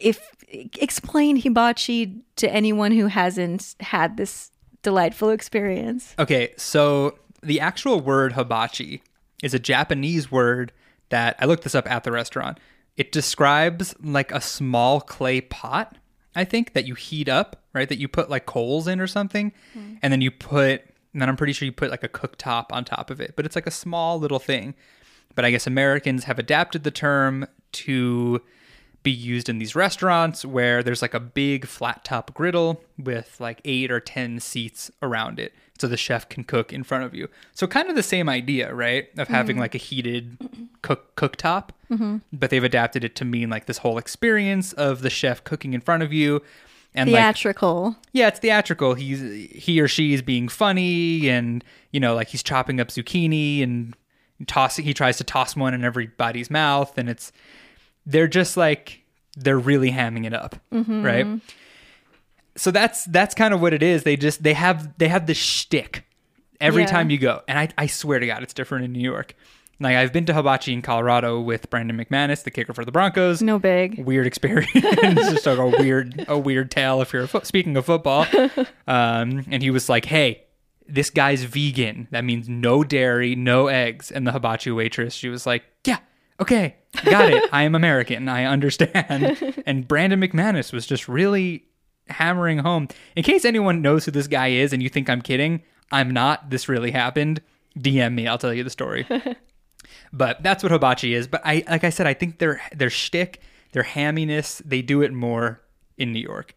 if 0.00 0.20
explain 0.80 1.36
hibachi 1.36 2.22
to 2.36 2.52
anyone 2.52 2.92
who 2.92 3.06
hasn't 3.06 3.74
had 3.80 4.16
this 4.16 4.50
delightful 4.84 5.30
experience. 5.30 6.14
Okay, 6.16 6.54
so 6.56 7.18
the 7.42 7.58
actual 7.58 8.00
word 8.00 8.34
hibachi 8.34 9.02
is 9.42 9.52
a 9.52 9.58
Japanese 9.58 10.30
word 10.30 10.72
that 11.08 11.36
I 11.40 11.46
looked 11.46 11.64
this 11.64 11.74
up 11.74 11.90
at 11.90 12.04
the 12.04 12.12
restaurant. 12.12 12.60
It 12.96 13.10
describes 13.10 13.96
like 14.00 14.30
a 14.30 14.40
small 14.40 15.00
clay 15.00 15.40
pot, 15.40 15.96
I 16.36 16.44
think, 16.44 16.74
that 16.74 16.86
you 16.86 16.94
heat 16.94 17.28
up, 17.28 17.64
right? 17.72 17.88
That 17.88 17.98
you 17.98 18.06
put 18.06 18.30
like 18.30 18.46
coals 18.46 18.86
in 18.86 19.00
or 19.00 19.08
something, 19.08 19.52
hmm. 19.72 19.94
and 20.02 20.12
then 20.12 20.20
you 20.20 20.30
put, 20.30 20.82
and 21.12 21.20
then 21.20 21.28
I'm 21.28 21.36
pretty 21.36 21.52
sure 21.52 21.66
you 21.66 21.72
put 21.72 21.90
like 21.90 22.04
a 22.04 22.08
cooktop 22.08 22.66
on 22.70 22.84
top 22.84 23.10
of 23.10 23.20
it. 23.20 23.34
But 23.34 23.44
it's 23.44 23.56
like 23.56 23.66
a 23.66 23.72
small 23.72 24.20
little 24.20 24.38
thing. 24.38 24.74
But 25.34 25.44
I 25.44 25.50
guess 25.50 25.66
Americans 25.66 26.24
have 26.24 26.38
adapted 26.38 26.84
the 26.84 26.92
term 26.92 27.46
to 27.72 28.40
be 29.04 29.12
used 29.12 29.48
in 29.48 29.58
these 29.58 29.76
restaurants 29.76 30.44
where 30.44 30.82
there's 30.82 31.02
like 31.02 31.14
a 31.14 31.20
big 31.20 31.66
flat 31.66 32.02
top 32.04 32.34
griddle 32.34 32.82
with 32.98 33.36
like 33.38 33.60
eight 33.64 33.92
or 33.92 34.00
10 34.00 34.40
seats 34.40 34.90
around 35.00 35.38
it. 35.38 35.52
So 35.78 35.86
the 35.88 35.96
chef 35.96 36.28
can 36.28 36.44
cook 36.44 36.72
in 36.72 36.84
front 36.84 37.04
of 37.04 37.14
you. 37.14 37.28
So 37.52 37.66
kind 37.66 37.88
of 37.88 37.96
the 37.96 38.02
same 38.02 38.28
idea, 38.28 38.72
right? 38.74 39.08
Of 39.18 39.28
having 39.28 39.56
mm-hmm. 39.56 39.60
like 39.60 39.74
a 39.74 39.78
heated 39.78 40.38
cook 40.82 41.14
cooktop, 41.16 41.70
mm-hmm. 41.90 42.18
but 42.32 42.50
they've 42.50 42.64
adapted 42.64 43.04
it 43.04 43.14
to 43.16 43.24
mean 43.24 43.50
like 43.50 43.66
this 43.66 43.78
whole 43.78 43.98
experience 43.98 44.72
of 44.72 45.02
the 45.02 45.10
chef 45.10 45.44
cooking 45.44 45.74
in 45.74 45.80
front 45.80 46.02
of 46.02 46.12
you. 46.12 46.42
And 46.94 47.10
like 47.10 47.20
Theatrical. 47.20 47.96
yeah, 48.12 48.28
it's 48.28 48.38
theatrical. 48.38 48.94
He's 48.94 49.20
he 49.50 49.80
or 49.80 49.88
she 49.88 50.14
is 50.14 50.22
being 50.22 50.48
funny, 50.48 51.28
and 51.28 51.64
you 51.90 51.98
know, 51.98 52.14
like 52.14 52.28
he's 52.28 52.42
chopping 52.42 52.78
up 52.78 52.86
zucchini 52.86 53.64
and 53.64 53.96
tossing. 54.46 54.84
He 54.84 54.94
tries 54.94 55.16
to 55.16 55.24
toss 55.24 55.56
one 55.56 55.74
in 55.74 55.82
everybody's 55.82 56.52
mouth, 56.52 56.96
and 56.96 57.08
it's 57.08 57.32
they're 58.06 58.28
just 58.28 58.56
like 58.56 59.02
they're 59.36 59.58
really 59.58 59.90
hamming 59.90 60.26
it 60.26 60.34
up, 60.34 60.56
right? 60.70 61.26
So 62.56 62.70
that's 62.70 63.04
that's 63.06 63.34
kind 63.34 63.52
of 63.52 63.60
what 63.60 63.72
it 63.72 63.82
is. 63.82 64.04
They 64.04 64.16
just 64.16 64.42
they 64.42 64.54
have 64.54 64.96
they 64.98 65.08
have 65.08 65.26
the 65.26 65.34
shtick 65.34 66.04
every 66.60 66.82
Yeah. 66.82 66.88
time 66.88 67.10
you 67.10 67.18
go, 67.18 67.42
and 67.48 67.58
I 67.58 67.68
I 67.76 67.86
swear 67.88 68.20
to 68.20 68.26
God, 68.26 68.42
it's 68.42 68.54
different 68.54 68.84
in 68.84 68.92
New 68.92 69.00
York. 69.02 69.34
Like 69.80 69.96
I've 69.96 70.12
been 70.12 70.24
to 70.26 70.34
Hibachi 70.34 70.72
in 70.72 70.82
Colorado 70.82 71.40
with 71.40 71.68
Brandon 71.68 71.96
McManus, 71.98 72.44
the 72.44 72.52
kicker 72.52 72.72
for 72.72 72.84
the 72.84 72.92
Broncos 72.92 73.42
No 73.42 73.58
big. 73.58 73.98
weird 74.04 74.24
experience. 74.24 74.70
just 74.72 75.46
like 75.46 75.58
a 75.58 75.66
weird, 75.66 76.24
a 76.28 76.38
weird 76.38 76.70
tale. 76.70 77.02
If 77.02 77.12
you're 77.12 77.24
a 77.24 77.28
fo- 77.28 77.40
speaking 77.42 77.76
of 77.76 77.84
football, 77.84 78.24
um, 78.86 79.44
and 79.50 79.62
he 79.62 79.70
was 79.70 79.88
like, 79.88 80.04
"Hey, 80.04 80.44
this 80.86 81.10
guy's 81.10 81.42
vegan. 81.42 82.06
That 82.12 82.24
means 82.24 82.48
no 82.48 82.84
dairy, 82.84 83.34
no 83.34 83.66
eggs." 83.66 84.12
And 84.12 84.24
the 84.24 84.30
hibachi 84.32 84.70
waitress, 84.70 85.12
she 85.12 85.28
was 85.28 85.44
like, 85.44 85.64
"Yeah, 85.84 85.98
okay, 86.40 86.76
got 87.04 87.30
it. 87.30 87.48
I 87.52 87.62
am 87.62 87.74
American. 87.74 88.28
I 88.28 88.44
understand." 88.44 89.62
and 89.66 89.86
Brandon 89.86 90.20
McManus 90.20 90.72
was 90.72 90.86
just 90.86 91.08
really 91.08 91.64
hammering 92.08 92.58
home. 92.58 92.88
In 93.16 93.22
case 93.22 93.44
anyone 93.44 93.82
knows 93.82 94.04
who 94.04 94.10
this 94.10 94.26
guy 94.26 94.48
is, 94.48 94.72
and 94.72 94.82
you 94.82 94.88
think 94.88 95.08
I'm 95.08 95.22
kidding, 95.22 95.62
I'm 95.90 96.10
not. 96.10 96.50
This 96.50 96.68
really 96.68 96.90
happened. 96.90 97.40
DM 97.78 98.14
me. 98.14 98.26
I'll 98.26 98.38
tell 98.38 98.54
you 98.54 98.64
the 98.64 98.70
story. 98.70 99.06
but 100.12 100.42
that's 100.42 100.62
what 100.62 100.72
hibachi 100.72 101.14
is. 101.14 101.26
But 101.26 101.42
I, 101.44 101.64
like 101.68 101.84
I 101.84 101.90
said, 101.90 102.06
I 102.06 102.14
think 102.14 102.38
their 102.38 102.60
their 102.72 102.90
shtick, 102.90 103.40
their 103.72 103.84
hamminess, 103.84 104.62
they 104.64 104.82
do 104.82 105.02
it 105.02 105.12
more 105.12 105.60
in 105.96 106.12
New 106.12 106.20
York. 106.20 106.54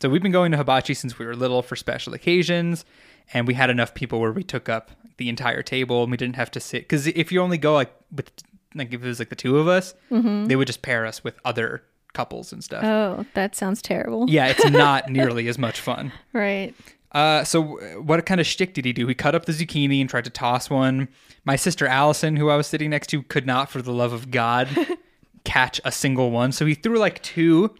So 0.00 0.08
we've 0.08 0.22
been 0.22 0.32
going 0.32 0.52
to 0.52 0.58
hibachi 0.58 0.94
since 0.94 1.18
we 1.18 1.26
were 1.26 1.34
little 1.34 1.60
for 1.60 1.74
special 1.74 2.14
occasions, 2.14 2.84
and 3.32 3.46
we 3.46 3.54
had 3.54 3.68
enough 3.68 3.94
people 3.94 4.20
where 4.20 4.32
we 4.32 4.44
took 4.44 4.68
up 4.68 4.92
the 5.16 5.28
entire 5.28 5.62
table 5.62 6.02
and 6.02 6.10
we 6.10 6.16
didn't 6.16 6.36
have 6.36 6.50
to 6.52 6.60
sit. 6.60 6.82
Because 6.82 7.08
if 7.08 7.32
you 7.32 7.40
only 7.40 7.58
go 7.58 7.74
like 7.74 7.92
with 8.12 8.30
like 8.74 8.92
if 8.92 9.02
it 9.02 9.06
was 9.06 9.18
like 9.18 9.28
the 9.30 9.36
two 9.36 9.58
of 9.58 9.68
us, 9.68 9.94
they 10.10 10.56
would 10.56 10.66
just 10.66 10.82
pair 10.82 11.06
us 11.06 11.22
with 11.24 11.38
other 11.44 11.82
couples 12.14 12.52
and 12.52 12.62
stuff. 12.64 12.84
Oh, 12.84 13.24
that 13.34 13.54
sounds 13.54 13.82
terrible. 13.82 14.28
yeah, 14.28 14.46
it's 14.48 14.64
not 14.70 15.08
nearly 15.10 15.48
as 15.48 15.58
much 15.58 15.80
fun. 15.80 16.12
Right. 16.32 16.74
Uh, 17.12 17.42
so 17.44 17.62
what 18.02 18.24
kind 18.26 18.40
of 18.40 18.46
shtick 18.46 18.74
did 18.74 18.84
he 18.84 18.92
do? 18.92 19.06
He 19.06 19.14
cut 19.14 19.34
up 19.34 19.46
the 19.46 19.52
zucchini 19.52 20.00
and 20.00 20.10
tried 20.10 20.24
to 20.24 20.30
toss 20.30 20.68
one. 20.68 21.08
My 21.44 21.56
sister 21.56 21.86
Allison, 21.86 22.36
who 22.36 22.50
I 22.50 22.56
was 22.56 22.66
sitting 22.66 22.90
next 22.90 23.06
to, 23.08 23.22
could 23.22 23.46
not, 23.46 23.70
for 23.70 23.80
the 23.80 23.92
love 23.92 24.12
of 24.12 24.30
God, 24.30 24.68
catch 25.44 25.80
a 25.84 25.92
single 25.92 26.30
one. 26.30 26.52
So 26.52 26.66
he 26.66 26.74
threw 26.74 26.98
like 26.98 27.22
two, 27.22 27.74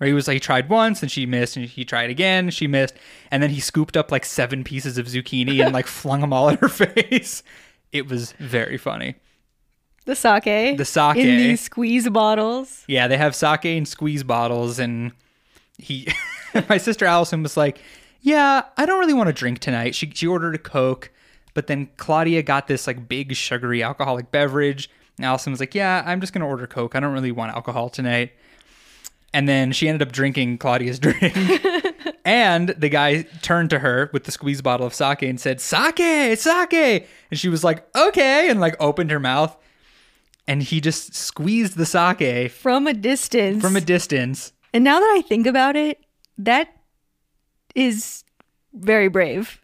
or 0.00 0.06
he 0.08 0.12
was 0.12 0.26
like 0.26 0.34
he 0.34 0.40
tried 0.40 0.68
once 0.68 1.00
and 1.00 1.10
she 1.12 1.26
missed, 1.26 1.56
and 1.56 1.64
he 1.66 1.84
tried 1.84 2.10
again, 2.10 2.50
she 2.50 2.66
missed, 2.66 2.94
and 3.30 3.40
then 3.40 3.50
he 3.50 3.60
scooped 3.60 3.96
up 3.96 4.10
like 4.10 4.24
seven 4.24 4.64
pieces 4.64 4.98
of 4.98 5.06
zucchini 5.06 5.64
and 5.64 5.72
like 5.72 5.86
flung 6.00 6.20
them 6.20 6.32
all 6.32 6.48
in 6.48 6.56
her 6.56 6.68
face. 6.68 7.44
It 7.92 8.08
was 8.08 8.32
very 8.32 8.78
funny. 8.78 9.14
The 10.04 10.16
sake. 10.16 10.76
The 10.76 10.84
sake. 10.84 11.16
In 11.16 11.36
these 11.36 11.60
squeeze 11.60 12.08
bottles. 12.08 12.84
Yeah, 12.88 13.06
they 13.08 13.16
have 13.16 13.34
sake 13.34 13.64
and 13.66 13.86
squeeze 13.86 14.22
bottles, 14.24 14.78
and 14.78 15.12
he, 15.78 16.08
my 16.68 16.78
sister 16.78 17.04
Allison 17.04 17.42
was 17.42 17.56
like, 17.56 17.80
"Yeah, 18.20 18.62
I 18.76 18.84
don't 18.86 18.98
really 18.98 19.14
want 19.14 19.28
to 19.28 19.32
drink 19.32 19.60
tonight." 19.60 19.94
She 19.94 20.10
she 20.14 20.26
ordered 20.26 20.54
a 20.54 20.58
coke, 20.58 21.10
but 21.54 21.66
then 21.68 21.88
Claudia 21.98 22.42
got 22.42 22.66
this 22.66 22.86
like 22.86 23.08
big 23.08 23.34
sugary 23.36 23.82
alcoholic 23.82 24.30
beverage. 24.30 24.90
And 25.18 25.26
Allison 25.26 25.52
was 25.52 25.60
like, 25.60 25.74
"Yeah, 25.74 26.02
I'm 26.04 26.20
just 26.20 26.32
gonna 26.32 26.48
order 26.48 26.66
coke. 26.66 26.96
I 26.96 27.00
don't 27.00 27.12
really 27.12 27.32
want 27.32 27.52
alcohol 27.54 27.88
tonight." 27.88 28.32
And 29.34 29.48
then 29.48 29.72
she 29.72 29.88
ended 29.88 30.06
up 30.06 30.12
drinking 30.12 30.58
Claudia's 30.58 30.98
drink. 31.00 31.22
and 32.24 32.68
the 32.70 32.88
guy 32.90 33.22
turned 33.40 33.70
to 33.70 33.78
her 33.78 34.10
with 34.12 34.24
the 34.24 34.30
squeeze 34.30 34.60
bottle 34.60 34.86
of 34.86 34.94
sake 34.94 35.22
and 35.22 35.40
said, 35.40 35.60
"Sake, 35.60 36.36
sake." 36.38 37.06
And 37.30 37.38
she 37.38 37.48
was 37.48 37.62
like, 37.62 37.86
"Okay," 37.96 38.50
and 38.50 38.60
like 38.60 38.74
opened 38.80 39.10
her 39.12 39.20
mouth. 39.20 39.56
And 40.46 40.62
he 40.62 40.80
just 40.80 41.14
squeezed 41.14 41.76
the 41.76 41.86
sake 41.86 42.50
From 42.50 42.86
a 42.86 42.92
distance. 42.94 43.62
from 43.62 43.76
a 43.76 43.80
distance. 43.80 44.52
and 44.74 44.82
now 44.84 44.98
that 44.98 45.14
I 45.16 45.22
think 45.22 45.46
about 45.46 45.76
it, 45.76 46.00
that 46.38 46.68
is 47.74 48.24
very 48.74 49.08
brave 49.08 49.60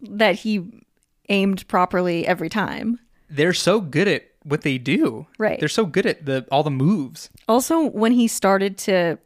that 0.00 0.34
he 0.36 0.82
aimed 1.28 1.66
properly 1.68 2.26
every 2.26 2.48
time. 2.48 2.98
They're 3.30 3.52
so 3.54 3.80
good 3.80 4.08
at 4.08 4.24
what 4.44 4.62
they 4.62 4.78
do. 4.78 5.26
Right. 5.38 5.58
They're 5.58 5.68
so 5.68 5.86
good 5.86 6.06
at 6.06 6.26
the 6.26 6.46
all 6.50 6.62
the 6.62 6.70
moves. 6.70 7.30
Also, 7.48 7.86
when 7.86 8.12
he 8.12 8.28
started 8.28 8.78
to 8.78 9.18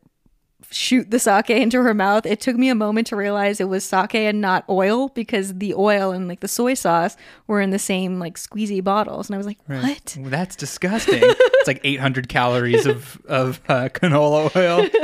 shoot 0.71 1.11
the 1.11 1.19
sake 1.19 1.51
into 1.51 1.83
her 1.83 1.95
mouth, 1.95 2.27
it 2.27 2.41
took 2.41 2.57
me 2.57 2.69
a 2.69 2.75
moment 2.75 3.07
to 3.09 3.17
realize 3.17 3.61
it 3.61 3.69
was 3.69 3.85
sake 3.85 4.15
and 4.15 4.41
not 4.41 4.65
oil 4.69 5.09
because 5.09 5.55
the 5.55 5.75
oil 5.75 6.13
and 6.13 6.29
like 6.29 6.41
the 6.41 6.49
soy 6.49 6.75
sauce 6.75 7.17
were 7.47 7.61
in 7.61 7.71
the 7.71 7.79
same 7.79 8.19
like 8.19 8.37
squeezy 8.37 8.83
bottles. 8.83 9.29
And 9.29 9.35
I 9.35 9.39
was 9.39 9.47
like, 9.47 9.59
what? 9.67 10.17
Well, 10.19 10.31
that's 10.31 10.57
disgusting. 10.57 11.21
it's 11.23 11.67
like 11.67 11.81
800 11.85 12.29
calories 12.29 12.87
of 12.87 13.21
of 13.27 13.61
uh, 13.69 13.89
canola 13.89 14.55
oil. 14.57 14.89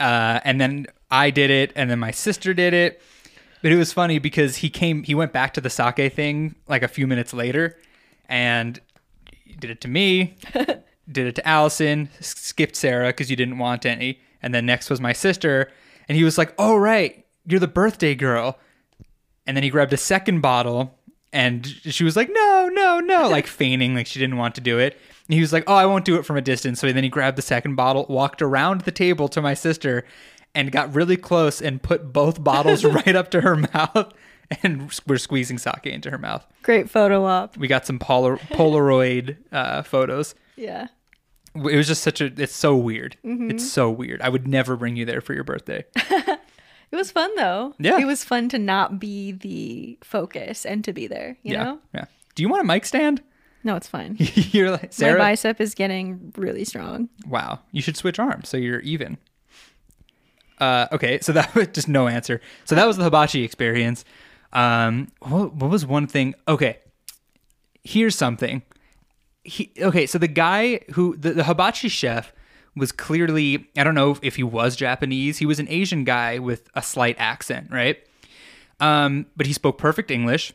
Uh, 0.00 0.40
and 0.44 0.60
then 0.60 0.86
I 1.10 1.30
did 1.30 1.50
it, 1.50 1.72
and 1.76 1.88
then 1.88 1.98
my 2.00 2.10
sister 2.10 2.52
did 2.52 2.74
it. 2.74 3.00
But 3.62 3.72
it 3.72 3.76
was 3.76 3.92
funny 3.92 4.18
because 4.18 4.56
he 4.56 4.68
came, 4.68 5.04
he 5.04 5.14
went 5.14 5.32
back 5.32 5.54
to 5.54 5.60
the 5.60 5.70
sake 5.70 6.12
thing 6.12 6.54
like 6.68 6.82
a 6.82 6.88
few 6.88 7.06
minutes 7.06 7.32
later, 7.32 7.78
and 8.28 8.80
did 9.58 9.70
it 9.70 9.80
to 9.82 9.88
me, 9.88 10.36
did 11.10 11.26
it 11.28 11.34
to 11.36 11.48
Allison, 11.48 12.10
skipped 12.20 12.76
Sarah 12.76 13.08
because 13.08 13.30
you 13.30 13.36
didn't 13.36 13.58
want 13.58 13.86
any, 13.86 14.20
and 14.44 14.54
then 14.54 14.66
next 14.66 14.90
was 14.90 15.00
my 15.00 15.14
sister, 15.14 15.72
and 16.06 16.16
he 16.16 16.22
was 16.22 16.36
like, 16.36 16.54
"Oh 16.58 16.76
right, 16.76 17.24
you're 17.46 17.58
the 17.58 17.66
birthday 17.66 18.14
girl," 18.14 18.58
and 19.46 19.56
then 19.56 19.64
he 19.64 19.70
grabbed 19.70 19.94
a 19.94 19.96
second 19.96 20.42
bottle, 20.42 20.98
and 21.32 21.66
she 21.66 22.04
was 22.04 22.14
like, 22.14 22.28
"No, 22.30 22.68
no, 22.70 23.00
no," 23.00 23.28
like 23.30 23.46
feigning 23.46 23.94
like 23.94 24.06
she 24.06 24.20
didn't 24.20 24.36
want 24.36 24.54
to 24.56 24.60
do 24.60 24.78
it. 24.78 25.00
And 25.26 25.34
he 25.34 25.40
was 25.40 25.50
like, 25.50 25.64
"Oh, 25.66 25.74
I 25.74 25.86
won't 25.86 26.04
do 26.04 26.16
it 26.16 26.26
from 26.26 26.36
a 26.36 26.42
distance." 26.42 26.78
So 26.78 26.92
then 26.92 27.02
he 27.02 27.08
grabbed 27.08 27.38
the 27.38 27.42
second 27.42 27.74
bottle, 27.74 28.04
walked 28.08 28.42
around 28.42 28.82
the 28.82 28.92
table 28.92 29.28
to 29.28 29.40
my 29.40 29.54
sister, 29.54 30.04
and 30.54 30.70
got 30.70 30.94
really 30.94 31.16
close 31.16 31.62
and 31.62 31.82
put 31.82 32.12
both 32.12 32.44
bottles 32.44 32.84
right 32.98 33.16
up 33.16 33.30
to 33.30 33.40
her 33.40 33.56
mouth, 33.56 34.12
and 34.62 34.92
we're 35.06 35.16
squeezing 35.16 35.56
sake 35.56 35.86
into 35.86 36.10
her 36.10 36.18
mouth. 36.18 36.46
Great 36.62 36.90
photo 36.90 37.24
op. 37.24 37.56
We 37.56 37.66
got 37.66 37.86
some 37.86 37.98
Polar- 37.98 38.36
Polaroid 38.36 39.38
uh, 39.52 39.82
photos. 39.82 40.34
Yeah. 40.56 40.88
It 41.54 41.76
was 41.76 41.86
just 41.86 42.02
such 42.02 42.20
a. 42.20 42.26
It's 42.36 42.54
so 42.54 42.76
weird. 42.76 43.16
It's 43.22 43.70
so 43.70 43.90
weird. 43.90 44.20
I 44.22 44.28
would 44.28 44.48
never 44.48 44.76
bring 44.76 44.96
you 44.96 45.04
there 45.04 45.20
for 45.20 45.34
your 45.34 45.44
birthday. 45.44 45.84
It 46.94 46.96
was 46.96 47.10
fun 47.10 47.34
though. 47.34 47.74
Yeah. 47.80 47.98
It 47.98 48.04
was 48.04 48.22
fun 48.22 48.48
to 48.50 48.58
not 48.58 49.00
be 49.00 49.32
the 49.32 49.98
focus 50.04 50.64
and 50.64 50.84
to 50.84 50.92
be 50.92 51.08
there, 51.08 51.36
you 51.42 51.54
yeah, 51.54 51.64
know? 51.64 51.78
yeah. 51.92 52.04
Do 52.36 52.42
you 52.44 52.48
want 52.48 52.62
a 52.62 52.64
mic 52.64 52.86
stand? 52.86 53.20
No, 53.64 53.74
it's 53.74 53.88
fine. 53.88 54.16
you're 54.18 54.70
like 54.70 54.92
Sarah. 54.92 55.18
My 55.18 55.30
bicep 55.30 55.60
is 55.60 55.74
getting 55.74 56.32
really 56.36 56.64
strong. 56.64 57.08
Wow, 57.26 57.58
you 57.72 57.82
should 57.82 57.96
switch 57.96 58.20
arms 58.20 58.48
so 58.48 58.56
you're 58.56 58.78
even. 58.78 59.18
Uh, 60.58 60.86
okay, 60.92 61.18
so 61.20 61.32
that 61.32 61.52
was 61.56 61.66
just 61.68 61.88
no 61.88 62.06
answer. 62.06 62.40
So 62.64 62.76
that 62.76 62.86
was 62.86 62.96
the 62.96 63.02
hibachi 63.02 63.42
experience. 63.42 64.04
Um, 64.52 65.10
what, 65.18 65.52
what 65.54 65.70
was 65.72 65.84
one 65.84 66.06
thing? 66.06 66.36
Okay, 66.46 66.78
here's 67.82 68.14
something. 68.14 68.62
He, 69.44 69.70
okay, 69.78 70.06
so 70.06 70.18
the 70.18 70.28
guy 70.28 70.80
who 70.92 71.16
the, 71.16 71.32
the 71.32 71.44
hibachi 71.44 71.88
chef 71.88 72.32
was 72.74 72.90
clearly 72.92 73.66
I 73.76 73.84
don't 73.84 73.94
know 73.94 74.16
if 74.22 74.36
he 74.36 74.42
was 74.42 74.74
Japanese. 74.74 75.38
He 75.38 75.46
was 75.46 75.58
an 75.60 75.68
Asian 75.68 76.04
guy 76.04 76.38
with 76.38 76.68
a 76.74 76.82
slight 76.82 77.16
accent, 77.18 77.68
right? 77.70 77.98
Um, 78.80 79.26
but 79.36 79.46
he 79.46 79.52
spoke 79.52 79.78
perfect 79.78 80.10
English, 80.10 80.52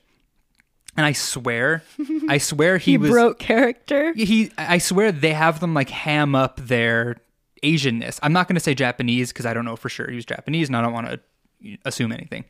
and 0.97 1.05
I 1.05 1.13
swear, 1.13 1.83
I 2.27 2.37
swear 2.49 2.77
he, 2.77 2.91
He, 2.91 2.97
was 2.97 3.11
broke 3.11 3.39
character. 3.39 4.13
he 4.13 4.51
i 4.57 4.77
swear 4.77 5.11
they 5.13 5.31
have 5.33 5.59
them 5.61 5.73
like 5.73 5.89
ham 5.89 6.35
up 6.35 6.57
their 6.59 7.15
asianness 7.63 8.19
i'm 8.23 8.33
not 8.33 8.47
going 8.47 8.55
to 8.55 8.59
say 8.61 8.73
japanese 8.73 9.31
because 9.31 9.45
i 9.45 9.53
don't 9.53 9.65
know 9.65 9.75
for 9.75 9.89
sure 9.89 10.09
he 10.09 10.15
was 10.15 10.25
japanese 10.25 10.67
and 10.69 10.75
i 10.77 10.81
don't 10.81 10.93
want 10.93 11.07
to 11.07 11.77
assume 11.85 12.11
anything 12.11 12.43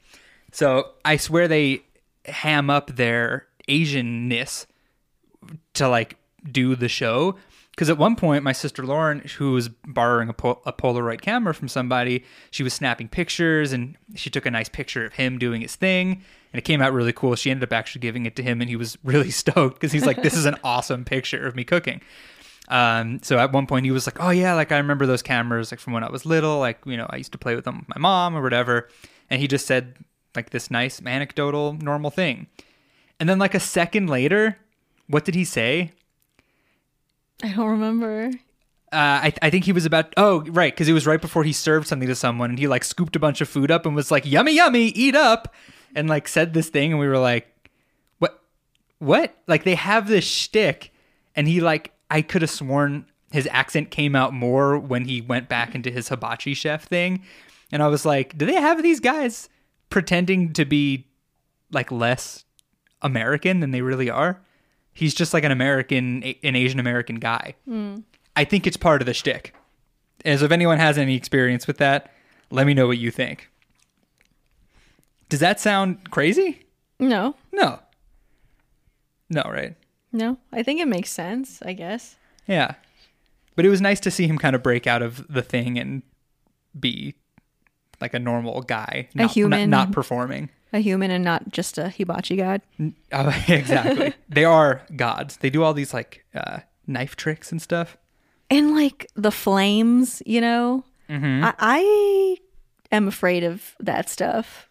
so 0.51 0.89
i 1.05 1.17
swear 1.17 1.47
they 1.47 1.81
ham 2.25 2.69
up 2.69 2.95
their 2.95 3.45
asianness 3.67 4.65
to 5.73 5.87
like 5.87 6.15
do 6.49 6.75
the 6.75 6.89
show. 6.89 7.35
Because 7.71 7.89
at 7.89 7.97
one 7.97 8.17
point 8.17 8.43
my 8.43 8.51
sister 8.51 8.85
lauren 8.85 9.19
who 9.37 9.53
was 9.53 9.69
borrowing 9.69 10.27
a, 10.27 10.33
pol- 10.33 10.61
a 10.65 10.73
polaroid 10.73 11.21
camera 11.21 11.53
from 11.53 11.69
somebody 11.69 12.25
she 12.51 12.61
was 12.61 12.73
snapping 12.73 13.07
pictures 13.07 13.71
and 13.71 13.95
she 14.15 14.29
took 14.29 14.45
a 14.45 14.51
nice 14.51 14.67
picture 14.67 15.05
of 15.05 15.13
him 15.13 15.39
doing 15.39 15.61
his 15.61 15.77
thing 15.77 16.21
and 16.51 16.59
it 16.59 16.63
came 16.63 16.81
out 16.81 16.91
really 16.91 17.13
cool. 17.13 17.35
She 17.35 17.51
ended 17.51 17.69
up 17.69 17.73
actually 17.73 18.01
giving 18.01 18.25
it 18.25 18.35
to 18.35 18.43
him 18.43 18.59
and 18.59 18.69
he 18.69 18.75
was 18.75 18.97
really 19.05 19.31
stoked 19.31 19.75
because 19.75 19.93
he's 19.93 20.05
like 20.05 20.21
this 20.23 20.33
is 20.33 20.45
an 20.45 20.57
awesome 20.63 21.05
picture 21.05 21.47
of 21.47 21.55
me 21.55 21.63
cooking. 21.63 22.01
Um, 22.67 23.21
so 23.23 23.37
at 23.39 23.53
one 23.53 23.65
point 23.65 23.85
he 23.85 23.91
was 23.91 24.05
like 24.05 24.21
oh 24.21 24.29
yeah 24.29 24.53
like 24.53 24.71
i 24.71 24.77
remember 24.77 25.07
those 25.07 25.23
cameras 25.23 25.71
like 25.71 25.79
from 25.79 25.93
when 25.93 26.03
i 26.03 26.11
was 26.11 26.23
little 26.23 26.59
like 26.59 26.77
you 26.85 26.97
know 26.97 27.07
i 27.09 27.15
used 27.15 27.31
to 27.31 27.39
play 27.39 27.55
with 27.55 27.65
them 27.65 27.79
with 27.79 27.89
my 27.89 27.99
mom 27.99 28.35
or 28.35 28.41
whatever. 28.41 28.89
And 29.29 29.39
he 29.39 29.47
just 29.47 29.65
said 29.65 29.95
like 30.35 30.49
this 30.49 30.69
nice 30.69 31.01
anecdotal 31.05 31.73
normal 31.73 32.11
thing. 32.11 32.47
And 33.21 33.29
then 33.29 33.39
like 33.39 33.55
a 33.55 33.59
second 33.59 34.09
later 34.09 34.57
what 35.07 35.23
did 35.23 35.33
he 35.33 35.45
say 35.45 35.93
I 37.43 37.53
don't 37.53 37.69
remember. 37.69 38.31
uh, 38.91 38.95
I, 39.29 39.33
I 39.41 39.49
think 39.49 39.65
he 39.65 39.71
was 39.71 39.85
about 39.85 40.13
oh 40.17 40.41
right 40.45 40.73
because 40.73 40.87
it 40.89 40.93
was 40.93 41.07
right 41.07 41.21
before 41.21 41.43
he 41.43 41.53
served 41.53 41.87
something 41.87 42.07
to 42.07 42.15
someone 42.15 42.49
and 42.49 42.59
he 42.59 42.67
like 42.67 42.83
scooped 42.83 43.15
a 43.15 43.19
bunch 43.19 43.39
of 43.41 43.47
food 43.47 43.71
up 43.71 43.85
and 43.85 43.95
was 43.95 44.11
like 44.11 44.25
yummy 44.25 44.53
yummy 44.55 44.85
eat 44.87 45.15
up 45.15 45.53
and 45.95 46.09
like 46.09 46.27
said 46.27 46.53
this 46.53 46.69
thing 46.69 46.91
and 46.91 46.99
we 46.99 47.07
were 47.07 47.17
like 47.19 47.69
what 48.19 48.41
what 48.99 49.35
like 49.47 49.63
they 49.63 49.75
have 49.75 50.07
this 50.07 50.25
shtick 50.25 50.91
and 51.35 51.47
he 51.47 51.61
like 51.61 51.93
I 52.09 52.21
could 52.21 52.41
have 52.41 52.51
sworn 52.51 53.05
his 53.31 53.47
accent 53.51 53.91
came 53.91 54.15
out 54.15 54.33
more 54.33 54.77
when 54.79 55.05
he 55.05 55.21
went 55.21 55.47
back 55.47 55.75
into 55.75 55.91
his 55.91 56.09
hibachi 56.09 56.53
chef 56.55 56.85
thing 56.85 57.21
and 57.71 57.83
I 57.83 57.87
was 57.87 58.05
like 58.05 58.37
do 58.37 58.45
they 58.45 58.55
have 58.59 58.81
these 58.83 58.99
guys 58.99 59.49
pretending 59.89 60.51
to 60.53 60.65
be 60.65 61.05
like 61.71 61.91
less 61.91 62.43
American 63.01 63.59
than 63.59 63.69
they 63.71 63.81
really 63.81 64.09
are 64.09 64.41
he's 64.99 65.13
just 65.13 65.33
like 65.33 65.43
an 65.43 65.51
American 65.51 66.23
an 66.43 66.55
Asian 66.55 66.79
American 66.79 67.15
guy 67.15 67.55
I 68.35 68.43
think 68.45 68.67
it's 68.67 68.77
part 68.77 69.01
of 69.01 69.05
the 69.05 69.13
shtick. 69.13 69.53
As 70.25 70.41
if 70.41 70.51
anyone 70.51 70.77
has 70.77 70.97
any 70.97 71.15
experience 71.15 71.65
with 71.67 71.77
that, 71.77 72.11
let 72.51 72.65
me 72.67 72.73
know 72.73 72.87
what 72.87 72.97
you 72.97 73.11
think. 73.11 73.49
Does 75.29 75.39
that 75.41 75.59
sound 75.59 76.09
crazy? 76.11 76.65
No. 76.99 77.35
No. 77.51 77.79
No, 79.29 79.41
right? 79.45 79.75
No. 80.11 80.37
I 80.51 80.63
think 80.63 80.79
it 80.79 80.87
makes 80.87 81.09
sense, 81.11 81.61
I 81.63 81.73
guess. 81.73 82.15
Yeah. 82.47 82.75
But 83.55 83.65
it 83.65 83.69
was 83.69 83.81
nice 83.81 83.99
to 84.01 84.11
see 84.11 84.25
him 84.27 84.37
kind 84.37 84.55
of 84.55 84.63
break 84.63 84.87
out 84.87 85.01
of 85.01 85.25
the 85.31 85.41
thing 85.41 85.77
and 85.77 86.01
be 86.79 87.15
like 88.01 88.13
a 88.13 88.19
normal 88.19 88.61
guy, 88.61 89.09
A 89.17 89.27
human. 89.27 89.69
not, 89.69 89.87
not 89.87 89.91
performing. 89.93 90.49
A 90.71 90.79
human 90.79 91.09
and 91.09 91.23
not 91.23 91.49
just 91.49 91.77
a 91.77 91.89
hibachi 91.89 92.35
god. 92.35 92.61
Oh, 93.11 93.43
exactly. 93.47 94.13
they 94.29 94.45
are 94.45 94.81
gods. 94.95 95.37
They 95.37 95.49
do 95.49 95.63
all 95.63 95.73
these 95.73 95.93
like 95.93 96.25
uh, 96.35 96.59
knife 96.85 97.15
tricks 97.15 97.51
and 97.51 97.61
stuff. 97.61 97.97
And 98.49 98.73
like 98.75 99.07
the 99.15 99.31
flames, 99.31 100.21
you 100.25 100.41
know? 100.41 100.83
Mm-hmm. 101.09 101.43
I, 101.43 101.53
I 101.59 102.37
am 102.91 103.07
afraid 103.07 103.43
of 103.43 103.75
that 103.79 104.09
stuff. 104.09 104.69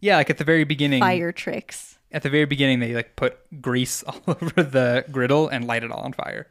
Yeah, 0.00 0.16
like 0.16 0.30
at 0.30 0.38
the 0.38 0.44
very 0.44 0.64
beginning. 0.64 1.00
Fire 1.00 1.32
tricks. 1.32 1.98
At 2.12 2.22
the 2.22 2.30
very 2.30 2.44
beginning, 2.44 2.80
they 2.80 2.94
like 2.94 3.16
put 3.16 3.38
grease 3.60 4.02
all 4.06 4.22
over 4.26 4.62
the 4.62 5.04
griddle 5.10 5.48
and 5.48 5.66
light 5.66 5.84
it 5.84 5.90
all 5.90 6.00
on 6.00 6.12
fire. 6.12 6.46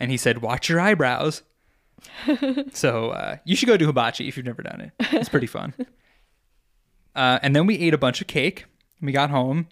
And 0.00 0.10
he 0.10 0.16
said, 0.16 0.42
"Watch 0.42 0.68
your 0.68 0.80
eyebrows." 0.80 1.42
so 2.72 3.10
uh, 3.10 3.36
you 3.44 3.56
should 3.56 3.68
go 3.68 3.76
do 3.76 3.86
hibachi 3.86 4.28
if 4.28 4.36
you've 4.36 4.46
never 4.46 4.62
done 4.62 4.80
it. 4.80 4.92
It's 5.12 5.28
pretty 5.28 5.46
fun. 5.46 5.72
Uh, 7.16 7.38
and 7.42 7.56
then 7.56 7.66
we 7.66 7.78
ate 7.78 7.94
a 7.94 7.98
bunch 7.98 8.20
of 8.20 8.26
cake. 8.26 8.66
We 9.00 9.10
got 9.10 9.30
home. 9.30 9.66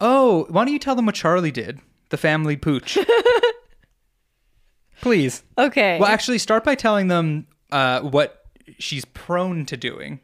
Oh, 0.00 0.46
why 0.48 0.64
don't 0.64 0.72
you 0.72 0.78
tell 0.78 0.94
them 0.94 1.06
what 1.06 1.14
Charlie 1.16 1.50
did? 1.50 1.80
The 2.10 2.16
family 2.16 2.56
pooch. 2.56 2.96
Please. 5.00 5.42
Okay. 5.58 5.98
Well, 5.98 6.08
actually, 6.08 6.38
start 6.38 6.64
by 6.64 6.74
telling 6.74 7.08
them 7.08 7.46
uh, 7.72 8.00
what 8.00 8.46
she's 8.78 9.04
prone 9.04 9.66
to 9.66 9.76
doing. 9.76 10.20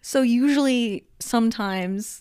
So 0.00 0.22
usually, 0.22 1.04
sometimes, 1.18 2.20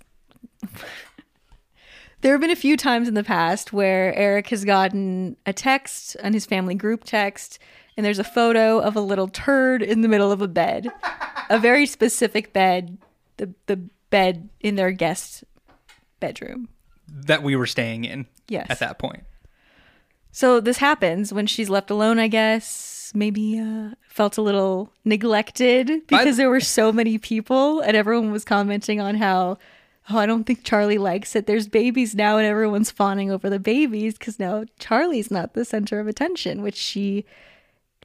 there 2.21 2.31
have 2.31 2.41
been 2.41 2.49
a 2.49 2.55
few 2.55 2.77
times 2.77 3.07
in 3.07 3.13
the 3.13 3.23
past 3.23 3.71
where 3.71 4.13
Eric 4.15 4.47
has 4.49 4.65
gotten 4.65 5.37
a 5.45 5.53
text 5.53 6.17
on 6.23 6.33
his 6.33 6.45
family 6.45 6.75
group 6.75 7.03
text, 7.03 7.59
and 7.95 8.05
there's 8.05 8.19
a 8.19 8.23
photo 8.23 8.79
of 8.79 8.95
a 8.95 9.01
little 9.01 9.27
turd 9.27 9.83
in 9.83 10.01
the 10.01 10.07
middle 10.07 10.31
of 10.31 10.41
a 10.41 10.47
bed, 10.47 10.91
a 11.49 11.59
very 11.59 11.85
specific 11.85 12.53
bed, 12.53 12.97
the 13.37 13.53
the 13.67 13.77
bed 14.09 14.49
in 14.61 14.75
their 14.75 14.91
guest 14.91 15.43
bedroom. 16.19 16.69
that 17.07 17.43
we 17.43 17.55
were 17.55 17.67
staying 17.67 18.03
in 18.05 18.25
Yes. 18.47 18.67
at 18.69 18.79
that 18.79 18.97
point. 18.99 19.23
So 20.31 20.59
this 20.59 20.77
happens 20.77 21.31
when 21.31 21.47
she's 21.47 21.69
left 21.69 21.89
alone, 21.89 22.19
I 22.19 22.27
guess. 22.27 23.11
Maybe 23.15 23.59
uh, 23.59 23.91
felt 24.09 24.37
a 24.37 24.41
little 24.41 24.91
neglected 25.05 25.89
because 26.07 26.37
there 26.37 26.49
were 26.49 26.59
so 26.59 26.91
many 26.91 27.17
people, 27.17 27.79
and 27.79 27.95
everyone 27.95 28.31
was 28.31 28.43
commenting 28.43 28.99
on 28.99 29.15
how, 29.15 29.57
oh, 30.09 30.17
I 30.17 30.25
don't 30.25 30.43
think 30.43 30.63
Charlie 30.63 30.97
likes 30.97 31.35
it. 31.35 31.45
There's 31.47 31.67
babies 31.67 32.15
now, 32.15 32.37
and 32.37 32.45
everyone's 32.45 32.91
fawning 32.91 33.31
over 33.31 33.49
the 33.49 33.59
babies 33.59 34.17
because 34.17 34.39
now 34.39 34.65
Charlie's 34.79 35.31
not 35.31 35.53
the 35.53 35.63
center 35.63 35.99
of 35.99 36.07
attention, 36.07 36.61
which 36.63 36.75
she 36.75 37.23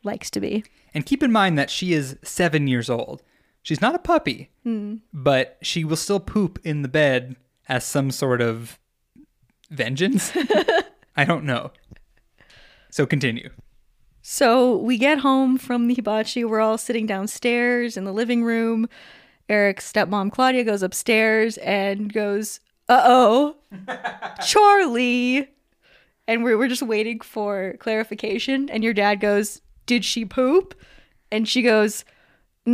likes 0.05 0.31
to 0.31 0.41
be. 0.41 0.63
And 0.95 1.05
keep 1.07 1.23
in 1.23 1.33
mind 1.33 1.59
that 1.59 1.71
she 1.71 1.93
is 1.93 2.17
seven 2.23 2.69
years 2.69 2.89
old. 2.91 3.23
She's 3.63 3.81
not 3.81 3.95
a 3.95 3.99
puppy, 3.99 4.51
but 5.13 5.59
she 5.63 5.85
will 5.85 5.97
still 5.97 6.21
poop 6.21 6.59
in 6.65 6.83
the 6.83 6.89
bed 6.89 7.37
as 7.69 7.85
some 7.85 8.11
sort 8.11 8.41
of 8.41 8.79
vengeance. 9.71 10.33
I 11.17 11.25
don't 11.25 11.45
know. 11.45 11.71
So 12.91 13.07
continue. 13.07 13.51
So 14.23 14.77
we 14.77 14.99
get 14.99 15.19
home 15.19 15.59
from 15.59 15.89
the 15.89 15.95
hibachi. 15.95 16.45
We're 16.45 16.61
all 16.61 16.79
sitting 16.79 17.07
downstairs 17.07 17.97
in 17.97 18.05
the 18.05 18.13
living 18.13 18.45
room. 18.45 18.89
Eric's 19.49 19.91
stepmom, 19.91 20.31
Claudia, 20.33 20.65
goes 20.65 20.83
upstairs 20.83 21.59
and 21.59 22.13
goes, 22.13 22.61
Uh 22.89 23.03
oh, 23.05 23.57
Charlie. 24.47 25.49
And 26.29 26.45
we're, 26.45 26.57
we're 26.57 26.69
just 26.69 26.83
waiting 26.83 27.21
for 27.21 27.75
clarification. 27.81 28.71
And 28.71 28.85
your 28.85 28.95
dad 28.95 29.17
goes, 29.21 29.61
Did 29.87 30.05
she 30.05 30.25
poop? 30.25 30.75
And 31.33 31.49
she 31.49 31.63
goes, 31.63 32.05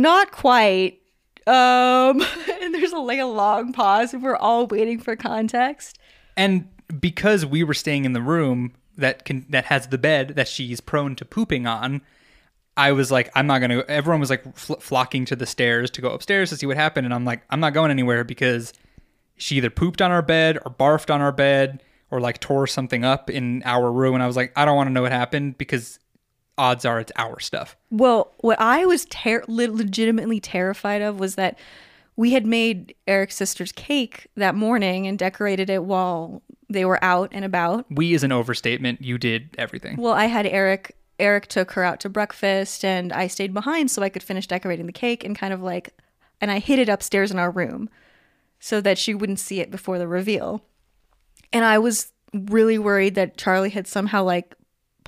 Not 0.01 0.31
quite. 0.31 1.01
Um, 1.47 2.21
and 2.61 2.73
there's 2.73 2.91
a, 2.91 2.97
like 2.97 3.19
a 3.19 3.25
long 3.25 3.73
pause, 3.73 4.13
and 4.13 4.21
we're 4.21 4.35
all 4.35 4.67
waiting 4.67 4.99
for 4.99 5.15
context. 5.15 5.97
And 6.35 6.67
because 6.99 7.45
we 7.45 7.63
were 7.63 7.73
staying 7.73 8.05
in 8.05 8.13
the 8.13 8.21
room 8.21 8.73
that 8.97 9.25
can 9.25 9.45
that 9.49 9.65
has 9.65 9.87
the 9.87 9.97
bed 9.97 10.29
that 10.35 10.47
she's 10.47 10.81
prone 10.81 11.15
to 11.15 11.25
pooping 11.25 11.65
on, 11.65 12.01
I 12.75 12.91
was 12.91 13.11
like, 13.11 13.31
I'm 13.33 13.47
not 13.47 13.59
gonna. 13.59 13.83
Everyone 13.87 14.19
was 14.19 14.29
like 14.29 14.55
fl- 14.55 14.75
flocking 14.75 15.25
to 15.25 15.35
the 15.35 15.47
stairs 15.47 15.89
to 15.91 16.01
go 16.01 16.09
upstairs 16.09 16.49
to 16.49 16.57
see 16.57 16.67
what 16.67 16.77
happened, 16.77 17.05
and 17.05 17.13
I'm 17.13 17.25
like, 17.25 17.41
I'm 17.49 17.59
not 17.59 17.73
going 17.73 17.89
anywhere 17.89 18.23
because 18.23 18.73
she 19.35 19.57
either 19.57 19.69
pooped 19.69 20.01
on 20.01 20.11
our 20.11 20.21
bed 20.21 20.57
or 20.57 20.71
barfed 20.71 21.13
on 21.13 21.21
our 21.21 21.31
bed 21.31 21.81
or 22.09 22.19
like 22.19 22.39
tore 22.39 22.67
something 22.67 23.03
up 23.03 23.29
in 23.29 23.63
our 23.65 23.91
room, 23.91 24.13
and 24.13 24.23
I 24.23 24.27
was 24.27 24.35
like, 24.35 24.53
I 24.55 24.65
don't 24.65 24.75
want 24.75 24.87
to 24.87 24.93
know 24.93 25.01
what 25.01 25.11
happened 25.11 25.57
because 25.57 25.99
odds 26.57 26.85
are 26.85 26.99
it's 26.99 27.11
our 27.15 27.39
stuff. 27.39 27.75
Well, 27.91 28.31
what 28.39 28.59
I 28.59 28.85
was 28.85 29.05
ter- 29.05 29.43
legitimately 29.47 30.39
terrified 30.39 31.01
of 31.01 31.19
was 31.19 31.35
that 31.35 31.57
we 32.15 32.33
had 32.33 32.45
made 32.45 32.95
Eric's 33.07 33.35
sister's 33.35 33.71
cake 33.71 34.27
that 34.35 34.55
morning 34.55 35.05
and 35.05 35.19
decorated 35.19 35.69
it 35.69 35.83
while 35.83 36.41
they 36.69 36.83
were 36.83 37.03
out 37.03 37.29
and 37.31 37.45
about. 37.45 37.85
We 37.89 38.13
is 38.13 38.23
an 38.23 38.31
overstatement. 38.31 39.01
You 39.01 39.17
did 39.17 39.55
everything. 39.57 39.97
Well, 39.97 40.13
I 40.13 40.25
had 40.25 40.45
Eric. 40.45 40.95
Eric 41.19 41.47
took 41.47 41.71
her 41.71 41.83
out 41.83 41.99
to 42.01 42.09
breakfast, 42.09 42.85
and 42.85 43.11
I 43.11 43.27
stayed 43.27 43.53
behind 43.53 43.89
so 43.89 44.03
I 44.03 44.09
could 44.09 44.21
finish 44.21 44.45
decorating 44.45 44.85
the 44.85 44.91
cake 44.91 45.23
and 45.23 45.37
kind 45.37 45.51
of 45.51 45.63
like, 45.63 45.99
and 46.39 46.51
I 46.51 46.59
hid 46.59 46.77
it 46.77 46.89
upstairs 46.89 47.31
in 47.31 47.39
our 47.39 47.49
room 47.49 47.89
so 48.59 48.81
that 48.81 48.97
she 48.97 49.15
wouldn't 49.15 49.39
see 49.39 49.59
it 49.59 49.71
before 49.71 49.97
the 49.97 50.07
reveal. 50.07 50.63
And 51.53 51.65
I 51.65 51.79
was 51.79 52.11
really 52.33 52.77
worried 52.77 53.15
that 53.15 53.37
Charlie 53.37 53.69
had 53.69 53.87
somehow 53.87 54.23
like 54.23 54.53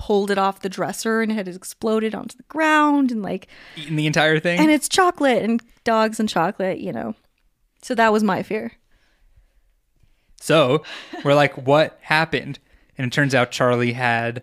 pulled 0.00 0.30
it 0.30 0.38
off 0.38 0.60
the 0.60 0.68
dresser 0.70 1.20
and 1.20 1.30
it 1.30 1.34
had 1.34 1.46
exploded 1.46 2.14
onto 2.14 2.34
the 2.36 2.42
ground 2.44 3.12
and 3.12 3.22
like 3.22 3.46
Eating 3.76 3.96
the 3.96 4.06
entire 4.06 4.40
thing. 4.40 4.58
and 4.58 4.70
it's 4.70 4.88
chocolate 4.88 5.42
and 5.42 5.62
dogs 5.84 6.18
and 6.18 6.26
chocolate, 6.28 6.78
you 6.80 6.90
know. 6.92 7.14
So 7.82 7.94
that 7.94 8.10
was 8.12 8.22
my 8.22 8.42
fear. 8.42 8.72
So 10.40 10.82
we're 11.24 11.34
like, 11.34 11.54
what 11.66 11.98
happened? 12.02 12.58
And 12.96 13.06
it 13.06 13.12
turns 13.12 13.34
out 13.34 13.50
Charlie 13.50 13.92
had 13.92 14.42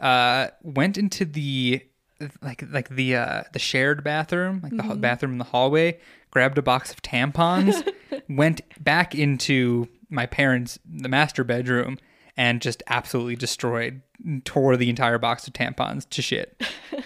uh, 0.00 0.48
went 0.62 0.98
into 0.98 1.24
the 1.24 1.82
like 2.42 2.62
like 2.70 2.88
the 2.90 3.16
uh, 3.16 3.42
the 3.52 3.58
shared 3.58 4.04
bathroom, 4.04 4.60
like 4.62 4.72
the 4.76 4.82
Mm-hmm. 4.82 5.00
bathroom 5.00 5.32
in 5.32 5.38
the 5.38 5.44
hallway, 5.44 5.98
grabbed 6.30 6.58
a 6.58 6.62
box 6.62 6.90
of 6.92 7.00
tampons, 7.02 7.86
went 8.28 8.60
back 8.82 9.14
into 9.14 9.88
my 10.10 10.26
parents' 10.26 10.78
the 10.86 11.08
master 11.08 11.44
bedroom, 11.44 11.98
and 12.38 12.62
just 12.62 12.82
absolutely 12.86 13.36
destroyed, 13.36 14.00
tore 14.44 14.78
the 14.78 14.88
entire 14.88 15.18
box 15.18 15.46
of 15.46 15.52
tampons 15.52 16.08
to 16.08 16.22
shit. 16.22 16.62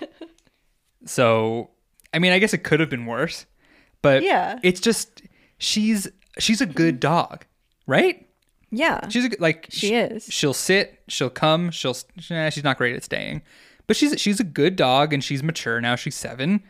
so, 1.06 1.70
I 2.12 2.18
mean, 2.18 2.32
I 2.32 2.38
guess 2.38 2.52
it 2.54 2.58
could 2.58 2.80
have 2.80 2.90
been 2.90 3.06
worse, 3.06 3.46
but 4.02 4.22
Yeah. 4.22 4.58
it's 4.62 4.80
just 4.80 5.22
she's 5.58 6.08
she's 6.38 6.60
a 6.60 6.66
good 6.66 7.00
dog, 7.00 7.44
right? 7.86 8.26
Yeah. 8.70 9.08
She's 9.08 9.26
a, 9.26 9.30
like 9.38 9.66
She 9.70 9.88
sh- 9.88 9.92
is. 9.92 10.24
She'll 10.30 10.54
sit. 10.54 11.00
She'll 11.08 11.30
come. 11.30 11.70
She'll. 11.70 11.96
Nah, 12.30 12.48
she's 12.50 12.64
not 12.64 12.78
great 12.78 12.94
at 12.96 13.04
staying, 13.04 13.42
but 13.86 13.96
she's 13.96 14.18
she's 14.20 14.40
a 14.40 14.44
good 14.44 14.76
dog 14.76 15.12
and 15.12 15.22
she's 15.22 15.42
mature 15.42 15.80
now. 15.80 15.94
She's 15.96 16.14
seven, 16.14 16.62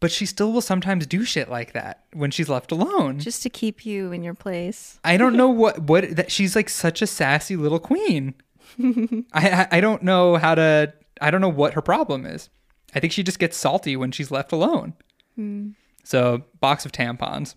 but 0.00 0.10
she 0.10 0.26
still 0.26 0.52
will 0.52 0.60
sometimes 0.60 1.06
do 1.06 1.24
shit 1.24 1.48
like 1.48 1.72
that 1.72 2.04
when 2.12 2.30
she's 2.30 2.48
left 2.48 2.72
alone. 2.72 3.18
Just 3.18 3.42
to 3.42 3.50
keep 3.50 3.86
you 3.86 4.12
in 4.12 4.22
your 4.22 4.34
place. 4.34 4.98
I 5.04 5.16
don't 5.16 5.36
know 5.36 5.48
what 5.62 5.78
what 5.80 6.16
that 6.16 6.30
she's 6.32 6.54
like 6.56 6.68
such 6.68 7.02
a 7.02 7.06
sassy 7.06 7.56
little 7.56 7.80
queen. 7.80 8.34
I, 9.32 9.68
I 9.70 9.80
don't 9.80 10.02
know 10.02 10.36
how 10.36 10.54
to. 10.54 10.92
I 11.20 11.30
don't 11.30 11.40
know 11.40 11.48
what 11.48 11.74
her 11.74 11.82
problem 11.82 12.26
is. 12.26 12.48
I 12.94 13.00
think 13.00 13.12
she 13.12 13.22
just 13.22 13.38
gets 13.38 13.56
salty 13.56 13.96
when 13.96 14.12
she's 14.12 14.30
left 14.30 14.52
alone. 14.52 14.94
So 16.04 16.44
box 16.60 16.84
of 16.86 16.92
tampons. 16.92 17.54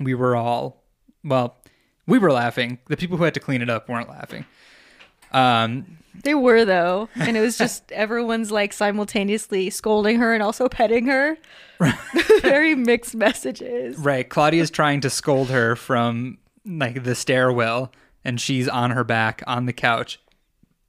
We 0.00 0.14
were 0.14 0.34
all 0.34 0.82
well. 1.24 1.56
We 2.06 2.18
were 2.18 2.32
laughing. 2.32 2.78
The 2.88 2.96
people 2.96 3.16
who 3.16 3.24
had 3.24 3.34
to 3.34 3.40
clean 3.40 3.62
it 3.62 3.70
up 3.70 3.88
weren't 3.88 4.08
laughing. 4.08 4.44
Um, 5.32 5.98
They 6.24 6.34
were 6.34 6.64
though, 6.64 7.08
and 7.16 7.36
it 7.36 7.40
was 7.40 7.58
just 7.58 7.90
everyone's 7.92 8.50
like 8.50 8.72
simultaneously 8.72 9.70
scolding 9.70 10.18
her 10.18 10.34
and 10.34 10.42
also 10.42 10.68
petting 10.68 11.06
her. 11.06 11.36
Very 12.42 12.74
mixed 12.74 13.14
messages. 13.14 13.96
right. 13.98 14.28
Claudia's 14.28 14.70
trying 14.70 15.00
to 15.00 15.10
scold 15.10 15.50
her 15.50 15.74
from 15.74 16.38
like 16.64 17.02
the 17.04 17.14
stairwell, 17.14 17.92
and 18.24 18.40
she's 18.40 18.68
on 18.68 18.92
her 18.92 19.04
back 19.04 19.42
on 19.46 19.66
the 19.66 19.72
couch 19.72 20.20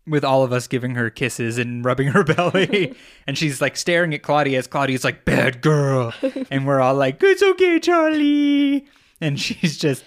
with 0.06 0.24
all 0.24 0.44
of 0.44 0.52
us 0.52 0.68
giving 0.68 0.96
her 0.96 1.10
kisses 1.10 1.58
and 1.58 1.86
rubbing 1.86 2.10
her 2.10 2.24
belly. 2.24 2.94
and 3.28 3.38
she's 3.38 3.62
like 3.62 3.78
staring 3.78 4.14
at 4.14 4.22
Claudia 4.22 4.60
as 4.60 4.68
Claudia's 4.68 5.04
like, 5.04 5.26
bad 5.26 5.62
girl. 5.62 6.14
and 6.52 6.68
we're 6.68 6.82
all 6.82 6.96
like, 6.96 7.24
it's 7.24 7.42
okay, 7.42 7.80
Charlie. 7.80 8.86
And 9.22 9.40
she's 9.40 9.78
just, 9.78 10.04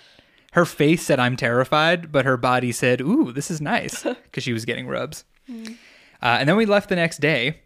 her 0.56 0.64
face 0.64 1.04
said, 1.04 1.20
I'm 1.20 1.36
terrified, 1.36 2.10
but 2.10 2.24
her 2.24 2.38
body 2.38 2.72
said, 2.72 3.02
ooh, 3.02 3.30
this 3.30 3.50
is 3.50 3.60
nice 3.60 4.02
because 4.24 4.42
she 4.42 4.54
was 4.54 4.64
getting 4.64 4.88
rubs. 4.88 5.22
Uh, 5.50 5.66
and 6.22 6.48
then 6.48 6.56
we 6.56 6.64
left 6.64 6.88
the 6.88 6.96
next 6.96 7.18
day. 7.18 7.60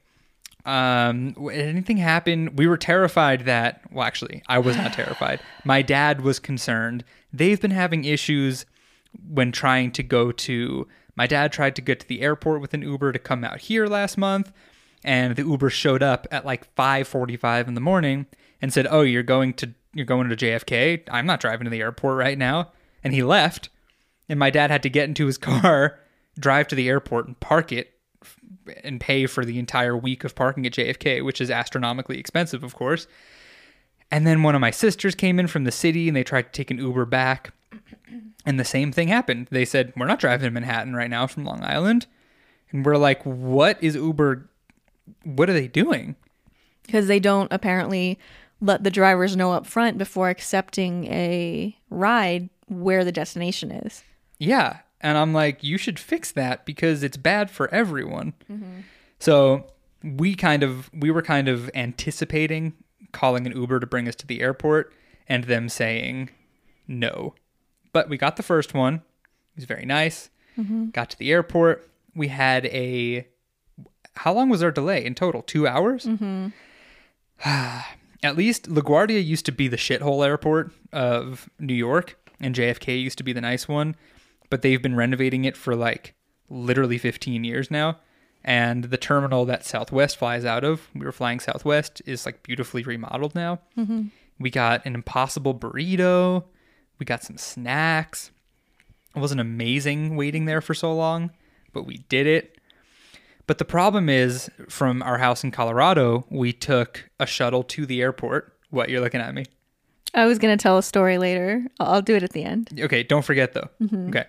Um, 0.66 1.36
anything 1.52 1.98
happened? 1.98 2.58
We 2.58 2.66
were 2.66 2.76
terrified 2.76 3.44
that, 3.44 3.82
well, 3.92 4.04
actually, 4.04 4.42
I 4.48 4.58
was 4.58 4.76
not 4.76 4.92
terrified. 4.94 5.38
My 5.64 5.82
dad 5.82 6.22
was 6.22 6.40
concerned. 6.40 7.04
They've 7.32 7.60
been 7.60 7.70
having 7.70 8.04
issues 8.04 8.66
when 9.28 9.52
trying 9.52 9.92
to 9.92 10.02
go 10.02 10.32
to, 10.32 10.88
my 11.14 11.28
dad 11.28 11.52
tried 11.52 11.76
to 11.76 11.82
get 11.82 12.00
to 12.00 12.08
the 12.08 12.22
airport 12.22 12.60
with 12.60 12.74
an 12.74 12.82
Uber 12.82 13.12
to 13.12 13.20
come 13.20 13.44
out 13.44 13.60
here 13.60 13.86
last 13.86 14.18
month. 14.18 14.52
And 15.04 15.36
the 15.36 15.42
Uber 15.42 15.70
showed 15.70 16.02
up 16.02 16.26
at 16.32 16.44
like 16.44 16.74
5:45 16.74 17.68
in 17.68 17.74
the 17.74 17.80
morning 17.80 18.26
and 18.60 18.72
said, 18.72 18.88
"Oh, 18.90 19.02
you're 19.02 19.22
going 19.22 19.54
to 19.54 19.74
you're 19.94 20.04
going 20.04 20.28
to 20.28 20.36
JFK. 20.36 21.04
I'm 21.08 21.24
not 21.24 21.40
driving 21.40 21.64
to 21.64 21.70
the 21.70 21.80
airport 21.80 22.18
right 22.18 22.36
now." 22.36 22.72
And 23.02 23.14
he 23.14 23.22
left, 23.22 23.68
and 24.28 24.38
my 24.38 24.50
dad 24.50 24.70
had 24.70 24.82
to 24.82 24.90
get 24.90 25.08
into 25.08 25.26
his 25.26 25.38
car, 25.38 26.00
drive 26.38 26.68
to 26.68 26.74
the 26.74 26.88
airport, 26.88 27.26
and 27.26 27.38
park 27.40 27.72
it, 27.72 27.94
and 28.84 29.00
pay 29.00 29.26
for 29.26 29.44
the 29.44 29.58
entire 29.58 29.96
week 29.96 30.24
of 30.24 30.34
parking 30.34 30.66
at 30.66 30.72
JFK, 30.72 31.24
which 31.24 31.40
is 31.40 31.50
astronomically 31.50 32.18
expensive, 32.18 32.62
of 32.62 32.74
course. 32.74 33.06
And 34.10 34.26
then 34.26 34.42
one 34.42 34.54
of 34.54 34.60
my 34.60 34.70
sisters 34.70 35.14
came 35.14 35.38
in 35.38 35.46
from 35.46 35.64
the 35.64 35.72
city, 35.72 36.08
and 36.08 36.16
they 36.16 36.24
tried 36.24 36.42
to 36.42 36.52
take 36.52 36.70
an 36.70 36.78
Uber 36.78 37.06
back, 37.06 37.52
and 38.46 38.60
the 38.60 38.64
same 38.64 38.92
thing 38.92 39.08
happened. 39.08 39.48
They 39.50 39.64
said, 39.64 39.92
"We're 39.96 40.06
not 40.06 40.18
driving 40.18 40.46
to 40.46 40.50
Manhattan 40.50 40.94
right 40.94 41.10
now 41.10 41.26
from 41.26 41.44
Long 41.44 41.62
Island," 41.62 42.06
and 42.70 42.84
we're 42.84 42.96
like, 42.96 43.24
"What 43.24 43.82
is 43.82 43.94
Uber? 43.94 44.48
What 45.24 45.48
are 45.48 45.54
they 45.54 45.68
doing?" 45.68 46.16
because 46.90 47.06
they 47.06 47.20
don't 47.20 47.52
apparently 47.52 48.18
let 48.60 48.82
the 48.82 48.90
drivers 48.90 49.36
know 49.36 49.52
up 49.52 49.64
front 49.64 49.96
before 49.96 50.28
accepting 50.28 51.06
a 51.06 51.76
ride 51.88 52.50
where 52.70 53.04
the 53.04 53.12
destination 53.12 53.70
is. 53.70 54.02
Yeah. 54.38 54.78
And 55.00 55.18
I'm 55.18 55.32
like, 55.32 55.62
you 55.62 55.76
should 55.76 55.98
fix 55.98 56.32
that 56.32 56.64
because 56.64 57.02
it's 57.02 57.16
bad 57.16 57.50
for 57.50 57.72
everyone. 57.72 58.34
Mm-hmm. 58.50 58.80
So 59.18 59.66
we 60.02 60.34
kind 60.34 60.62
of 60.62 60.90
we 60.94 61.10
were 61.10 61.22
kind 61.22 61.48
of 61.48 61.70
anticipating 61.74 62.74
calling 63.12 63.46
an 63.46 63.56
Uber 63.56 63.80
to 63.80 63.86
bring 63.86 64.08
us 64.08 64.14
to 64.16 64.26
the 64.26 64.40
airport 64.40 64.92
and 65.28 65.44
them 65.44 65.68
saying 65.68 66.30
no. 66.86 67.34
But 67.92 68.08
we 68.08 68.16
got 68.16 68.36
the 68.36 68.42
first 68.42 68.72
one. 68.72 68.94
It 68.94 69.56
was 69.56 69.64
very 69.64 69.84
nice. 69.84 70.30
Mm-hmm. 70.58 70.90
Got 70.90 71.10
to 71.10 71.18
the 71.18 71.30
airport. 71.32 71.88
We 72.14 72.28
had 72.28 72.66
a 72.66 73.26
how 74.16 74.32
long 74.32 74.48
was 74.48 74.62
our 74.62 74.70
delay 74.70 75.04
in 75.04 75.14
total? 75.14 75.42
Two 75.42 75.66
hours? 75.66 76.04
Mm-hmm. 76.04 76.48
At 78.22 78.36
least 78.36 78.68
LaGuardia 78.68 79.24
used 79.24 79.46
to 79.46 79.52
be 79.52 79.66
the 79.66 79.78
shithole 79.78 80.26
airport 80.26 80.72
of 80.92 81.48
New 81.58 81.74
York, 81.74 82.18
and 82.40 82.54
JFK 82.54 83.00
used 83.00 83.18
to 83.18 83.24
be 83.24 83.32
the 83.32 83.40
nice 83.40 83.68
one. 83.68 83.96
But 84.48 84.62
they've 84.62 84.82
been 84.82 84.96
renovating 84.96 85.44
it 85.44 85.56
for 85.56 85.76
like 85.76 86.14
literally 86.48 86.98
15 86.98 87.44
years 87.44 87.70
now. 87.70 87.98
And 88.42 88.84
the 88.84 88.96
terminal 88.96 89.44
that 89.44 89.64
Southwest 89.64 90.16
flies 90.16 90.44
out 90.44 90.64
of, 90.64 90.88
we 90.94 91.04
were 91.04 91.12
flying 91.12 91.40
Southwest, 91.40 92.00
is 92.06 92.24
like 92.24 92.42
beautifully 92.42 92.82
remodeled 92.82 93.34
now. 93.34 93.60
Mm-hmm. 93.76 94.04
We 94.38 94.50
got 94.50 94.84
an 94.86 94.94
impossible 94.94 95.54
burrito. 95.54 96.44
We 96.98 97.04
got 97.04 97.22
some 97.22 97.36
snacks. 97.36 98.30
It 99.14 99.18
wasn't 99.18 99.40
amazing 99.40 100.16
waiting 100.16 100.46
there 100.46 100.60
for 100.60 100.72
so 100.72 100.94
long, 100.94 101.30
but 101.72 101.84
we 101.84 101.98
did 102.08 102.26
it. 102.26 102.56
But 103.46 103.58
the 103.58 103.64
problem 103.64 104.08
is, 104.08 104.48
from 104.68 105.02
our 105.02 105.18
house 105.18 105.42
in 105.42 105.50
Colorado, 105.50 106.24
we 106.30 106.52
took 106.52 107.10
a 107.18 107.26
shuttle 107.26 107.64
to 107.64 107.84
the 107.84 108.00
airport. 108.00 108.56
What, 108.70 108.88
you're 108.88 109.00
looking 109.00 109.20
at 109.20 109.34
me? 109.34 109.46
I 110.14 110.26
was 110.26 110.38
going 110.38 110.56
to 110.56 110.62
tell 110.62 110.78
a 110.78 110.82
story 110.82 111.18
later. 111.18 111.64
I'll, 111.78 111.94
I'll 111.94 112.02
do 112.02 112.14
it 112.16 112.22
at 112.22 112.32
the 112.32 112.44
end. 112.44 112.70
Okay, 112.78 113.02
don't 113.02 113.24
forget 113.24 113.52
though. 113.52 113.68
Okay. 114.08 114.24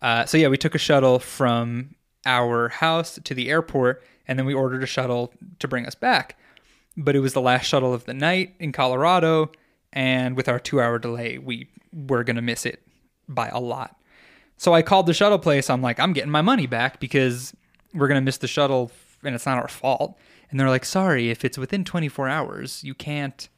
Uh, 0.00 0.24
so, 0.26 0.36
yeah, 0.36 0.48
we 0.48 0.56
took 0.58 0.74
a 0.74 0.78
shuttle 0.78 1.18
from 1.18 1.94
our 2.26 2.68
house 2.68 3.20
to 3.22 3.34
the 3.34 3.50
airport, 3.50 4.02
and 4.26 4.38
then 4.38 4.46
we 4.46 4.54
ordered 4.54 4.82
a 4.82 4.86
shuttle 4.86 5.32
to 5.60 5.68
bring 5.68 5.86
us 5.86 5.94
back. 5.94 6.36
But 6.96 7.14
it 7.14 7.20
was 7.20 7.34
the 7.34 7.40
last 7.40 7.66
shuttle 7.66 7.94
of 7.94 8.04
the 8.04 8.14
night 8.14 8.54
in 8.58 8.72
Colorado, 8.72 9.52
and 9.92 10.36
with 10.36 10.48
our 10.48 10.58
two 10.58 10.80
hour 10.80 10.98
delay, 10.98 11.38
we 11.38 11.68
were 11.92 12.24
going 12.24 12.36
to 12.36 12.42
miss 12.42 12.66
it 12.66 12.82
by 13.28 13.48
a 13.48 13.60
lot. 13.60 13.96
So 14.56 14.74
I 14.74 14.82
called 14.82 15.06
the 15.06 15.14
shuttle 15.14 15.38
place. 15.38 15.70
I'm 15.70 15.82
like, 15.82 15.98
I'm 15.98 16.12
getting 16.12 16.30
my 16.30 16.42
money 16.42 16.66
back 16.66 17.00
because 17.00 17.54
we're 17.94 18.08
going 18.08 18.20
to 18.20 18.24
miss 18.24 18.38
the 18.38 18.48
shuttle 18.48 18.90
and 19.22 19.34
it's 19.34 19.46
not 19.46 19.58
our 19.58 19.68
fault. 19.68 20.16
And 20.50 20.58
they're 20.58 20.68
like, 20.68 20.84
sorry, 20.84 21.30
if 21.30 21.44
it's 21.44 21.58
within 21.58 21.84
24 21.84 22.28
hours, 22.28 22.84
you 22.84 22.94
can't. 22.94 23.48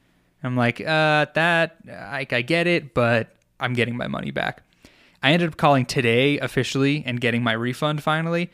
I'm 0.45 0.57
like, 0.57 0.81
uh, 0.81 1.27
that, 1.35 1.77
I, 1.89 2.27
I 2.31 2.43
get 2.43 2.67
it, 2.67 2.95
but 2.95 3.35
I'm 3.59 3.73
getting 3.75 3.97
my 3.97 4.07
money 4.09 4.31
back. 4.31 4.63
I 5.23 5.33
ended 5.33 5.49
up 5.49 5.57
calling 5.57 5.87
today 5.87 6.39
officially 6.39 7.03
and 7.07 7.21
getting 7.21 7.43
my 7.43 7.53
refund 7.53 8.03
finally. 8.03 8.51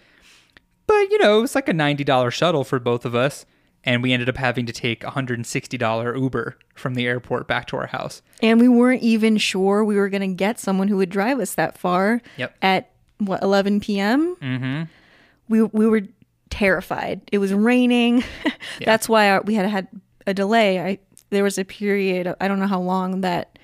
But, 0.87 1.11
you 1.11 1.19
know, 1.19 1.39
it 1.39 1.41
was 1.43 1.55
like 1.55 1.69
a 1.69 1.73
$90 1.73 2.31
shuttle 2.33 2.65
for 2.65 2.79
both 2.79 3.05
of 3.05 3.15
us. 3.15 3.45
And 3.83 4.03
we 4.03 4.13
ended 4.13 4.29
up 4.29 4.37
having 4.37 4.67
to 4.67 4.73
take 4.73 5.03
a 5.03 5.09
$160 5.11 6.21
Uber 6.21 6.59
from 6.75 6.95
the 6.95 7.07
airport 7.07 7.49
back 7.49 7.67
to 7.69 7.77
our 7.77 7.87
house. 7.87 8.21
And 8.43 8.61
we 8.61 8.69
weren't 8.69 9.03
even 9.03 9.39
sure 9.39 9.85
we 9.85 9.97
were 9.97 10.11
going 10.11 10.21
to 10.29 10.35
get 10.37 10.59
someone 10.61 10.89
who 10.89 10.99
would 10.99 11.09
drive 11.11 11.41
us 11.41 11.55
that 11.55 11.79
far 11.79 12.21
Yep. 12.37 12.55
at 12.61 12.91
what 13.19 13.43
11 13.43 13.81
p.m. 13.81 14.37
Mm-hmm. 14.37 14.83
We 15.49 15.63
we 15.63 15.87
were 15.87 16.03
terrified. 16.51 17.23
It 17.33 17.39
was 17.39 17.53
raining. 17.55 18.23
That's 18.85 19.09
why 19.09 19.31
our, 19.31 19.43
we 19.43 19.55
had 19.55 19.67
had 19.67 19.89
a 20.27 20.35
delay. 20.35 20.81
I 20.81 20.99
there 21.31 21.45
was 21.45 21.59
a 21.59 21.65
period 21.65 22.35
I 22.41 22.49
don't 22.49 22.61
know 22.61 22.67
how 22.67 22.81
long 22.81 23.23
that 23.23 23.59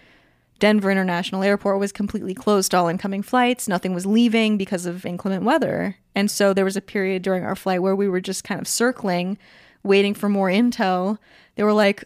Denver 0.58 0.90
International 0.90 1.42
Airport 1.42 1.78
was 1.78 1.92
completely 1.92 2.34
closed 2.34 2.70
to 2.70 2.78
all 2.78 2.88
incoming 2.88 3.22
flights. 3.22 3.68
Nothing 3.68 3.92
was 3.92 4.06
leaving 4.06 4.56
because 4.56 4.86
of 4.86 5.04
inclement 5.04 5.44
weather. 5.44 5.96
And 6.14 6.30
so 6.30 6.54
there 6.54 6.64
was 6.64 6.76
a 6.76 6.80
period 6.80 7.22
during 7.22 7.44
our 7.44 7.56
flight 7.56 7.82
where 7.82 7.94
we 7.94 8.08
were 8.08 8.22
just 8.22 8.42
kind 8.42 8.60
of 8.60 8.66
circling, 8.66 9.36
waiting 9.82 10.14
for 10.14 10.28
more 10.28 10.48
intel. 10.48 11.18
They 11.56 11.62
were 11.62 11.74
like, 11.74 12.04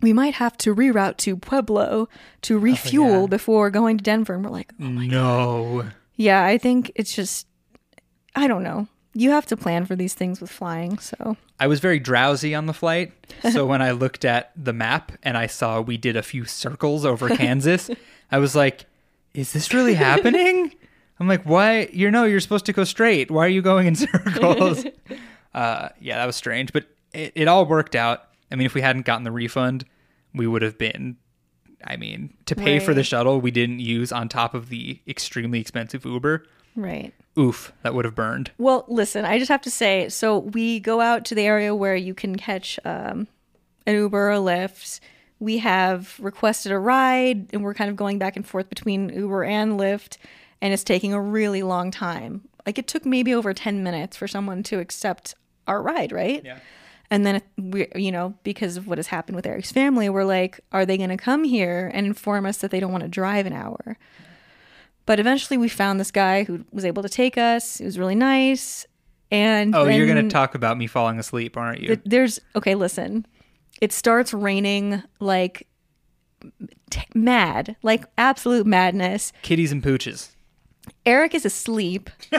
we 0.00 0.12
might 0.12 0.34
have 0.34 0.58
to 0.58 0.74
reroute 0.74 1.18
to 1.18 1.36
Pueblo 1.36 2.08
to 2.42 2.56
oh, 2.56 2.60
refuel 2.60 3.20
yeah. 3.22 3.26
before 3.26 3.70
going 3.70 3.98
to 3.98 4.04
Denver. 4.04 4.34
And 4.34 4.44
we're 4.44 4.50
like, 4.50 4.72
oh 4.80 4.88
no. 4.88 5.84
yeah, 6.16 6.44
I 6.44 6.58
think 6.58 6.90
it's 6.96 7.14
just, 7.14 7.46
I 8.34 8.48
don't 8.48 8.64
know. 8.64 8.88
You 9.14 9.30
have 9.30 9.46
to 9.46 9.56
plan 9.56 9.84
for 9.84 9.94
these 9.94 10.14
things 10.14 10.40
with 10.40 10.50
flying. 10.50 10.98
So 10.98 11.36
I 11.60 11.66
was 11.66 11.80
very 11.80 11.98
drowsy 11.98 12.54
on 12.54 12.66
the 12.66 12.72
flight. 12.72 13.12
So 13.50 13.66
when 13.66 13.82
I 13.82 13.90
looked 13.90 14.24
at 14.24 14.52
the 14.56 14.72
map 14.72 15.12
and 15.22 15.36
I 15.36 15.46
saw 15.46 15.80
we 15.80 15.96
did 15.96 16.16
a 16.16 16.22
few 16.22 16.44
circles 16.44 17.04
over 17.04 17.28
Kansas, 17.36 17.90
I 18.30 18.38
was 18.38 18.56
like, 18.56 18.86
is 19.34 19.52
this 19.52 19.72
really 19.74 19.94
happening? 19.94 20.74
I'm 21.20 21.28
like, 21.28 21.44
why? 21.44 21.88
You 21.92 22.10
know, 22.10 22.24
you're 22.24 22.40
supposed 22.40 22.66
to 22.66 22.72
go 22.72 22.84
straight. 22.84 23.30
Why 23.30 23.46
are 23.46 23.50
you 23.50 23.62
going 23.62 23.86
in 23.86 23.94
circles? 23.94 24.84
uh, 25.54 25.90
yeah, 26.00 26.16
that 26.16 26.26
was 26.26 26.36
strange, 26.36 26.72
but 26.72 26.86
it, 27.12 27.32
it 27.34 27.48
all 27.48 27.66
worked 27.66 27.94
out. 27.94 28.24
I 28.50 28.56
mean, 28.56 28.66
if 28.66 28.74
we 28.74 28.80
hadn't 28.80 29.06
gotten 29.06 29.22
the 29.22 29.30
refund, 29.30 29.84
we 30.34 30.46
would 30.46 30.62
have 30.62 30.78
been. 30.78 31.16
I 31.84 31.96
mean, 31.96 32.34
to 32.46 32.54
pay 32.54 32.78
for 32.78 32.94
the 32.94 33.02
shuttle 33.02 33.40
we 33.40 33.50
didn't 33.50 33.80
use 33.80 34.12
on 34.12 34.28
top 34.28 34.54
of 34.54 34.68
the 34.68 35.00
extremely 35.08 35.60
expensive 35.60 36.04
Uber. 36.04 36.44
right. 36.76 37.12
Oof, 37.38 37.72
that 37.82 37.94
would 37.94 38.04
have 38.04 38.14
burned. 38.14 38.50
Well, 38.58 38.84
listen, 38.88 39.24
I 39.24 39.38
just 39.38 39.50
have 39.50 39.62
to 39.62 39.70
say, 39.70 40.08
so 40.08 40.38
we 40.38 40.80
go 40.80 41.00
out 41.00 41.24
to 41.26 41.34
the 41.34 41.46
area 41.46 41.74
where 41.74 41.96
you 41.96 42.14
can 42.14 42.36
catch 42.36 42.78
um, 42.84 43.26
an 43.86 43.94
Uber 43.94 44.28
or 44.28 44.32
a 44.32 44.36
Lyft. 44.36 45.00
We 45.38 45.58
have 45.58 46.18
requested 46.20 46.72
a 46.72 46.78
ride, 46.78 47.52
and 47.52 47.64
we're 47.64 47.74
kind 47.74 47.90
of 47.90 47.96
going 47.96 48.18
back 48.18 48.36
and 48.36 48.46
forth 48.46 48.68
between 48.68 49.08
Uber 49.08 49.44
and 49.44 49.80
Lyft, 49.80 50.18
and 50.60 50.74
it's 50.74 50.84
taking 50.84 51.14
a 51.14 51.20
really 51.20 51.62
long 51.62 51.90
time. 51.90 52.42
Like 52.66 52.78
it 52.78 52.86
took 52.86 53.06
maybe 53.06 53.34
over 53.34 53.54
ten 53.54 53.82
minutes 53.82 54.16
for 54.16 54.28
someone 54.28 54.62
to 54.64 54.78
accept 54.78 55.34
our 55.66 55.82
ride, 55.82 56.12
right? 56.12 56.44
Yeah. 56.44 56.58
And 57.10 57.26
then 57.26 57.42
we, 57.58 57.88
you 57.94 58.12
know, 58.12 58.34
because 58.42 58.76
of 58.76 58.86
what 58.86 58.98
has 58.98 59.08
happened 59.08 59.36
with 59.36 59.46
Eric's 59.46 59.72
family, 59.72 60.08
we're 60.08 60.24
like, 60.24 60.60
are 60.70 60.86
they 60.86 60.96
going 60.96 61.10
to 61.10 61.16
come 61.16 61.44
here 61.44 61.90
and 61.92 62.06
inform 62.06 62.46
us 62.46 62.58
that 62.58 62.70
they 62.70 62.80
don't 62.80 62.92
want 62.92 63.02
to 63.02 63.08
drive 63.08 63.44
an 63.44 63.52
hour? 63.52 63.98
But 65.06 65.18
eventually, 65.20 65.56
we 65.58 65.68
found 65.68 65.98
this 65.98 66.10
guy 66.10 66.44
who 66.44 66.64
was 66.72 66.84
able 66.84 67.02
to 67.02 67.08
take 67.08 67.36
us. 67.36 67.80
It 67.80 67.84
was 67.84 67.98
really 67.98 68.14
nice. 68.14 68.86
And 69.30 69.74
Oh, 69.74 69.86
you're 69.86 70.06
going 70.06 70.22
to 70.28 70.30
talk 70.32 70.54
about 70.54 70.76
me 70.76 70.86
falling 70.86 71.18
asleep, 71.18 71.56
aren't 71.56 71.80
you? 71.80 71.88
th- 71.88 72.00
there's 72.04 72.38
okay. 72.54 72.74
Listen, 72.74 73.26
it 73.80 73.92
starts 73.92 74.32
raining 74.34 75.02
like 75.20 75.66
t- 76.90 77.00
mad, 77.14 77.76
like 77.82 78.04
absolute 78.18 78.66
madness. 78.66 79.32
Kitties 79.42 79.72
and 79.72 79.82
pooches. 79.82 80.30
Eric 81.06 81.34
is 81.34 81.44
asleep. 81.46 82.10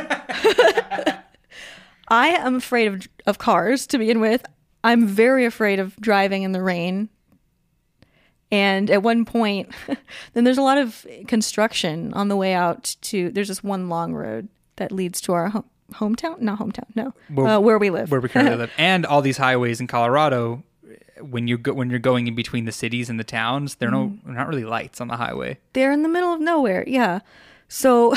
I 2.10 2.30
am 2.30 2.56
afraid 2.56 2.88
of 2.88 3.08
of 3.26 3.38
cars 3.40 3.88
to 3.88 3.98
begin 3.98 4.20
with. 4.20 4.46
I'm 4.84 5.08
very 5.08 5.46
afraid 5.46 5.80
of 5.80 5.96
driving 5.98 6.44
in 6.44 6.52
the 6.52 6.62
rain. 6.62 7.10
And 8.54 8.92
at 8.92 9.02
one 9.04 9.26
point, 9.26 9.70
then 10.34 10.44
there's 10.44 10.58
a 10.60 10.62
lot 10.62 10.78
of 10.78 11.06
construction 11.28 12.14
on 12.14 12.28
the 12.28 12.36
way 12.36 12.54
out 12.54 12.96
to. 13.02 13.32
There's 13.32 13.48
this 13.48 13.64
one 13.64 13.90
long 13.90 14.14
road 14.14 14.48
that 14.76 14.92
leads 14.92 15.20
to 15.22 15.34
our 15.34 15.50
home, 15.50 15.66
hometown. 15.94 16.40
Not 16.40 16.60
hometown. 16.60 16.86
No, 16.96 17.14
Where- 17.34 17.48
uh, 17.48 17.60
where 17.60 17.78
we 17.80 17.90
live. 17.90 18.12
where 18.12 18.22
we 18.22 18.30
currently 18.30 18.56
live, 18.58 18.72
and 18.78 19.06
all 19.06 19.22
these 19.22 19.38
highways 19.38 19.80
in 19.82 19.88
Colorado. 19.88 20.64
When 21.22 21.48
you 21.48 21.58
go, 21.58 21.74
when 21.74 21.90
you're 21.90 22.00
going 22.00 22.28
in 22.28 22.36
between 22.36 22.66
the 22.66 22.72
cities 22.72 23.10
and 23.10 23.20
the 23.20 23.24
towns, 23.24 23.76
there 23.76 23.88
are 23.90 23.92
no 23.92 24.04
Mm-hmm. 24.10 24.34
not 24.34 24.48
really 24.48 24.66
lights 24.66 25.00
on 25.02 25.08
the 25.08 25.18
highway. 25.18 25.58
They're 25.74 25.92
in 25.92 26.04
the 26.04 26.10
middle 26.10 26.34
of 26.34 26.42
nowhere. 26.42 26.84
Yeah. 26.88 27.20
So 27.70 28.14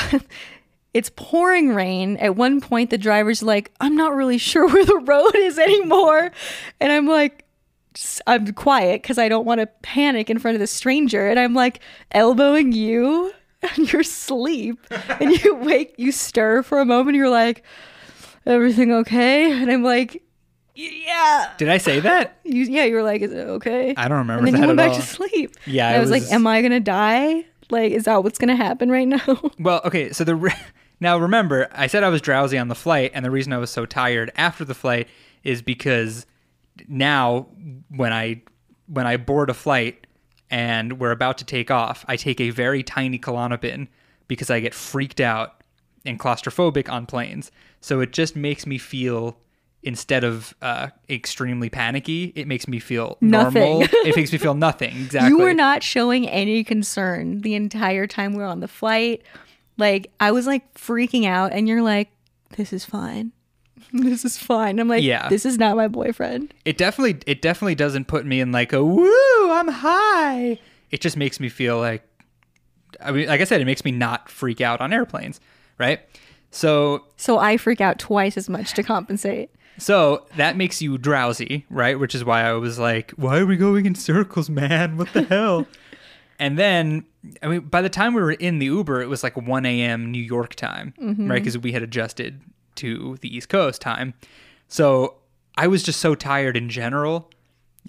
it's 0.93 1.09
pouring 1.15 1.73
rain. 1.73 2.17
At 2.17 2.35
one 2.35 2.59
point, 2.59 2.89
the 2.89 2.97
driver's 2.97 3.41
like, 3.43 3.71
I'm 3.79 3.95
not 3.95 4.13
really 4.15 4.37
sure 4.37 4.67
where 4.67 4.83
the 4.85 4.97
road 4.97 5.35
is 5.35 5.57
anymore. 5.59 6.31
And 6.79 6.91
I'm 6.91 7.07
like, 7.07 7.45
I'm 8.27 8.53
quiet 8.53 9.01
because 9.01 9.17
I 9.17 9.29
don't 9.29 9.45
want 9.45 9.59
to 9.61 9.67
panic 9.81 10.29
in 10.29 10.39
front 10.39 10.55
of 10.55 10.59
the 10.59 10.67
stranger. 10.67 11.27
And 11.27 11.39
I'm 11.39 11.53
like, 11.53 11.79
elbowing 12.11 12.71
you 12.71 13.31
and 13.61 13.91
you're 13.91 14.01
asleep. 14.01 14.79
and 15.19 15.31
you 15.43 15.55
wake, 15.61 15.95
you 15.97 16.11
stir 16.11 16.63
for 16.63 16.79
a 16.79 16.85
moment. 16.85 17.15
You're 17.17 17.29
like, 17.29 17.63
everything 18.45 18.91
okay? 18.91 19.51
And 19.51 19.71
I'm 19.71 19.83
like, 19.83 20.23
yeah. 20.75 21.51
Did 21.57 21.69
I 21.69 21.77
say 21.77 21.99
that? 22.01 22.33
You, 22.47 22.63
yeah, 22.63 22.85
you 22.85 22.95
were 22.95 23.03
like, 23.03 23.21
is 23.21 23.33
it 23.33 23.45
okay? 23.47 23.93
I 23.97 24.07
don't 24.07 24.19
remember 24.19 24.45
and 24.45 24.47
then 24.47 24.53
that 24.53 24.61
you 24.61 24.67
went 24.67 24.77
back 24.77 24.91
all. 24.91 24.95
to 24.95 25.01
sleep. 25.01 25.55
Yeah, 25.65 25.89
I 25.89 25.99
was, 25.99 26.09
was- 26.09 26.23
like, 26.23 26.31
am 26.33 26.47
I 26.47 26.61
gonna 26.61 26.79
die? 26.79 27.45
Like, 27.69 27.91
is 27.91 28.05
that 28.05 28.23
what's 28.23 28.37
gonna 28.37 28.55
happen 28.55 28.89
right 28.89 29.07
now? 29.07 29.51
Well, 29.59 29.81
okay, 29.83 30.13
so 30.13 30.23
the 30.23 30.35
re- 30.35 30.53
now 31.01 31.17
remember, 31.17 31.67
I 31.73 31.87
said 31.87 32.03
I 32.05 32.09
was 32.09 32.21
drowsy 32.21 32.57
on 32.57 32.69
the 32.69 32.75
flight, 32.75 33.11
and 33.13 33.25
the 33.25 33.31
reason 33.31 33.51
I 33.51 33.57
was 33.57 33.69
so 33.69 33.85
tired 33.85 34.31
after 34.37 34.63
the 34.63 34.73
flight 34.73 35.09
is 35.43 35.61
because 35.61 36.25
now 36.87 37.47
when 37.89 38.13
I 38.13 38.41
when 38.87 39.05
I 39.05 39.17
board 39.17 39.49
a 39.49 39.53
flight 39.53 40.07
and 40.49 40.99
we're 40.99 41.11
about 41.11 41.37
to 41.39 41.45
take 41.45 41.69
off, 41.71 42.05
I 42.07 42.15
take 42.15 42.39
a 42.39 42.51
very 42.51 42.83
tiny 42.83 43.19
Klonopin 43.19 43.87
because 44.27 44.49
I 44.49 44.59
get 44.59 44.73
freaked 44.73 45.19
out 45.19 45.61
and 46.05 46.19
claustrophobic 46.19 46.89
on 46.89 47.05
planes. 47.05 47.51
So 47.81 47.99
it 47.99 48.11
just 48.13 48.35
makes 48.35 48.65
me 48.65 48.77
feel 48.77 49.37
instead 49.83 50.23
of 50.23 50.55
uh, 50.61 50.87
extremely 51.09 51.69
panicky, 51.69 52.33
it 52.35 52.47
makes 52.47 52.67
me 52.67 52.79
feel 52.79 53.17
normal. 53.21 53.81
Nothing. 53.81 53.99
it 54.05 54.15
makes 54.15 54.31
me 54.31 54.37
feel 54.37 54.53
nothing. 54.55 54.95
Exactly. 54.95 55.29
You 55.29 55.37
were 55.37 55.53
not 55.53 55.83
showing 55.83 56.27
any 56.27 56.63
concern 56.63 57.41
the 57.41 57.55
entire 57.55 58.07
time 58.07 58.33
we 58.33 58.39
were 58.39 58.45
on 58.45 58.59
the 58.59 58.67
flight. 58.67 59.23
Like, 59.77 60.11
I 60.19 60.31
was 60.31 60.47
like 60.47 60.73
freaking 60.73 61.25
out, 61.25 61.53
and 61.53 61.67
you're 61.67 61.83
like, 61.83 62.09
this 62.57 62.73
is 62.73 62.83
fine. 62.83 63.31
This 63.93 64.25
is 64.25 64.37
fine. 64.37 64.79
I'm 64.79 64.87
like, 64.87 65.03
Yeah. 65.03 65.29
this 65.29 65.45
is 65.45 65.57
not 65.57 65.75
my 65.77 65.87
boyfriend. 65.87 66.53
it 66.65 66.77
definitely 66.77 67.19
it 67.25 67.41
definitely 67.41 67.75
doesn't 67.75 68.05
put 68.07 68.25
me 68.25 68.39
in 68.39 68.51
like 68.51 68.73
a 68.73 68.83
woo 68.83 69.51
i'm 69.51 69.67
high 69.69 70.59
it 70.91 71.01
just 71.01 71.15
makes 71.17 71.39
me 71.39 71.49
feel 71.49 71.79
like 71.79 72.03
i 73.01 73.11
mean 73.11 73.27
like 73.27 73.41
i 73.41 73.43
said 73.43 73.61
it 73.61 73.65
makes 73.65 73.83
me 73.85 73.91
not 73.91 74.29
freak 74.29 74.61
out 74.61 74.81
on 74.81 74.91
airplanes 74.93 75.39
right 75.77 76.01
so 76.51 77.05
So 77.17 77.37
I 77.39 77.57
freak 77.57 77.81
out 77.81 77.99
twice 77.99 78.37
as 78.37 78.47
much 78.49 78.73
to 78.73 78.83
compensate. 78.83 79.49
so 79.77 80.25
that 80.37 80.55
makes 80.57 80.81
you 80.81 80.97
drowsy 80.97 81.65
right 81.69 81.99
which 81.99 82.13
is 82.15 82.23
why 82.25 82.41
i 82.43 82.53
was 82.53 82.77
like 82.79 83.11
why 83.11 83.37
are 83.39 83.45
we 83.45 83.57
going 83.57 83.85
in 83.85 83.95
circles 83.95 84.49
man 84.49 84.97
what 84.97 85.11
the 85.13 85.23
hell 85.23 85.65
and 86.39 86.57
then 86.57 87.05
i 87.43 87.47
mean 87.47 87.61
by 87.61 87.81
the 87.81 87.89
time 87.89 88.13
we 88.13 88.21
were 88.21 88.31
in 88.31 88.59
the 88.59 88.65
uber 88.67 89.01
it 89.01 89.07
was 89.07 89.23
like 89.23 89.35
1 89.37 89.65
a.m 89.65 90.11
new 90.11 90.21
york 90.23 90.55
time 90.55 90.93
mm-hmm. 91.01 91.29
right 91.29 91.41
because 91.41 91.57
we 91.57 91.71
had 91.71 91.83
adjusted 91.83 92.41
to 92.77 93.17
the 93.21 93.35
east 93.35 93.49
coast 93.49 93.81
time 93.81 94.13
so 94.67 95.15
i 95.57 95.67
was 95.67 95.83
just 95.83 95.99
so 95.99 96.15
tired 96.15 96.55
in 96.57 96.69
general 96.69 97.29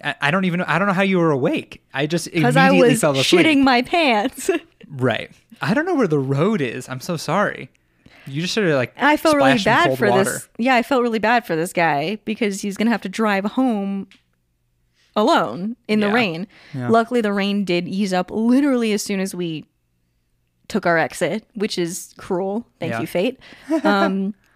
I 0.03 0.15
I 0.21 0.31
don't 0.31 0.45
even. 0.45 0.61
I 0.61 0.79
don't 0.79 0.87
know 0.87 0.93
how 0.93 1.01
you 1.01 1.17
were 1.17 1.31
awake. 1.31 1.83
I 1.93 2.07
just 2.07 2.27
immediately 2.33 2.61
I 2.61 2.71
was 2.91 3.01
fell 3.01 3.17
asleep. 3.17 3.45
shitting 3.45 3.63
my 3.63 3.81
pants. 3.81 4.49
Right. 4.91 5.29
I 5.61 5.73
don't 5.73 5.85
know 5.85 5.93
where 5.93 6.07
the 6.07 6.17
road 6.17 6.61
is. 6.61 6.87
I'm 6.87 7.01
so 7.01 7.17
sorry. 7.17 7.69
You 8.25 8.41
just 8.41 8.53
sort 8.53 8.67
of 8.67 8.75
like. 8.75 8.93
I 8.97 9.17
felt 9.17 9.35
really 9.35 9.59
bad 9.61 9.97
for 9.99 10.09
water. 10.09 10.23
this. 10.23 10.49
Yeah, 10.57 10.75
I 10.75 10.83
felt 10.83 11.01
really 11.03 11.19
bad 11.19 11.45
for 11.45 11.55
this 11.57 11.73
guy 11.73 12.17
because 12.23 12.61
he's 12.61 12.77
gonna 12.77 12.89
have 12.91 13.01
to 13.01 13.09
drive 13.09 13.43
home 13.43 14.07
alone 15.15 15.75
in 15.87 15.99
the 15.99 16.07
Yeah. 16.07 16.13
rain. 16.13 16.47
Yeah. 16.73 16.89
Luckily, 16.89 17.21
the 17.21 17.33
rain 17.33 17.65
did 17.65 17.87
ease 17.87 18.13
up 18.13 18.31
literally 18.31 18.93
as 18.93 19.03
soon 19.03 19.19
as 19.19 19.35
we 19.35 19.65
took 20.69 20.85
our 20.85 20.97
exit, 20.97 21.45
which 21.55 21.77
is 21.77 22.13
cruel. 22.17 22.65
Thank 22.79 22.93
Yeah. 22.93 23.01
you, 23.01 23.07
fate. 23.07 23.39
Um, 23.83 24.33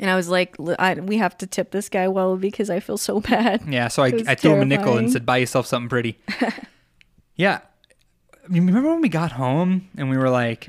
and 0.00 0.10
I 0.10 0.16
was 0.16 0.28
like, 0.28 0.56
I, 0.78 0.94
we 0.94 1.18
have 1.18 1.36
to 1.38 1.46
tip 1.46 1.70
this 1.70 1.88
guy 1.88 2.08
well 2.08 2.36
because 2.36 2.70
I 2.70 2.80
feel 2.80 2.96
so 2.98 3.20
bad. 3.20 3.62
Yeah. 3.68 3.88
So 3.88 4.02
I, 4.02 4.12
I 4.26 4.34
threw 4.34 4.54
him 4.54 4.62
a 4.62 4.64
nickel 4.64 4.96
and 4.96 5.10
said, 5.10 5.24
"Buy 5.26 5.38
yourself 5.38 5.66
something 5.66 5.88
pretty." 5.88 6.18
yeah. 7.36 7.60
Remember 8.48 8.90
when 8.90 9.00
we 9.00 9.08
got 9.08 9.32
home 9.32 9.88
and 9.96 10.10
we 10.10 10.16
were 10.18 10.30
like, 10.30 10.68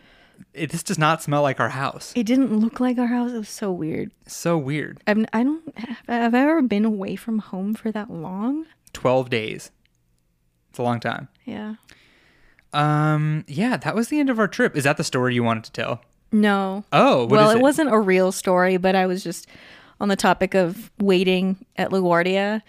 "It- 0.54 0.70
"This 0.72 0.84
does 0.84 1.00
not 1.00 1.24
smell 1.24 1.42
like 1.42 1.60
our 1.60 1.70
house." 1.70 2.14
It 2.16 2.26
didn't 2.26 2.56
look 2.60 2.80
like 2.80 2.98
our 3.00 3.08
house. 3.08 3.32
It 3.32 3.38
was 3.40 3.50
so 3.50 3.72
weird. 3.72 4.12
so 4.28 4.58
weird. 4.58 5.00
I'm, 5.08 5.26
I 5.34 5.44
don't 5.44 5.78
have 6.08 6.34
I 6.36 6.40
ever 6.42 6.62
been 6.62 6.86
away 6.86 7.16
from 7.16 7.40
home 7.40 7.74
for 7.74 7.92
that 7.92 8.12
long. 8.12 8.66
Twelve 8.94 9.30
days. 9.30 9.72
It's 10.70 10.80
a 10.80 10.84
long 10.84 11.00
time. 11.00 11.28
Yeah. 11.46 11.76
Um. 12.74 13.46
Yeah. 13.48 13.78
That 13.78 13.96
was 13.96 14.10
the 14.10 14.20
end 14.20 14.30
of 14.30 14.40
our 14.40 14.48
trip. 14.48 14.76
Is 14.76 14.84
that 14.84 14.98
the 14.98 15.04
story 15.04 15.34
you 15.36 15.44
wanted 15.44 15.64
to 15.66 15.72
tell? 15.72 16.02
No. 16.34 16.84
Oh. 16.92 17.26
well, 17.28 17.52
it? 17.52 17.58
it 17.58 17.62
wasn't 17.62 17.94
a 17.94 18.00
real 18.00 18.32
story, 18.34 18.76
but 18.78 18.96
I 18.96 19.06
was 19.06 19.24
just 19.24 19.48
on 20.02 20.10
the 20.10 20.16
topic 20.16 20.56
of 20.56 20.92
waiting 21.00 21.66
at 21.78 21.92
LaGuardia. 21.92 22.62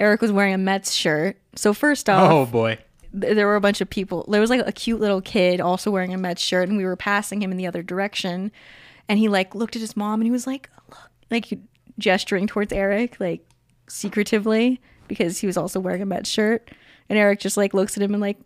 Eric 0.00 0.22
was 0.22 0.32
wearing 0.32 0.54
a 0.54 0.58
Mets 0.58 0.92
shirt. 0.92 1.36
So 1.54 1.74
first 1.74 2.08
oh, 2.08 2.14
off, 2.14 2.30
Oh 2.32 2.46
boy. 2.46 2.78
th- 3.12 3.34
there 3.34 3.46
were 3.46 3.56
a 3.56 3.60
bunch 3.60 3.80
of 3.82 3.90
people. 3.90 4.24
There 4.28 4.40
was 4.40 4.50
like 4.50 4.66
a 4.66 4.72
cute 4.72 4.98
little 4.98 5.20
kid 5.20 5.60
also 5.60 5.90
wearing 5.90 6.14
a 6.14 6.18
Mets 6.18 6.42
shirt, 6.42 6.68
and 6.68 6.78
we 6.78 6.84
were 6.84 6.96
passing 6.96 7.42
him 7.42 7.50
in 7.50 7.58
the 7.58 7.66
other 7.66 7.82
direction. 7.82 8.50
And 9.08 9.18
he 9.18 9.28
like 9.28 9.54
looked 9.54 9.76
at 9.76 9.82
his 9.82 9.96
mom 9.96 10.20
and 10.20 10.26
he 10.26 10.30
was 10.30 10.46
like, 10.46 10.70
look, 10.88 11.10
like 11.30 11.58
gesturing 11.98 12.46
towards 12.46 12.72
Eric, 12.72 13.20
like 13.20 13.46
secretively, 13.88 14.80
because 15.08 15.38
he 15.38 15.46
was 15.46 15.56
also 15.58 15.78
wearing 15.78 16.00
a 16.00 16.06
Mets 16.06 16.30
shirt. 16.30 16.70
And 17.10 17.18
Eric 17.18 17.40
just 17.40 17.56
like 17.58 17.74
looks 17.74 17.96
at 17.96 18.02
him 18.02 18.14
and 18.14 18.20
like 18.22 18.38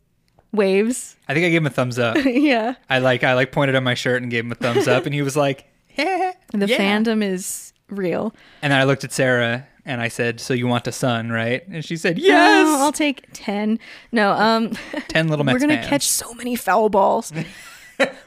waves. 0.54 1.16
I 1.28 1.34
think 1.34 1.46
I 1.46 1.50
gave 1.50 1.62
him 1.62 1.66
a 1.66 1.70
thumbs 1.70 1.98
up. 1.98 2.16
yeah. 2.24 2.74
I 2.88 2.98
like 2.98 3.24
I 3.24 3.34
like 3.34 3.52
pointed 3.52 3.74
at 3.74 3.82
my 3.82 3.94
shirt 3.94 4.22
and 4.22 4.30
gave 4.30 4.44
him 4.44 4.52
a 4.52 4.56
thumbs 4.56 4.88
up, 4.88 5.06
and 5.06 5.14
he 5.14 5.22
was 5.22 5.36
like, 5.36 5.66
"Yeah." 5.96 6.32
The 6.52 6.66
yeah." 6.66 6.78
fandom 6.78 7.22
is 7.22 7.72
real. 7.88 8.34
And 8.62 8.72
then 8.72 8.80
I 8.80 8.84
looked 8.84 9.04
at 9.04 9.12
Sarah 9.12 9.66
and 9.84 10.00
I 10.00 10.08
said, 10.08 10.40
"So 10.40 10.54
you 10.54 10.66
want 10.66 10.86
a 10.86 10.92
son, 10.92 11.30
right?" 11.30 11.66
And 11.68 11.84
she 11.84 11.96
said, 11.96 12.18
Oh, 12.18 12.22
"Yes." 12.22 12.80
I'll 12.80 12.92
take 12.92 13.26
10. 13.32 13.78
No, 14.12 14.32
um 14.32 14.70
Ten 15.08 15.28
little 15.28 15.44
Mets 15.44 15.54
we're 15.54 15.66
going 15.68 15.80
to 15.80 15.86
catch 15.86 16.06
so 16.08 16.32
many 16.34 16.56
foul 16.56 16.88
balls. 16.88 17.32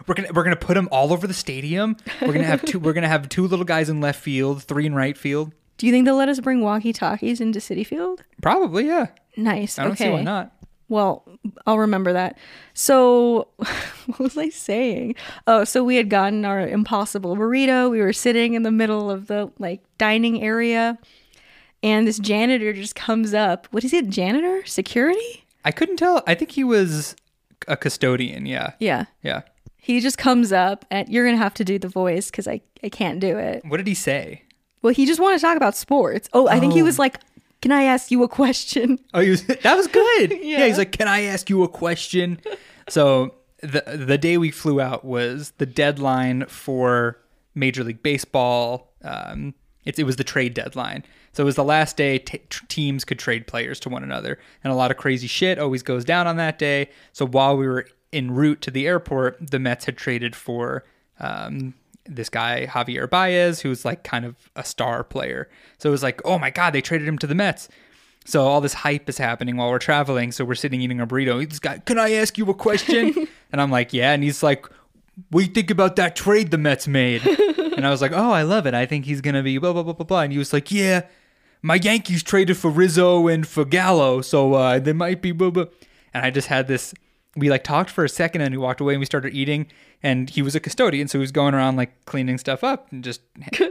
We're 0.07 0.15
gonna 0.15 0.30
we're 0.34 0.43
gonna 0.43 0.55
put 0.55 0.75
them 0.75 0.88
all 0.91 1.11
over 1.11 1.28
the 1.28 1.34
stadium. 1.34 1.97
We're 2.21 2.32
gonna 2.32 2.45
have 2.45 2.63
two. 2.63 2.80
We're 2.80 2.93
gonna 2.93 3.09
have 3.09 3.28
two 3.28 3.47
little 3.47 3.65
guys 3.65 3.89
in 3.89 3.99
left 3.99 4.21
field, 4.21 4.63
three 4.63 4.86
in 4.86 4.95
right 4.95 5.17
field. 5.17 5.51
Do 5.78 5.86
you 5.86 5.91
think 5.91 6.05
they'll 6.05 6.15
let 6.15 6.30
us 6.30 6.39
bring 6.39 6.61
walkie-talkies 6.61 7.39
into 7.39 7.59
Citi 7.59 7.86
Field? 7.86 8.23
Probably, 8.41 8.88
yeah. 8.88 9.07
Nice. 9.36 9.78
I 9.78 9.84
don't 9.84 9.91
okay. 9.91 10.05
see 10.05 10.09
why 10.09 10.23
not. 10.23 10.51
Well, 10.89 11.23
I'll 11.65 11.79
remember 11.79 12.13
that. 12.13 12.38
So, 12.73 13.47
what 14.05 14.19
was 14.19 14.38
I 14.38 14.49
saying? 14.49 15.15
Oh, 15.45 15.63
so 15.63 15.83
we 15.83 15.97
had 15.97 16.09
gotten 16.09 16.45
our 16.45 16.65
impossible 16.65 17.35
burrito. 17.35 17.89
We 17.91 17.99
were 17.99 18.13
sitting 18.13 18.53
in 18.53 18.63
the 18.63 18.71
middle 18.71 19.11
of 19.11 19.27
the 19.27 19.51
like 19.59 19.81
dining 19.97 20.41
area, 20.41 20.97
and 21.83 22.07
this 22.07 22.19
janitor 22.19 22.71
just 22.73 22.95
comes 22.95 23.33
up. 23.33 23.67
What 23.71 23.83
is 23.83 23.93
it? 23.93 24.09
Janitor? 24.09 24.65
Security? 24.65 25.43
I 25.65 25.71
couldn't 25.71 25.97
tell. 25.97 26.23
I 26.25 26.35
think 26.35 26.51
he 26.51 26.63
was 26.63 27.15
a 27.67 27.75
custodian. 27.75 28.45
Yeah, 28.45 28.73
Yeah. 28.79 29.05
yeah. 29.21 29.41
He 29.75 29.99
just 30.01 30.17
comes 30.17 30.51
up, 30.51 30.85
and 30.91 31.07
you're 31.09 31.25
gonna 31.25 31.38
have 31.38 31.53
to 31.55 31.63
do 31.65 31.79
the 31.79 31.88
voice 31.89 32.29
because 32.31 32.47
I 32.47 32.61
I 32.83 32.89
can't 32.89 33.19
do 33.19 33.38
it. 33.38 33.63
What 33.65 33.77
did 33.77 33.88
he 33.88 33.93
say? 33.93 34.43
Well, 34.81 34.93
he 34.93 35.05
just 35.05 35.19
wanted 35.19 35.38
to 35.38 35.41
talk 35.41 35.57
about 35.57 35.75
sports. 35.75 36.29
Oh, 36.33 36.47
I 36.47 36.59
think 36.59 36.71
he 36.73 36.81
Oh. 36.81 36.85
was 36.85 36.99
like, 36.99 37.19
"Can 37.62 37.72
I 37.72 37.84
ask 37.84 38.12
you 38.12 38.24
a 38.24 38.28
question?" 38.28 38.99
Oh, 39.14 39.20
he 39.22 39.30
was, 39.30 39.43
that 39.45 39.76
was 39.76 39.88
good. 39.88 40.32
yeah. 40.32 40.38
Yeah. 40.60 40.68
he's 40.68 40.78
like, 40.78 40.91
"Can 40.91 41.08
I 41.08 41.24
ask 41.24 41.49
you 41.49 41.64
a 41.64 41.68
question?" 41.68 42.39
so 42.89 43.34
the 43.62 43.84
the 44.08 44.18
day 44.18 44.38
we 44.38 44.51
flew 44.51 44.80
out 44.82 45.03
was 45.03 45.51
the 45.58 45.66
deadline 45.66 46.45
for 46.47 47.20
Major 47.55 47.84
League 47.84 48.03
Baseball. 48.03 48.93
Um, 49.03 49.53
it, 49.86 49.97
it 49.97 50.03
was 50.03 50.18
the 50.18 50.24
trade 50.24 50.53
deadline, 50.53 51.03
so 51.34 51.43
it 51.43 51.45
was 51.45 51.55
the 51.55 51.64
last 51.64 51.95
day 51.97 52.18
t- 52.20 52.39
t- 52.49 52.66
teams 52.68 53.05
could 53.05 53.18
trade 53.20 53.47
players 53.47 53.80
to 53.82 53.89
one 53.89 54.03
another, 54.03 54.38
and 54.64 54.72
a 54.74 54.76
lot 54.76 54.91
of 54.91 54.97
crazy 54.97 55.28
shit 55.28 55.58
always 55.60 55.82
goes 55.84 56.03
down 56.05 56.28
on 56.28 56.36
that 56.38 56.60
day. 56.60 56.89
So 57.14 57.26
while 57.26 57.55
we 57.58 57.66
were 57.68 57.88
en 58.14 58.32
route 58.32 58.62
to 58.62 58.72
the 58.72 58.86
airport, 58.88 59.51
the 59.51 59.60
Mets 59.60 59.86
had 59.86 59.97
traded 59.97 60.36
for. 60.36 60.84
Um, 61.20 61.74
this 62.08 62.30
guy 62.30 62.66
Javier 62.66 63.10
Baez, 63.10 63.62
who's 63.62 63.86
like 63.86 64.03
kind 64.03 64.26
of 64.26 64.36
a 64.55 64.64
star 64.64 65.03
player. 65.03 65.49
So 65.78 65.89
it 65.89 65.91
was 65.91 66.03
like, 66.03 66.22
oh 66.26 66.39
my 66.39 66.49
god, 66.49 66.74
they 66.74 66.82
traded 66.82 67.08
him 67.08 67.18
to 67.20 67.28
the 67.28 67.36
Mets. 67.36 67.70
So 68.26 68.45
all 68.45 68.60
this 68.60 68.74
hype 68.74 69.08
is 69.08 69.18
happening 69.18 69.55
while 69.55 69.70
we're 69.70 69.80
traveling. 69.80 70.32
So 70.34 70.43
we're 70.43 70.55
sitting 70.55 70.82
eating 70.82 70.99
a 70.99 71.08
burrito. 71.08 71.39
He's 71.39 71.60
got, 71.60 71.86
can 71.86 71.97
I 71.97 72.14
ask 72.14 72.38
you 72.38 72.49
a 72.49 72.53
question? 72.53 73.28
and 73.51 73.62
I'm 73.62 73.72
like, 73.72 73.93
yeah. 73.93 74.12
And 74.12 74.22
he's 74.22 74.43
like, 74.43 74.66
what 75.30 75.41
do 75.41 75.45
you 75.47 75.53
think 75.53 75.72
about 75.72 75.95
that 75.95 76.16
trade 76.16 76.51
the 76.51 76.58
Mets 76.58 76.88
made? 76.88 77.26
and 77.26 77.86
I 77.86 77.89
was 77.89 78.01
like, 78.01 78.12
oh, 78.12 78.32
I 78.32 78.43
love 78.43 78.68
it. 78.68 78.74
I 78.74 78.86
think 78.86 79.05
he's 79.05 79.22
gonna 79.22 79.43
be 79.43 79.58
blah 79.58 79.74
blah 79.74 79.84
blah 79.84 79.93
blah 79.93 80.05
blah. 80.05 80.22
And 80.22 80.32
he 80.32 80.39
was 80.39 80.53
like, 80.53 80.72
yeah, 80.72 81.03
my 81.62 81.76
Yankees 81.76 82.24
traded 82.24 82.58
for 82.58 82.70
Rizzo 82.70 83.28
and 83.28 83.47
for 83.47 83.66
Gallo, 83.66 84.22
so 84.22 84.53
uh, 84.53 84.80
they 84.80 84.93
might 84.93 85.22
be 85.22 85.32
blah 85.32 85.49
blah. 85.49 85.66
And 86.14 86.26
I 86.26 86.30
just 86.30 86.47
had 86.47 86.68
this. 86.68 86.93
We 87.36 87.49
like 87.49 87.64
talked 87.64 87.89
for 87.89 88.03
a 88.03 88.10
second, 88.10 88.41
and 88.41 88.53
he 88.53 88.58
walked 88.58 88.82
away, 88.82 88.93
and 88.93 88.99
we 88.99 89.05
started 89.05 89.34
eating. 89.34 89.68
And 90.03 90.29
he 90.29 90.41
was 90.41 90.55
a 90.55 90.59
custodian, 90.59 91.07
so 91.07 91.17
he 91.17 91.21
was 91.21 91.31
going 91.31 91.53
around 91.53 91.75
like 91.75 92.05
cleaning 92.05 92.37
stuff 92.37 92.63
up, 92.63 92.91
and 92.91 93.03
just 93.03 93.21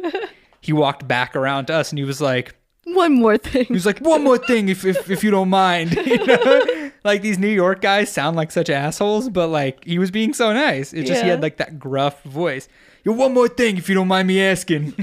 he 0.61 0.73
walked 0.73 1.07
back 1.07 1.37
around 1.37 1.67
to 1.67 1.75
us, 1.75 1.91
and 1.91 1.99
he 1.99 2.05
was 2.05 2.21
like. 2.21 2.55
One 2.89 3.15
more 3.15 3.37
thing. 3.37 3.65
He 3.65 3.73
was 3.73 3.85
like, 3.85 3.99
one 3.99 4.23
more 4.23 4.39
thing, 4.39 4.69
if 4.69 4.85
if, 4.85 5.11
if 5.11 5.25
you 5.25 5.31
don't 5.31 5.49
mind. 5.49 5.97
You 6.07 6.25
know? 6.25 6.91
like 7.05 7.23
these 7.23 7.39
New 7.39 7.49
York 7.49 7.81
guys 7.81 8.13
sound 8.13 8.37
like 8.37 8.51
such 8.51 8.71
assholes, 8.71 9.29
but 9.29 9.49
like 9.49 9.85
he 9.85 9.99
was 9.99 10.11
being 10.11 10.33
so 10.33 10.53
nice. 10.53 10.93
It's 10.93 11.09
just 11.09 11.23
he 11.23 11.29
had 11.29 11.43
like 11.43 11.57
that 11.59 11.79
gruff 11.79 12.23
voice. 12.25 12.69
Yo, 13.05 13.13
one 13.13 13.33
more 13.33 13.49
thing, 13.49 13.77
if 13.77 13.89
you 13.89 13.95
don't 13.95 14.09
mind 14.09 14.27
me 14.27 14.43
asking. 14.43 14.95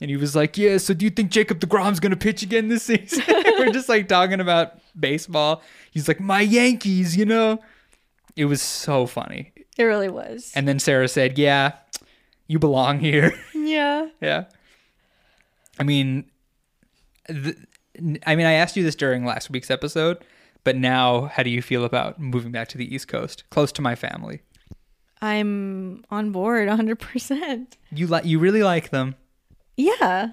and 0.00 0.10
he 0.10 0.16
was 0.16 0.36
like, 0.36 0.56
yeah. 0.56 0.78
So 0.78 0.94
do 0.94 1.04
you 1.04 1.10
think 1.10 1.30
Jacob 1.30 1.60
deGrom's 1.60 2.00
gonna 2.00 2.16
pitch 2.16 2.42
again 2.42 2.68
this 2.68 2.84
season? 2.84 3.24
We're 3.58 3.72
just 3.72 3.88
like 3.88 4.08
talking 4.08 4.40
about 4.40 4.78
baseball. 4.98 5.62
He's 5.90 6.08
like, 6.08 6.20
my 6.20 6.40
Yankees, 6.40 7.16
you 7.16 7.24
know. 7.24 7.60
It 8.38 8.44
was 8.44 8.62
so 8.62 9.06
funny. 9.06 9.52
It 9.76 9.82
really 9.82 10.08
was. 10.08 10.52
And 10.54 10.68
then 10.68 10.78
Sarah 10.78 11.08
said, 11.08 11.36
yeah, 11.38 11.72
you 12.46 12.60
belong 12.60 13.00
here. 13.00 13.32
yeah. 13.54 14.10
Yeah. 14.20 14.44
I 15.80 15.82
mean, 15.82 16.24
th- 17.26 17.56
I 18.24 18.36
mean, 18.36 18.46
I 18.46 18.52
asked 18.52 18.76
you 18.76 18.84
this 18.84 18.94
during 18.94 19.24
last 19.24 19.50
week's 19.50 19.72
episode, 19.72 20.18
but 20.62 20.76
now 20.76 21.22
how 21.22 21.42
do 21.42 21.50
you 21.50 21.60
feel 21.60 21.84
about 21.84 22.20
moving 22.20 22.52
back 22.52 22.68
to 22.68 22.78
the 22.78 22.94
East 22.94 23.08
Coast, 23.08 23.42
close 23.50 23.72
to 23.72 23.82
my 23.82 23.96
family? 23.96 24.42
I'm 25.20 26.04
on 26.08 26.30
board 26.30 26.68
100%. 26.68 27.66
You 27.90 28.06
like 28.06 28.24
you 28.24 28.38
really 28.38 28.62
like 28.62 28.90
them. 28.90 29.16
Yeah. 29.76 30.28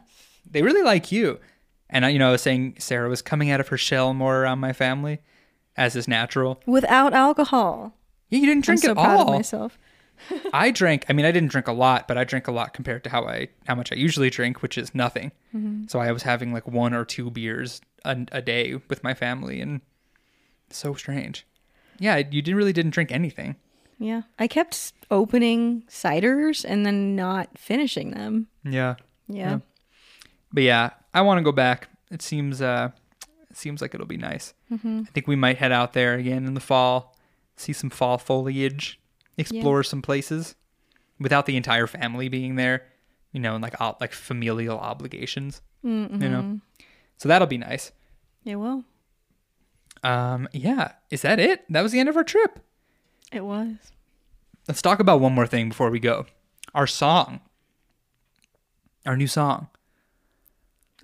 They 0.47 0.61
really 0.61 0.83
like 0.83 1.11
you. 1.11 1.39
And 1.89 2.05
I, 2.05 2.09
you 2.09 2.19
know, 2.19 2.29
I 2.29 2.33
was 2.33 2.43
saying 2.43 2.75
Sarah 2.77 3.09
was 3.09 3.23
coming 3.23 3.49
out 3.49 3.59
of 3.59 3.69
her 3.69 3.79
shell 3.79 4.13
more 4.13 4.43
around 4.43 4.59
my 4.59 4.73
family, 4.73 5.21
as 5.77 5.95
is 5.95 6.07
natural. 6.07 6.61
Without 6.65 7.13
alcohol. 7.13 7.93
Yeah, 8.29 8.39
you 8.39 8.45
didn't 8.45 8.65
drink 8.65 8.79
I'm 8.79 8.85
so 8.85 8.91
at 8.91 8.97
proud 8.97 9.19
of 9.21 9.27
myself. 9.27 9.77
I 10.53 10.71
drank. 10.71 11.05
I 11.09 11.13
mean, 11.13 11.25
I 11.25 11.31
didn't 11.31 11.49
drink 11.51 11.67
a 11.67 11.73
lot, 11.73 12.07
but 12.07 12.17
I 12.17 12.23
drank 12.23 12.47
a 12.47 12.51
lot 12.51 12.73
compared 12.73 13.03
to 13.03 13.09
how 13.09 13.25
I 13.25 13.49
how 13.67 13.75
much 13.75 13.91
I 13.91 13.95
usually 13.95 14.29
drink, 14.29 14.61
which 14.61 14.77
is 14.77 14.95
nothing. 14.95 15.31
Mm-hmm. 15.53 15.87
So 15.87 15.99
I 15.99 16.11
was 16.11 16.23
having 16.23 16.53
like 16.53 16.67
one 16.67 16.93
or 16.93 17.03
two 17.05 17.29
beers 17.29 17.81
a, 18.05 18.17
a 18.31 18.41
day 18.41 18.75
with 18.89 19.03
my 19.03 19.13
family, 19.13 19.59
and 19.59 19.81
so 20.69 20.93
strange. 20.93 21.45
Yeah, 21.99 22.17
you 22.17 22.41
didn't 22.41 22.55
really 22.55 22.73
didn't 22.73 22.91
drink 22.91 23.11
anything. 23.11 23.55
Yeah. 23.97 24.23
I 24.37 24.47
kept 24.47 24.91
opening 25.09 25.83
ciders 25.89 26.65
and 26.67 26.85
then 26.85 27.15
not 27.15 27.57
finishing 27.57 28.11
them. 28.11 28.47
Yeah, 28.63 28.95
Yeah. 29.27 29.49
Yeah. 29.51 29.59
but 30.51 30.63
yeah, 30.63 30.89
I 31.13 31.21
want 31.21 31.37
to 31.37 31.43
go 31.43 31.53
back. 31.53 31.87
It 32.11 32.21
seems 32.21 32.61
uh, 32.61 32.89
it 33.55 33.59
seems 33.59 33.81
like 33.81 33.95
it'll 33.95 34.05
be 34.05 34.17
nice. 34.17 34.53
Mm-hmm. 34.69 35.03
I 35.07 35.11
think 35.11 35.27
we 35.27 35.37
might 35.37 35.57
head 35.57 35.71
out 35.71 35.93
there 35.93 36.15
again 36.15 36.45
in 36.45 36.55
the 36.55 36.59
fall, 36.59 37.15
see 37.55 37.71
some 37.71 37.89
fall 37.89 38.17
foliage, 38.17 38.99
explore 39.37 39.81
some 39.81 40.01
places, 40.01 40.55
without 41.21 41.45
the 41.45 41.55
entire 41.55 41.87
family 41.87 42.27
being 42.27 42.57
there. 42.57 42.83
You 43.31 43.39
know, 43.39 43.53
and 43.53 43.63
like 43.63 43.79
ob- 43.79 44.01
like 44.01 44.11
familial 44.11 44.77
obligations. 44.77 45.61
Mm-hmm. 45.85 46.21
You 46.21 46.29
know, 46.29 46.59
so 47.17 47.29
that'll 47.29 47.47
be 47.47 47.57
nice. 47.57 47.93
It 48.43 48.57
will. 48.57 48.83
Um, 50.03 50.49
yeah, 50.51 50.91
is 51.09 51.21
that 51.21 51.39
it? 51.39 51.63
That 51.69 51.81
was 51.81 51.93
the 51.93 51.99
end 52.01 52.09
of 52.09 52.17
our 52.17 52.25
trip. 52.25 52.59
It 53.31 53.45
was. 53.45 53.71
Let's 54.67 54.81
talk 54.81 54.99
about 54.99 55.21
one 55.21 55.33
more 55.33 55.47
thing 55.47 55.69
before 55.69 55.89
we 55.89 55.99
go. 55.99 56.25
Our 56.73 56.87
song, 56.87 57.39
our 59.05 59.15
new 59.15 59.27
song. 59.27 59.69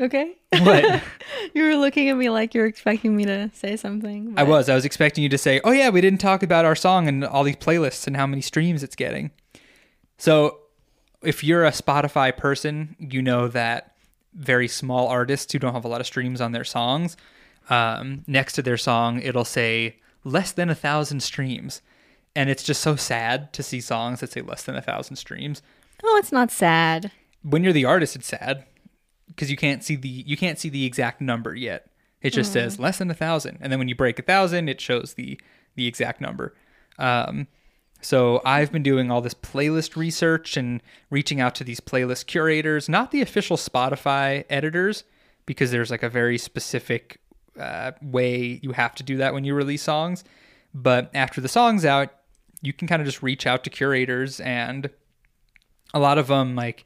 Okay. 0.01 0.35
What? 0.49 1.03
you 1.53 1.63
were 1.63 1.75
looking 1.75 2.09
at 2.09 2.17
me 2.17 2.29
like 2.29 2.55
you 2.55 2.61
were 2.61 2.67
expecting 2.67 3.15
me 3.15 3.23
to 3.25 3.51
say 3.53 3.77
something. 3.77 4.33
I 4.35 4.43
was. 4.43 4.67
I 4.67 4.73
was 4.73 4.83
expecting 4.83 5.21
you 5.23 5.29
to 5.29 5.37
say, 5.37 5.61
"Oh 5.63 5.71
yeah, 5.71 5.89
we 5.89 6.01
didn't 6.01 6.19
talk 6.19 6.41
about 6.41 6.65
our 6.65 6.75
song 6.75 7.07
and 7.07 7.23
all 7.23 7.43
these 7.43 7.57
playlists 7.57 8.07
and 8.07 8.17
how 8.17 8.25
many 8.25 8.41
streams 8.41 8.81
it's 8.81 8.95
getting." 8.95 9.29
So, 10.17 10.57
if 11.21 11.43
you're 11.43 11.65
a 11.65 11.71
Spotify 11.71 12.35
person, 12.35 12.95
you 12.99 13.21
know 13.21 13.47
that 13.49 13.95
very 14.33 14.67
small 14.67 15.07
artists 15.07 15.53
who 15.53 15.59
don't 15.59 15.73
have 15.73 15.85
a 15.85 15.87
lot 15.87 16.01
of 16.01 16.07
streams 16.07 16.41
on 16.41 16.51
their 16.51 16.63
songs, 16.63 17.15
um, 17.69 18.23
next 18.25 18.53
to 18.53 18.63
their 18.63 18.77
song, 18.77 19.21
it'll 19.21 19.45
say 19.45 19.97
less 20.23 20.51
than 20.51 20.69
a 20.71 20.75
thousand 20.75 21.19
streams, 21.21 21.81
and 22.35 22.49
it's 22.49 22.63
just 22.63 22.81
so 22.81 22.95
sad 22.95 23.53
to 23.53 23.61
see 23.61 23.79
songs 23.79 24.21
that 24.21 24.31
say 24.31 24.41
less 24.41 24.63
than 24.63 24.75
a 24.75 24.81
thousand 24.81 25.17
streams. 25.17 25.61
Oh, 26.03 26.17
it's 26.17 26.31
not 26.31 26.49
sad. 26.49 27.11
When 27.43 27.63
you're 27.63 27.73
the 27.73 27.85
artist, 27.85 28.15
it's 28.15 28.27
sad 28.27 28.65
because 29.35 29.49
you 29.49 29.57
can't 29.57 29.83
see 29.83 29.95
the 29.95 30.07
you 30.07 30.37
can't 30.37 30.59
see 30.59 30.69
the 30.69 30.85
exact 30.85 31.21
number 31.21 31.55
yet. 31.55 31.87
It 32.21 32.31
just 32.31 32.53
says 32.53 32.77
less 32.77 32.99
than 32.99 33.09
a 33.09 33.15
thousand, 33.15 33.57
and 33.61 33.71
then 33.71 33.79
when 33.79 33.87
you 33.87 33.95
break 33.95 34.19
a 34.19 34.21
thousand, 34.21 34.69
it 34.69 34.79
shows 34.79 35.15
the 35.15 35.39
the 35.75 35.87
exact 35.87 36.21
number. 36.21 36.53
Um, 36.99 37.47
so 38.01 38.41
I've 38.45 38.71
been 38.71 38.83
doing 38.83 39.11
all 39.11 39.21
this 39.21 39.33
playlist 39.33 39.95
research 39.95 40.57
and 40.57 40.81
reaching 41.09 41.39
out 41.39 41.55
to 41.55 41.63
these 41.63 41.79
playlist 41.79 42.25
curators, 42.25 42.89
not 42.89 43.11
the 43.11 43.21
official 43.21 43.57
Spotify 43.57 44.43
editors, 44.49 45.03
because 45.45 45.71
there's 45.71 45.91
like 45.91 46.03
a 46.03 46.09
very 46.09 46.37
specific 46.37 47.19
uh, 47.59 47.91
way 48.01 48.59
you 48.61 48.71
have 48.71 48.95
to 48.95 49.03
do 49.03 49.17
that 49.17 49.33
when 49.33 49.43
you 49.43 49.53
release 49.53 49.83
songs. 49.83 50.23
But 50.73 51.11
after 51.13 51.41
the 51.41 51.47
song's 51.47 51.85
out, 51.85 52.09
you 52.61 52.73
can 52.73 52.87
kind 52.87 53.01
of 53.01 53.05
just 53.05 53.23
reach 53.23 53.45
out 53.45 53.63
to 53.63 53.69
curators, 53.69 54.39
and 54.39 54.89
a 55.93 55.99
lot 55.99 56.17
of 56.17 56.27
them 56.27 56.55
like 56.55 56.85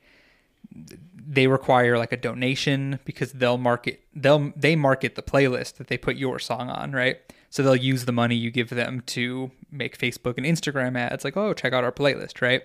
they 1.28 1.47
require 1.47 1.97
like 1.97 2.11
a 2.11 2.17
donation 2.17 2.99
because 3.05 3.34
they'll 3.34 3.57
market 3.57 4.01
they'll 4.13 4.51
they 4.55 4.76
market 4.76 5.15
the 5.15 5.23
playlist 5.23 5.76
that 5.76 5.88
they 5.88 5.97
put 5.97 6.15
your 6.15 6.39
song 6.39 6.69
on, 6.69 6.91
right? 6.91 7.17
So 7.49 7.63
they'll 7.63 7.76
use 7.76 8.05
the 8.05 8.11
money 8.11 8.36
you 8.36 8.51
give 8.51 8.69
them 8.69 9.01
to 9.07 9.51
make 9.71 9.97
Facebook 9.97 10.38
and 10.38 10.45
Instagram 10.45 10.97
ads 10.97 11.23
like, 11.23 11.38
"Oh, 11.38 11.53
check 11.53 11.73
out 11.73 11.84
our 11.84 11.91
playlist," 11.91 12.41
right? 12.41 12.63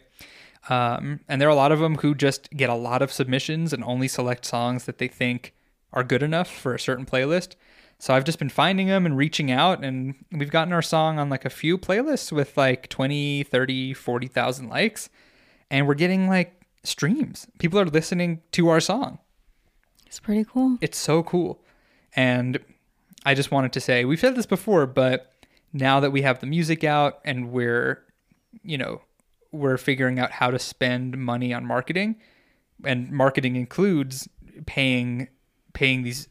Um, 0.69 1.21
and 1.29 1.41
there 1.41 1.49
are 1.49 1.53
a 1.53 1.57
lot 1.57 1.73
of 1.73 1.79
them 1.79 1.97
who 1.97 2.15
just 2.15 2.51
get 2.51 2.69
a 2.69 2.75
lot 2.75 3.01
of 3.01 3.13
submissions 3.13 3.73
and 3.73 3.83
only 3.85 4.09
select 4.09 4.45
songs 4.45 4.85
that 4.85 4.99
they 4.99 5.09
think 5.09 5.55
are 5.93 6.05
good 6.05 6.23
enough 6.23 6.51
for 6.51 6.75
a 6.75 6.81
certain 6.81 7.07
playlist. 7.07 7.55
So 7.99 8.15
I've 8.15 8.25
just 8.25 8.39
been 8.39 8.51
finding 8.51 8.87
them 8.87 9.05
and 9.07 9.17
reaching 9.17 9.51
out 9.51 9.85
and 9.85 10.15
we've 10.33 10.51
gotten 10.51 10.73
our 10.73 10.83
song 10.83 11.19
on 11.19 11.29
like 11.29 11.45
a 11.45 11.51
few 11.51 11.77
playlists 11.77 12.33
with 12.33 12.57
like 12.57 12.89
20, 12.89 13.43
30, 13.45 13.95
40,000 13.95 14.69
likes 14.69 15.11
and 15.71 15.87
we're 15.87 15.95
getting 15.95 16.29
like 16.29 16.60
streams. 16.83 17.47
People 17.59 17.79
are 17.79 17.87
listening 17.87 18.43
to 18.53 18.69
our 18.69 18.81
song. 18.81 19.19
It's 20.07 20.21
pretty 20.21 20.45
cool. 20.45 20.79
It's 20.81 20.99
so 20.99 21.23
cool. 21.23 21.63
And 22.17 22.59
I 23.25 23.35
just 23.35 23.51
wanted 23.51 23.73
to 23.75 23.81
say, 23.81 24.05
we've 24.05 24.19
said 24.19 24.35
this 24.35 24.47
before, 24.47 24.87
but 24.87 25.33
now 25.73 26.01
that 26.01 26.11
we 26.11 26.23
have 26.23 26.41
the 26.41 26.47
music 26.47 26.83
out 26.83 27.21
and 27.25 27.53
we're, 27.53 28.03
you 28.63 28.77
know, 28.79 29.03
we're 29.53 29.77
figuring 29.77 30.19
out 30.19 30.31
how 30.33 30.51
to 30.51 30.59
spend 30.59 31.19
money 31.19 31.53
on 31.53 31.65
marketing, 31.65 32.17
and 32.85 33.11
marketing 33.11 33.57
includes 33.57 34.29
paying 34.67 35.29
paying 35.73 36.03
these 36.03 36.29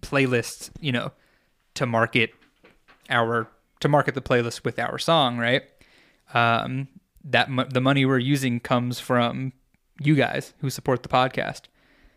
playlists, 0.00 0.70
you 0.80 0.92
know, 0.92 1.12
to 1.74 1.86
market 1.86 2.30
our 3.10 3.48
to 3.80 3.88
market 3.88 4.14
the 4.14 4.22
playlist 4.22 4.64
with 4.64 4.78
our 4.78 4.98
song, 4.98 5.38
right? 5.38 5.62
Um, 6.34 6.88
that 7.24 7.50
mo- 7.50 7.66
the 7.68 7.80
money 7.80 8.04
we're 8.04 8.18
using 8.18 8.60
comes 8.60 8.98
from 8.98 9.52
you 10.00 10.14
guys 10.14 10.54
who 10.60 10.70
support 10.70 11.02
the 11.02 11.08
podcast. 11.08 11.62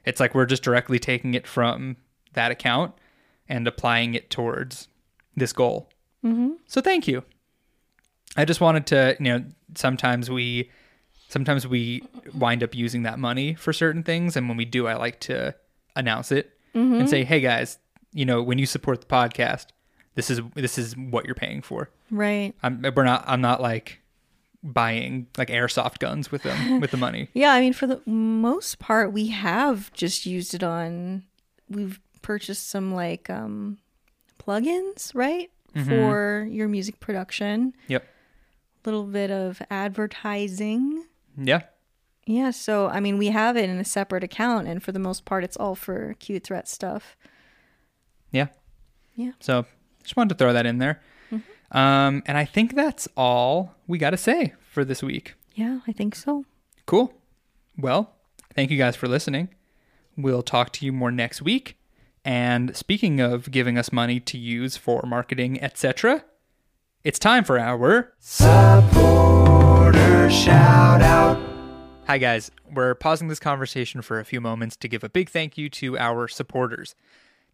It's 0.06 0.20
like 0.20 0.36
we're 0.36 0.46
just 0.46 0.64
directly 0.64 1.00
taking 1.00 1.34
it 1.34 1.48
from 1.48 1.98
that 2.34 2.52
account 2.52 2.94
and 3.48 3.68
applying 3.68 4.14
it 4.14 4.30
towards 4.30 4.88
this 5.36 5.54
goal. 5.54 5.90
Mm-hmm. 6.24 6.54
So 6.68 6.82
thank 6.82 7.08
you. 7.08 7.24
I 8.38 8.46
just 8.46 8.62
wanted 8.62 8.86
to, 8.88 9.16
you 9.20 9.26
know, 9.26 9.46
sometimes 9.76 10.30
we 10.30 10.70
sometimes 11.28 11.68
we 11.68 12.04
wind 12.34 12.64
up 12.64 12.76
using 12.76 13.04
that 13.04 13.20
money 13.20 13.56
for 13.56 13.74
certain 13.74 14.04
things 14.04 14.36
and 14.36 14.48
when 14.48 14.58
we 14.58 14.66
do 14.66 14.88
I 14.88 14.96
like 14.96 15.20
to 15.22 15.56
announce 15.96 16.32
it 16.32 16.52
and 16.74 17.10
say, 17.10 17.24
"Hey 17.24 17.40
guys, 17.40 17.80
you 18.12 18.26
know, 18.26 18.44
when 18.44 18.58
you 18.58 18.66
support 18.66 19.00
the 19.00 19.08
podcast, 19.08 19.68
this 20.16 20.30
is 20.30 20.42
this 20.56 20.78
is 20.78 20.96
what 20.98 21.26
you're 21.26 21.36
paying 21.36 21.62
for." 21.62 21.90
Right. 22.12 22.54
I'm 22.62 22.86
we're 22.96 23.04
not 23.04 23.24
I'm 23.28 23.42
not 23.42 23.62
like 23.62 24.02
buying 24.66 25.28
like 25.38 25.50
airsoft 25.50 26.00
guns 26.00 26.32
with 26.32 26.44
them 26.44 26.82
with 26.82 26.92
the 26.92 26.98
money. 26.98 27.30
Yeah, 27.34 27.52
I 27.54 27.62
mean, 27.62 27.74
for 27.74 27.88
the 27.88 28.02
most 28.06 28.80
part, 28.80 29.14
we 29.14 29.28
have 29.28 29.94
just 29.94 30.26
used 30.26 30.54
it 30.54 30.64
on. 30.64 31.24
We've 31.70 32.00
purchased 32.22 32.70
some 32.70 32.94
like 32.94 33.30
um, 33.30 33.78
plugins, 34.40 35.12
right, 35.14 35.52
for 35.86 36.48
your 36.50 36.68
music 36.68 37.00
production. 37.00 37.74
Yep. 37.88 38.04
A 38.04 38.90
little 38.90 39.06
bit 39.06 39.32
of 39.32 39.62
advertising. 39.70 41.06
Yeah. 41.38 41.62
Yeah, 42.26 42.52
so 42.52 42.88
I 42.88 43.00
mean, 43.00 43.18
we 43.18 43.28
have 43.28 43.56
it 43.56 43.70
in 43.70 43.78
a 43.78 43.86
separate 43.86 44.24
account, 44.24 44.68
and 44.68 44.82
for 44.82 44.92
the 44.92 45.00
most 45.00 45.26
part, 45.26 45.44
it's 45.44 45.58
all 45.58 45.76
for 45.76 46.16
cute 46.20 46.44
threat 46.44 46.68
stuff. 46.68 47.16
Yeah. 48.32 48.48
Yeah. 49.16 49.32
So 49.40 49.66
just 50.04 50.18
wanted 50.18 50.30
to 50.30 50.36
throw 50.36 50.54
that 50.54 50.66
in 50.66 50.80
there. 50.80 51.02
Um, 51.76 52.24
and 52.26 52.38
I 52.38 52.46
think 52.46 52.74
that's 52.74 53.08
all 53.18 53.76
we 53.86 53.98
got 53.98 54.12
to 54.12 54.18
say 54.18 54.54
for 54.72 54.86
this 54.86 55.04
week. 55.04 55.34
Yeah, 55.54 55.80
I 55.86 55.92
think 55.92 56.16
so. 56.16 56.46
Cool. 56.86 57.14
Well, 57.78 58.14
thank 58.56 58.72
you 58.72 58.78
guys 58.78 58.96
for 58.96 59.10
listening. 59.10 59.50
We'll 60.18 60.42
talk 60.42 60.72
to 60.74 60.86
you 60.86 60.94
more 60.94 61.12
next 61.12 61.42
week. 61.42 61.78
And 62.24 62.76
speaking 62.76 63.20
of 63.20 63.52
giving 63.52 63.78
us 63.78 63.92
money 63.92 64.22
to 64.22 64.38
use 64.38 64.78
for 64.78 65.04
marketing, 65.06 65.62
etc., 65.62 66.24
it's 67.04 67.20
time 67.20 67.44
for 67.44 67.60
our 67.60 68.14
supporter 68.20 70.30
shout 70.30 71.02
out. 71.02 71.38
Hi 72.08 72.18
guys, 72.18 72.52
we're 72.72 72.96
pausing 72.96 73.28
this 73.28 73.40
conversation 73.40 74.02
for 74.02 74.20
a 74.20 74.26
few 74.26 74.40
moments 74.40 74.78
to 74.78 74.88
give 74.88 75.04
a 75.04 75.10
big 75.10 75.30
thank 75.30 75.58
you 75.58 75.70
to 75.72 75.98
our 75.98 76.30
supporters. 76.30 76.96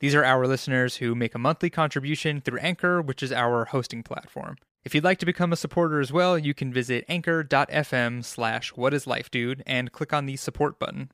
These 0.02 0.16
are 0.16 0.26
our 0.26 0.48
listeners 0.48 0.96
who 0.96 1.14
make 1.14 1.36
a 1.36 1.40
monthly 1.40 1.70
contribution 1.70 2.42
through 2.42 2.58
Anchor, 2.58 3.04
which 3.04 3.22
is 3.22 3.32
our 3.32 3.66
hosting 3.66 4.02
platform. 4.02 4.58
If 4.84 4.96
you'd 4.96 5.04
like 5.04 5.20
to 5.20 5.28
become 5.28 5.54
a 5.54 5.56
supporter 5.56 6.00
as 6.00 6.12
well, 6.12 6.40
you 6.40 6.56
can 6.56 6.74
visit 6.74 7.06
anchor.fm 7.08 8.26
slash 8.26 8.74
whatislifedude 8.74 9.62
and 9.68 9.92
click 9.92 10.12
on 10.12 10.26
the 10.26 10.38
support 10.38 10.80
button. 10.80 11.12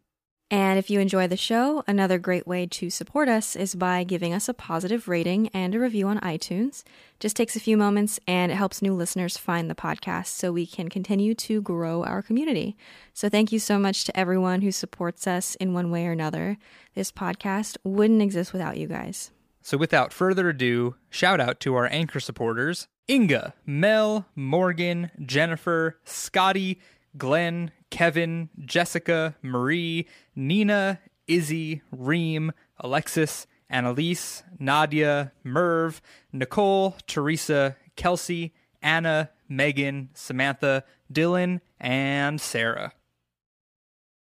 And 0.49 0.79
if 0.79 0.89
you 0.89 1.01
enjoy 1.01 1.27
the 1.27 1.35
show, 1.35 1.83
another 1.87 2.17
great 2.17 2.47
way 2.47 2.67
to 2.67 2.89
support 2.89 3.27
us 3.27 3.53
is 3.53 3.75
by 3.75 4.05
giving 4.05 4.33
us 4.33 4.47
a 4.47 4.53
positive 4.53 5.09
rating 5.09 5.49
and 5.49 5.75
a 5.75 5.79
review 5.79 6.07
on 6.07 6.19
iTunes. 6.21 6.83
Just 7.19 7.35
takes 7.35 7.57
a 7.57 7.59
few 7.59 7.75
moments 7.75 8.17
and 8.27 8.49
it 8.49 8.55
helps 8.55 8.81
new 8.81 8.93
listeners 8.93 9.37
find 9.37 9.69
the 9.69 9.75
podcast 9.75 10.27
so 10.27 10.53
we 10.53 10.65
can 10.65 10.87
continue 10.87 11.35
to 11.35 11.61
grow 11.61 12.01
our 12.05 12.21
community. 12.21 12.77
So 13.13 13.27
thank 13.27 13.51
you 13.51 13.59
so 13.59 13.77
much 13.77 14.05
to 14.05 14.17
everyone 14.17 14.61
who 14.61 14.71
supports 14.71 15.27
us 15.27 15.55
in 15.55 15.73
one 15.73 15.91
way 15.91 16.07
or 16.07 16.13
another. 16.13 16.57
This 16.95 17.11
podcast 17.11 17.75
wouldn't 17.83 18.21
exist 18.21 18.53
without 18.53 18.77
you 18.77 18.87
guys. 18.87 19.31
So 19.61 19.77
without 19.77 20.13
further 20.13 20.47
ado, 20.47 20.95
shout 21.09 21.41
out 21.41 21.59
to 21.61 21.75
our 21.75 21.87
anchor 21.91 22.21
supporters 22.21 22.87
Inga, 23.09 23.53
Mel, 23.65 24.25
Morgan, 24.35 25.11
Jennifer, 25.25 25.97
Scotty, 26.03 26.79
Glenn, 27.17 27.71
Kevin, 27.89 28.49
Jessica, 28.65 29.35
Marie, 29.41 30.07
Nina, 30.35 30.99
Izzy, 31.27 31.81
Reem, 31.91 32.51
Alexis, 32.79 33.47
Annalise, 33.69 34.43
Nadia, 34.59 35.31
Merv, 35.43 36.01
Nicole, 36.31 36.95
Teresa, 37.07 37.75
Kelsey, 37.95 38.53
Anna, 38.81 39.31
Megan, 39.49 40.09
Samantha, 40.13 40.83
Dylan, 41.11 41.61
and 41.79 42.39
Sarah. 42.39 42.93